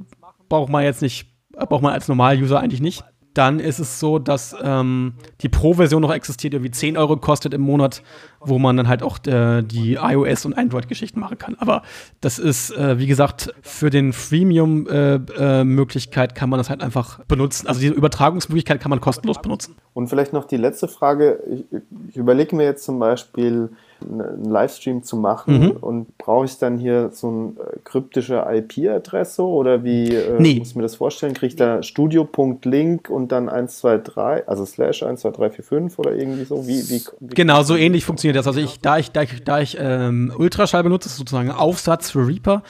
braucht 0.48 0.70
man 0.70 0.84
jetzt 0.84 1.02
nicht, 1.02 1.26
braucht 1.52 1.82
man 1.82 1.92
als 1.92 2.08
Normal-User 2.08 2.60
eigentlich 2.60 2.80
nicht 2.80 3.04
dann 3.34 3.60
ist 3.60 3.80
es 3.80 4.00
so, 4.00 4.18
dass 4.18 4.56
ähm, 4.62 5.14
die 5.42 5.48
Pro-Version 5.48 6.00
noch 6.00 6.12
existiert, 6.12 6.54
irgendwie 6.54 6.70
10 6.70 6.96
Euro 6.96 7.16
kostet 7.16 7.52
im 7.52 7.60
Monat, 7.60 8.02
wo 8.40 8.58
man 8.58 8.76
dann 8.76 8.88
halt 8.88 9.02
auch 9.02 9.18
äh, 9.26 9.62
die 9.62 9.98
iOS- 9.98 10.46
und 10.46 10.54
Android-Geschichten 10.54 11.18
machen 11.18 11.36
kann. 11.36 11.56
Aber 11.58 11.82
das 12.20 12.38
ist, 12.38 12.70
äh, 12.70 12.98
wie 12.98 13.06
gesagt, 13.06 13.52
für 13.62 13.90
den 13.90 14.12
Freemium-Möglichkeit 14.12 16.30
äh, 16.30 16.34
äh 16.34 16.38
kann 16.38 16.48
man 16.48 16.58
das 16.58 16.70
halt 16.70 16.80
einfach 16.80 17.24
benutzen. 17.24 17.66
Also 17.66 17.80
diese 17.80 17.94
Übertragungsmöglichkeit 17.94 18.80
kann 18.80 18.90
man 18.90 19.00
kostenlos 19.00 19.42
benutzen. 19.42 19.76
Und 19.92 20.08
vielleicht 20.08 20.32
noch 20.32 20.44
die 20.44 20.56
letzte 20.56 20.88
Frage. 20.88 21.40
Ich, 21.50 21.64
ich 22.10 22.16
überlege 22.16 22.54
mir 22.54 22.64
jetzt 22.64 22.84
zum 22.84 22.98
Beispiel, 22.98 23.70
einen 24.10 24.44
Livestream 24.44 25.02
zu 25.02 25.16
machen 25.16 25.60
mhm. 25.60 25.70
und 25.72 26.18
brauche 26.18 26.44
ich 26.44 26.58
dann 26.58 26.78
hier 26.78 27.10
so 27.12 27.28
eine 27.28 27.68
äh, 27.72 27.78
kryptische 27.84 28.44
IP-Adresse 28.48 29.42
oder 29.42 29.84
wie 29.84 30.14
äh, 30.14 30.36
nee. 30.38 30.58
muss 30.58 30.70
ich 30.70 30.76
mir 30.76 30.82
das 30.82 30.96
vorstellen? 30.96 31.34
Kriege 31.34 31.46
ich 31.48 31.56
da 31.56 31.82
studio.link 31.82 33.10
und 33.10 33.32
dann 33.32 33.48
123, 33.48 34.48
also 34.48 34.64
slash 34.64 35.00
12345 35.00 35.98
oder 35.98 36.14
irgendwie 36.14 36.44
so? 36.44 36.66
Wie, 36.66 36.88
wie, 36.88 37.02
wie 37.20 37.34
genau, 37.34 37.62
so 37.62 37.76
ähnlich 37.76 38.04
funktioniert 38.04 38.36
das. 38.36 38.46
Also 38.46 38.60
ich, 38.60 38.80
da 38.80 38.98
ich, 38.98 39.10
da 39.10 39.22
ich, 39.22 39.42
da 39.44 39.60
ich 39.60 39.76
ähm, 39.80 40.32
Ultraschall 40.36 40.82
benutze, 40.82 41.08
ist 41.08 41.16
sozusagen 41.16 41.50
Aufsatz 41.50 42.10
für 42.10 42.26
Reaper, 42.26 42.62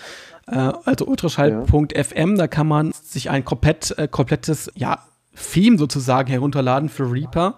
äh, 0.46 0.72
also 0.84 1.06
ultraschall.fm, 1.06 2.30
ja. 2.30 2.36
da 2.36 2.46
kann 2.48 2.66
man 2.66 2.92
sich 3.02 3.30
ein 3.30 3.44
komplett, 3.44 3.96
äh, 3.98 4.08
komplettes, 4.08 4.70
ja, 4.74 4.98
Theme 5.34 5.78
sozusagen 5.78 6.28
herunterladen 6.30 6.88
für 6.88 7.10
Reaper 7.10 7.56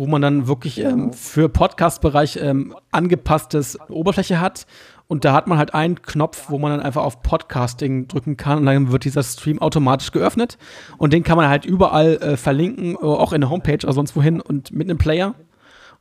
wo 0.00 0.06
man 0.06 0.22
dann 0.22 0.46
wirklich 0.46 0.80
ähm, 0.80 1.12
für 1.12 1.50
Podcast-Bereich 1.50 2.38
ähm, 2.40 2.74
angepasstes 2.90 3.78
Oberfläche 3.90 4.40
hat. 4.40 4.66
Und 5.08 5.26
da 5.26 5.34
hat 5.34 5.46
man 5.46 5.58
halt 5.58 5.74
einen 5.74 6.00
Knopf, 6.00 6.48
wo 6.48 6.58
man 6.58 6.70
dann 6.70 6.80
einfach 6.80 7.04
auf 7.04 7.22
Podcasting 7.22 8.08
drücken 8.08 8.38
kann 8.38 8.56
und 8.56 8.64
dann 8.64 8.92
wird 8.92 9.04
dieser 9.04 9.22
Stream 9.22 9.60
automatisch 9.60 10.10
geöffnet. 10.10 10.56
Und 10.96 11.12
den 11.12 11.22
kann 11.22 11.36
man 11.36 11.50
halt 11.50 11.66
überall 11.66 12.14
äh, 12.14 12.36
verlinken, 12.38 12.94
äh, 12.94 13.04
auch 13.04 13.34
in 13.34 13.42
der 13.42 13.50
Homepage 13.50 13.84
oder 13.84 13.92
sonst 13.92 14.16
wohin 14.16 14.40
und 14.40 14.72
mit 14.72 14.88
einem 14.88 14.96
Player. 14.96 15.34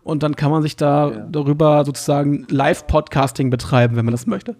Und 0.01 0.23
dann 0.23 0.37
kann 0.37 0.49
man 0.49 0.61
sich 0.61 0.77
da 0.77 1.11
ja. 1.11 1.27
darüber 1.29 1.83
sozusagen 1.83 2.47
Live-Podcasting 2.49 3.49
betreiben, 3.49 3.97
wenn 3.97 4.05
man 4.05 4.13
das 4.13 4.27
möchte. 4.27 4.55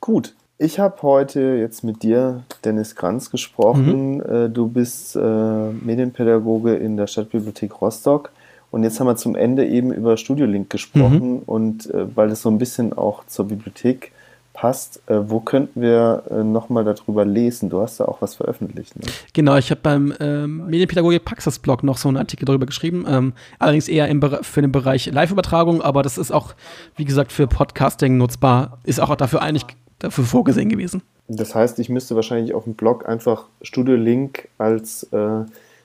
Gut. 0.00 0.34
Ich 0.56 0.78
habe 0.78 1.02
heute 1.02 1.40
jetzt 1.40 1.84
mit 1.84 2.02
dir, 2.02 2.44
Dennis 2.64 2.96
Kranz, 2.96 3.30
gesprochen. 3.30 4.14
Mhm. 4.14 4.22
Äh, 4.22 4.48
du 4.48 4.68
bist 4.68 5.16
äh, 5.16 5.20
Medienpädagoge 5.20 6.76
in 6.76 6.96
der 6.96 7.06
Stadtbibliothek 7.06 7.78
Rostock. 7.82 8.30
Und 8.70 8.84
jetzt 8.84 9.00
haben 9.00 9.06
wir 9.06 9.16
zum 9.16 9.34
Ende 9.34 9.66
eben 9.66 9.92
über 9.92 10.16
Studio 10.16 10.46
Link 10.46 10.70
gesprochen 10.70 11.32
mhm. 11.32 11.42
und 11.46 11.92
äh, 11.92 12.16
weil 12.16 12.30
es 12.30 12.42
so 12.42 12.50
ein 12.50 12.58
bisschen 12.58 12.92
auch 12.92 13.26
zur 13.26 13.48
Bibliothek 13.48 14.12
hast, 14.56 15.00
äh, 15.08 15.28
wo 15.28 15.40
könnten 15.40 15.80
wir 15.80 16.24
äh, 16.30 16.44
nochmal 16.44 16.84
darüber 16.84 17.24
lesen? 17.24 17.70
Du 17.70 17.80
hast 17.80 18.00
da 18.00 18.04
auch 18.04 18.20
was 18.20 18.34
veröffentlicht. 18.34 18.96
Ne? 18.96 19.06
Genau, 19.32 19.56
ich 19.56 19.70
habe 19.70 19.80
beim 19.82 20.14
ähm, 20.20 20.66
Medienpädagogik 20.66 21.24
Praxis-Blog 21.24 21.82
noch 21.82 21.96
so 21.96 22.08
einen 22.08 22.16
Artikel 22.16 22.44
darüber 22.44 22.66
geschrieben. 22.66 23.04
Ähm, 23.08 23.32
allerdings 23.58 23.88
eher 23.88 24.08
im 24.08 24.20
für 24.42 24.60
den 24.60 24.72
Bereich 24.72 25.06
Live-Übertragung, 25.06 25.82
aber 25.82 26.02
das 26.02 26.18
ist 26.18 26.30
auch, 26.30 26.54
wie 26.96 27.04
gesagt, 27.04 27.32
für 27.32 27.46
Podcasting 27.46 28.16
nutzbar. 28.18 28.78
Ist 28.84 29.00
auch 29.00 29.14
dafür 29.16 29.42
eigentlich 29.42 29.66
dafür 29.98 30.24
vorgesehen 30.24 30.68
gewesen. 30.68 31.02
Das 31.28 31.54
heißt, 31.54 31.78
ich 31.78 31.88
müsste 31.88 32.16
wahrscheinlich 32.16 32.54
auf 32.54 32.64
dem 32.64 32.74
Blog 32.74 33.08
einfach 33.08 33.46
Studio 33.62 33.94
Link 33.94 34.48
als 34.58 35.04
äh, 35.12 35.44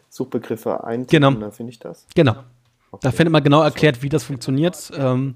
Suchbegriffe 0.10 0.84
eintippen, 0.84 1.30
genau. 1.30 1.40
dann 1.40 1.52
finde 1.52 1.72
ich 1.72 1.80
das. 1.80 2.06
Genau. 2.16 2.36
Da 3.02 3.12
findet 3.12 3.32
man 3.32 3.44
genau 3.44 3.62
erklärt, 3.62 4.02
wie 4.04 4.10
das 4.10 4.24
funktioniert. 4.24 4.92
Ähm, 4.98 5.36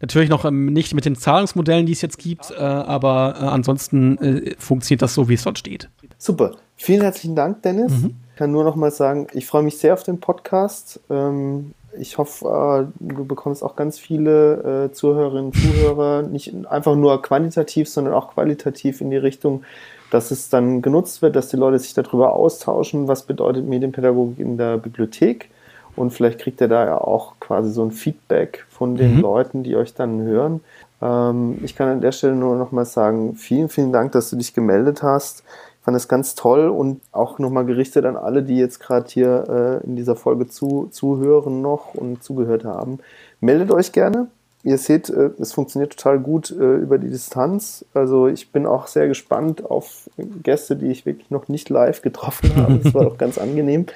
natürlich 0.00 0.28
noch 0.28 0.44
ähm, 0.44 0.66
nicht 0.66 0.94
mit 0.94 1.04
den 1.04 1.16
Zahlungsmodellen, 1.16 1.86
die 1.86 1.92
es 1.92 2.02
jetzt 2.02 2.18
gibt, 2.18 2.50
äh, 2.50 2.60
aber 2.60 3.36
äh, 3.38 3.44
ansonsten 3.44 4.18
äh, 4.18 4.54
funktioniert 4.58 5.02
das 5.02 5.14
so, 5.14 5.28
wie 5.28 5.34
es 5.34 5.44
dort 5.44 5.58
steht. 5.58 5.88
Super. 6.18 6.52
Vielen 6.76 7.00
herzlichen 7.00 7.36
Dank, 7.36 7.62
Dennis. 7.62 7.92
Mhm. 7.92 8.16
Ich 8.30 8.38
kann 8.38 8.52
nur 8.52 8.64
noch 8.64 8.76
mal 8.76 8.90
sagen, 8.90 9.28
ich 9.32 9.46
freue 9.46 9.62
mich 9.62 9.78
sehr 9.78 9.94
auf 9.94 10.02
den 10.02 10.20
Podcast. 10.20 11.00
Ähm, 11.08 11.72
ich 11.98 12.18
hoffe, 12.18 12.90
äh, 13.00 13.14
du 13.14 13.24
bekommst 13.24 13.62
auch 13.62 13.76
ganz 13.76 13.98
viele 13.98 14.88
äh, 14.88 14.92
Zuhörerinnen 14.92 15.46
und 15.46 15.56
Zuhörer, 15.56 16.22
nicht 16.22 16.54
einfach 16.66 16.94
nur 16.94 17.22
quantitativ, 17.22 17.88
sondern 17.88 18.14
auch 18.14 18.34
qualitativ 18.34 19.00
in 19.00 19.10
die 19.10 19.16
Richtung, 19.16 19.62
dass 20.10 20.30
es 20.30 20.50
dann 20.50 20.82
genutzt 20.82 21.22
wird, 21.22 21.34
dass 21.36 21.48
die 21.48 21.56
Leute 21.56 21.78
sich 21.78 21.94
darüber 21.94 22.34
austauschen, 22.34 23.08
was 23.08 23.24
bedeutet 23.24 23.66
Medienpädagogik 23.66 24.38
in 24.38 24.56
der 24.56 24.76
Bibliothek. 24.76 25.48
Und 25.96 26.10
vielleicht 26.10 26.38
kriegt 26.38 26.60
ihr 26.60 26.68
da 26.68 26.84
ja 26.84 26.98
auch 26.98 27.34
quasi 27.40 27.70
so 27.70 27.84
ein 27.84 27.90
Feedback 27.90 28.64
von 28.68 28.96
den 28.96 29.16
mhm. 29.16 29.22
Leuten, 29.22 29.62
die 29.62 29.76
euch 29.76 29.94
dann 29.94 30.22
hören. 30.22 30.60
Ähm, 31.02 31.58
ich 31.62 31.74
kann 31.74 31.88
an 31.88 32.00
der 32.00 32.12
Stelle 32.12 32.34
nur 32.34 32.56
noch 32.56 32.72
mal 32.72 32.84
sagen, 32.84 33.34
vielen, 33.34 33.68
vielen 33.68 33.92
Dank, 33.92 34.12
dass 34.12 34.30
du 34.30 34.36
dich 34.36 34.54
gemeldet 34.54 35.02
hast. 35.02 35.42
Ich 35.78 35.84
fand 35.84 35.96
es 35.96 36.08
ganz 36.08 36.34
toll 36.34 36.68
und 36.68 37.00
auch 37.12 37.38
nochmal 37.38 37.64
gerichtet 37.64 38.04
an 38.04 38.16
alle, 38.16 38.42
die 38.42 38.58
jetzt 38.58 38.80
gerade 38.80 39.06
hier 39.08 39.80
äh, 39.82 39.86
in 39.86 39.96
dieser 39.96 40.16
Folge 40.16 40.48
zu, 40.48 40.88
zuhören 40.90 41.62
noch 41.62 41.94
und 41.94 42.22
zugehört 42.22 42.64
haben. 42.64 42.98
Meldet 43.40 43.70
euch 43.70 43.92
gerne 43.92 44.28
ihr 44.66 44.78
seht, 44.78 45.08
äh, 45.08 45.30
es 45.38 45.52
funktioniert 45.52 45.96
total 45.96 46.18
gut 46.18 46.50
äh, 46.50 46.76
über 46.76 46.98
die 46.98 47.08
Distanz. 47.08 47.84
Also 47.94 48.26
ich 48.26 48.50
bin 48.50 48.66
auch 48.66 48.88
sehr 48.88 49.06
gespannt 49.06 49.64
auf 49.64 50.10
Gäste, 50.42 50.74
die 50.74 50.88
ich 50.88 51.06
wirklich 51.06 51.30
noch 51.30 51.48
nicht 51.48 51.70
live 51.70 52.02
getroffen 52.02 52.54
habe. 52.56 52.80
Das 52.82 52.92
war 52.92 53.06
auch 53.06 53.16
ganz 53.16 53.38
angenehm. 53.38 53.86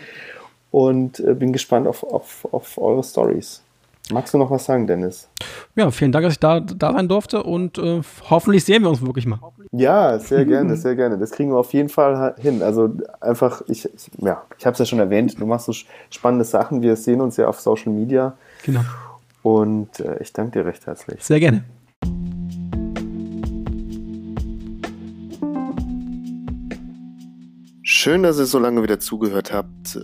Und 0.71 1.21
äh, 1.21 1.35
bin 1.35 1.53
gespannt 1.53 1.87
auf, 1.87 2.05
auf, 2.05 2.47
auf 2.53 2.79
eure 2.79 3.03
Stories. 3.03 3.63
Magst 4.13 4.35
du 4.35 4.39
noch 4.39 4.51
was 4.51 4.65
sagen, 4.65 4.87
Dennis? 4.87 5.29
Ja, 5.77 5.91
vielen 5.91 6.11
Dank, 6.11 6.25
dass 6.25 6.35
ich 6.35 6.41
da, 6.41 6.61
da 6.61 6.93
sein 6.93 7.09
durfte 7.09 7.43
und 7.43 7.79
äh, 7.79 8.01
hoffentlich 8.29 8.65
sehen 8.65 8.83
wir 8.83 8.91
uns 8.91 9.05
wirklich 9.05 9.27
mal. 9.27 9.39
Ja, 9.73 10.19
sehr 10.19 10.45
gerne, 10.45 10.77
sehr 10.77 10.97
gerne. 10.97 11.17
Das 11.17 11.31
kriegen 11.31 11.51
wir 11.51 11.59
auf 11.59 11.73
jeden 11.73 11.89
Fall 11.89 12.35
hin. 12.39 12.63
Also 12.63 12.93
einfach, 13.21 13.63
ich, 13.69 13.85
ich 13.85 14.11
ja, 14.19 14.43
ich 14.59 14.67
habe 14.67 14.73
es 14.73 14.79
ja 14.81 14.85
schon 14.85 14.99
erwähnt, 14.99 15.39
du 15.39 15.47
machst 15.47 15.67
so 15.67 15.73
spannende 16.11 16.45
Sachen. 16.45 16.83
Wir 16.83 16.97
sehen 16.97 17.21
uns 17.21 17.37
ja 17.37 17.47
auf 17.47 17.61
Social 17.61 17.93
Media. 17.93 18.37
Genau. 18.65 18.81
Und 19.43 20.01
äh, 20.01 20.21
ich 20.21 20.33
danke 20.33 20.59
dir 20.59 20.67
recht 20.67 20.87
herzlich. 20.87 21.23
Sehr 21.23 21.39
gerne. 21.39 21.65
Schön, 27.83 28.23
dass 28.23 28.39
ihr 28.39 28.47
so 28.47 28.59
lange 28.59 28.83
wieder 28.83 28.99
zugehört 28.99 29.53
habt. 29.53 29.99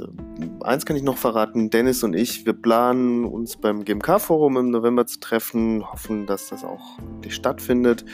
Eins 0.61 0.85
kann 0.85 0.97
ich 0.97 1.03
noch 1.03 1.17
verraten, 1.17 1.71
Dennis 1.71 2.03
und 2.03 2.15
ich, 2.15 2.45
wir 2.45 2.53
planen 2.53 3.25
uns 3.25 3.57
beim 3.57 3.85
GMK-Forum 3.85 4.59
im 4.59 4.71
November 4.71 5.07
zu 5.07 5.19
treffen, 5.19 5.91
hoffen, 5.91 6.27
dass 6.27 6.49
das 6.49 6.65
auch 6.65 6.99
stattfindet. 7.29 8.05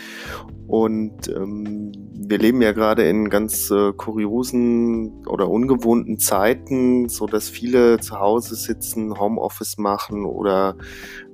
Und 0.68 1.28
ähm, 1.28 1.92
wir 2.12 2.38
leben 2.38 2.62
ja 2.62 2.72
gerade 2.72 3.08
in 3.08 3.28
ganz 3.28 3.70
äh, 3.70 3.92
kuriosen 3.92 5.26
oder 5.26 5.48
ungewohnten 5.48 6.18
Zeiten, 6.18 7.08
so 7.08 7.26
dass 7.26 7.48
viele 7.48 7.98
zu 7.98 8.20
Hause 8.20 8.54
sitzen, 8.54 9.18
Homeoffice 9.18 9.78
machen 9.78 10.24
oder 10.24 10.76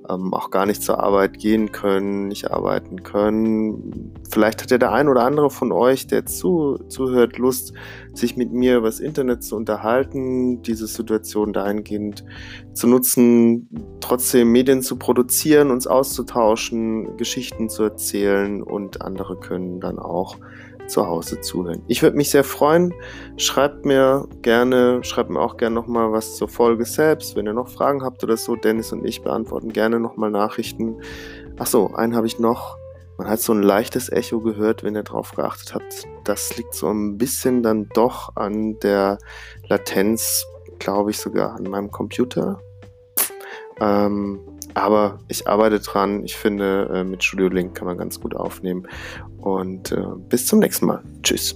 ähm, 0.09 0.33
auch 0.33 0.49
gar 0.49 0.65
nicht 0.65 0.81
zur 0.81 0.99
Arbeit 0.99 1.39
gehen 1.39 1.71
können, 1.71 2.27
nicht 2.27 2.51
arbeiten 2.51 3.03
können. 3.03 4.13
Vielleicht 4.29 4.61
hat 4.61 4.71
ja 4.71 4.77
der 4.77 4.91
ein 4.91 5.07
oder 5.07 5.23
andere 5.23 5.49
von 5.49 5.71
euch, 5.71 6.07
der 6.07 6.25
zu, 6.25 6.79
zuhört, 6.87 7.37
Lust, 7.37 7.73
sich 8.13 8.35
mit 8.35 8.51
mir 8.51 8.77
über 8.77 8.87
das 8.87 8.99
Internet 8.99 9.43
zu 9.43 9.55
unterhalten, 9.55 10.61
diese 10.63 10.87
Situation 10.87 11.53
dahingehend 11.53 12.25
zu 12.73 12.87
nutzen, 12.87 13.69
trotzdem 14.01 14.51
Medien 14.51 14.81
zu 14.81 14.97
produzieren, 14.97 15.71
uns 15.71 15.87
auszutauschen, 15.87 17.17
Geschichten 17.17 17.69
zu 17.69 17.83
erzählen 17.83 18.63
und 18.63 19.01
andere 19.01 19.39
können 19.39 19.79
dann 19.79 19.99
auch 19.99 20.37
zu 20.89 21.05
Hause 21.05 21.41
zuhören. 21.41 21.81
Ich 21.87 22.01
würde 22.01 22.17
mich 22.17 22.29
sehr 22.29 22.43
freuen. 22.43 22.93
Schreibt 23.37 23.85
mir 23.85 24.27
gerne, 24.41 25.03
schreibt 25.03 25.29
mir 25.29 25.39
auch 25.39 25.57
gerne 25.57 25.75
nochmal 25.75 26.11
was 26.11 26.35
zur 26.35 26.49
Folge 26.49 26.85
selbst. 26.85 27.35
Wenn 27.35 27.45
ihr 27.45 27.53
noch 27.53 27.69
Fragen 27.69 28.03
habt 28.03 28.23
oder 28.23 28.37
so, 28.37 28.55
Dennis 28.55 28.91
und 28.91 29.05
ich 29.05 29.21
beantworten 29.21 29.71
gerne 29.71 29.99
nochmal 29.99 30.31
Nachrichten. 30.31 31.01
Achso, 31.57 31.93
einen 31.93 32.15
habe 32.15 32.27
ich 32.27 32.39
noch. 32.39 32.77
Man 33.17 33.29
hat 33.29 33.41
so 33.41 33.53
ein 33.53 33.61
leichtes 33.61 34.09
Echo 34.09 34.39
gehört, 34.39 34.83
wenn 34.83 34.95
ihr 34.95 35.03
drauf 35.03 35.33
geachtet 35.35 35.73
habt. 35.75 36.07
Das 36.23 36.55
liegt 36.57 36.73
so 36.73 36.87
ein 36.87 37.17
bisschen 37.17 37.63
dann 37.63 37.89
doch 37.93 38.35
an 38.35 38.79
der 38.79 39.17
Latenz, 39.67 40.45
glaube 40.79 41.11
ich 41.11 41.17
sogar 41.17 41.55
an 41.55 41.63
meinem 41.63 41.91
Computer. 41.91 42.61
Ähm, 43.81 44.39
aber 44.79 45.19
ich 45.27 45.47
arbeite 45.47 45.79
dran. 45.79 46.23
Ich 46.23 46.35
finde, 46.35 46.89
äh, 46.93 47.03
mit 47.03 47.23
Studio 47.23 47.47
Link 47.47 47.75
kann 47.75 47.85
man 47.85 47.97
ganz 47.97 48.19
gut 48.19 48.35
aufnehmen. 48.35 48.87
Und 49.37 49.91
äh, 49.91 50.03
bis 50.29 50.47
zum 50.47 50.59
nächsten 50.59 50.85
Mal. 50.85 51.03
Tschüss. 51.21 51.55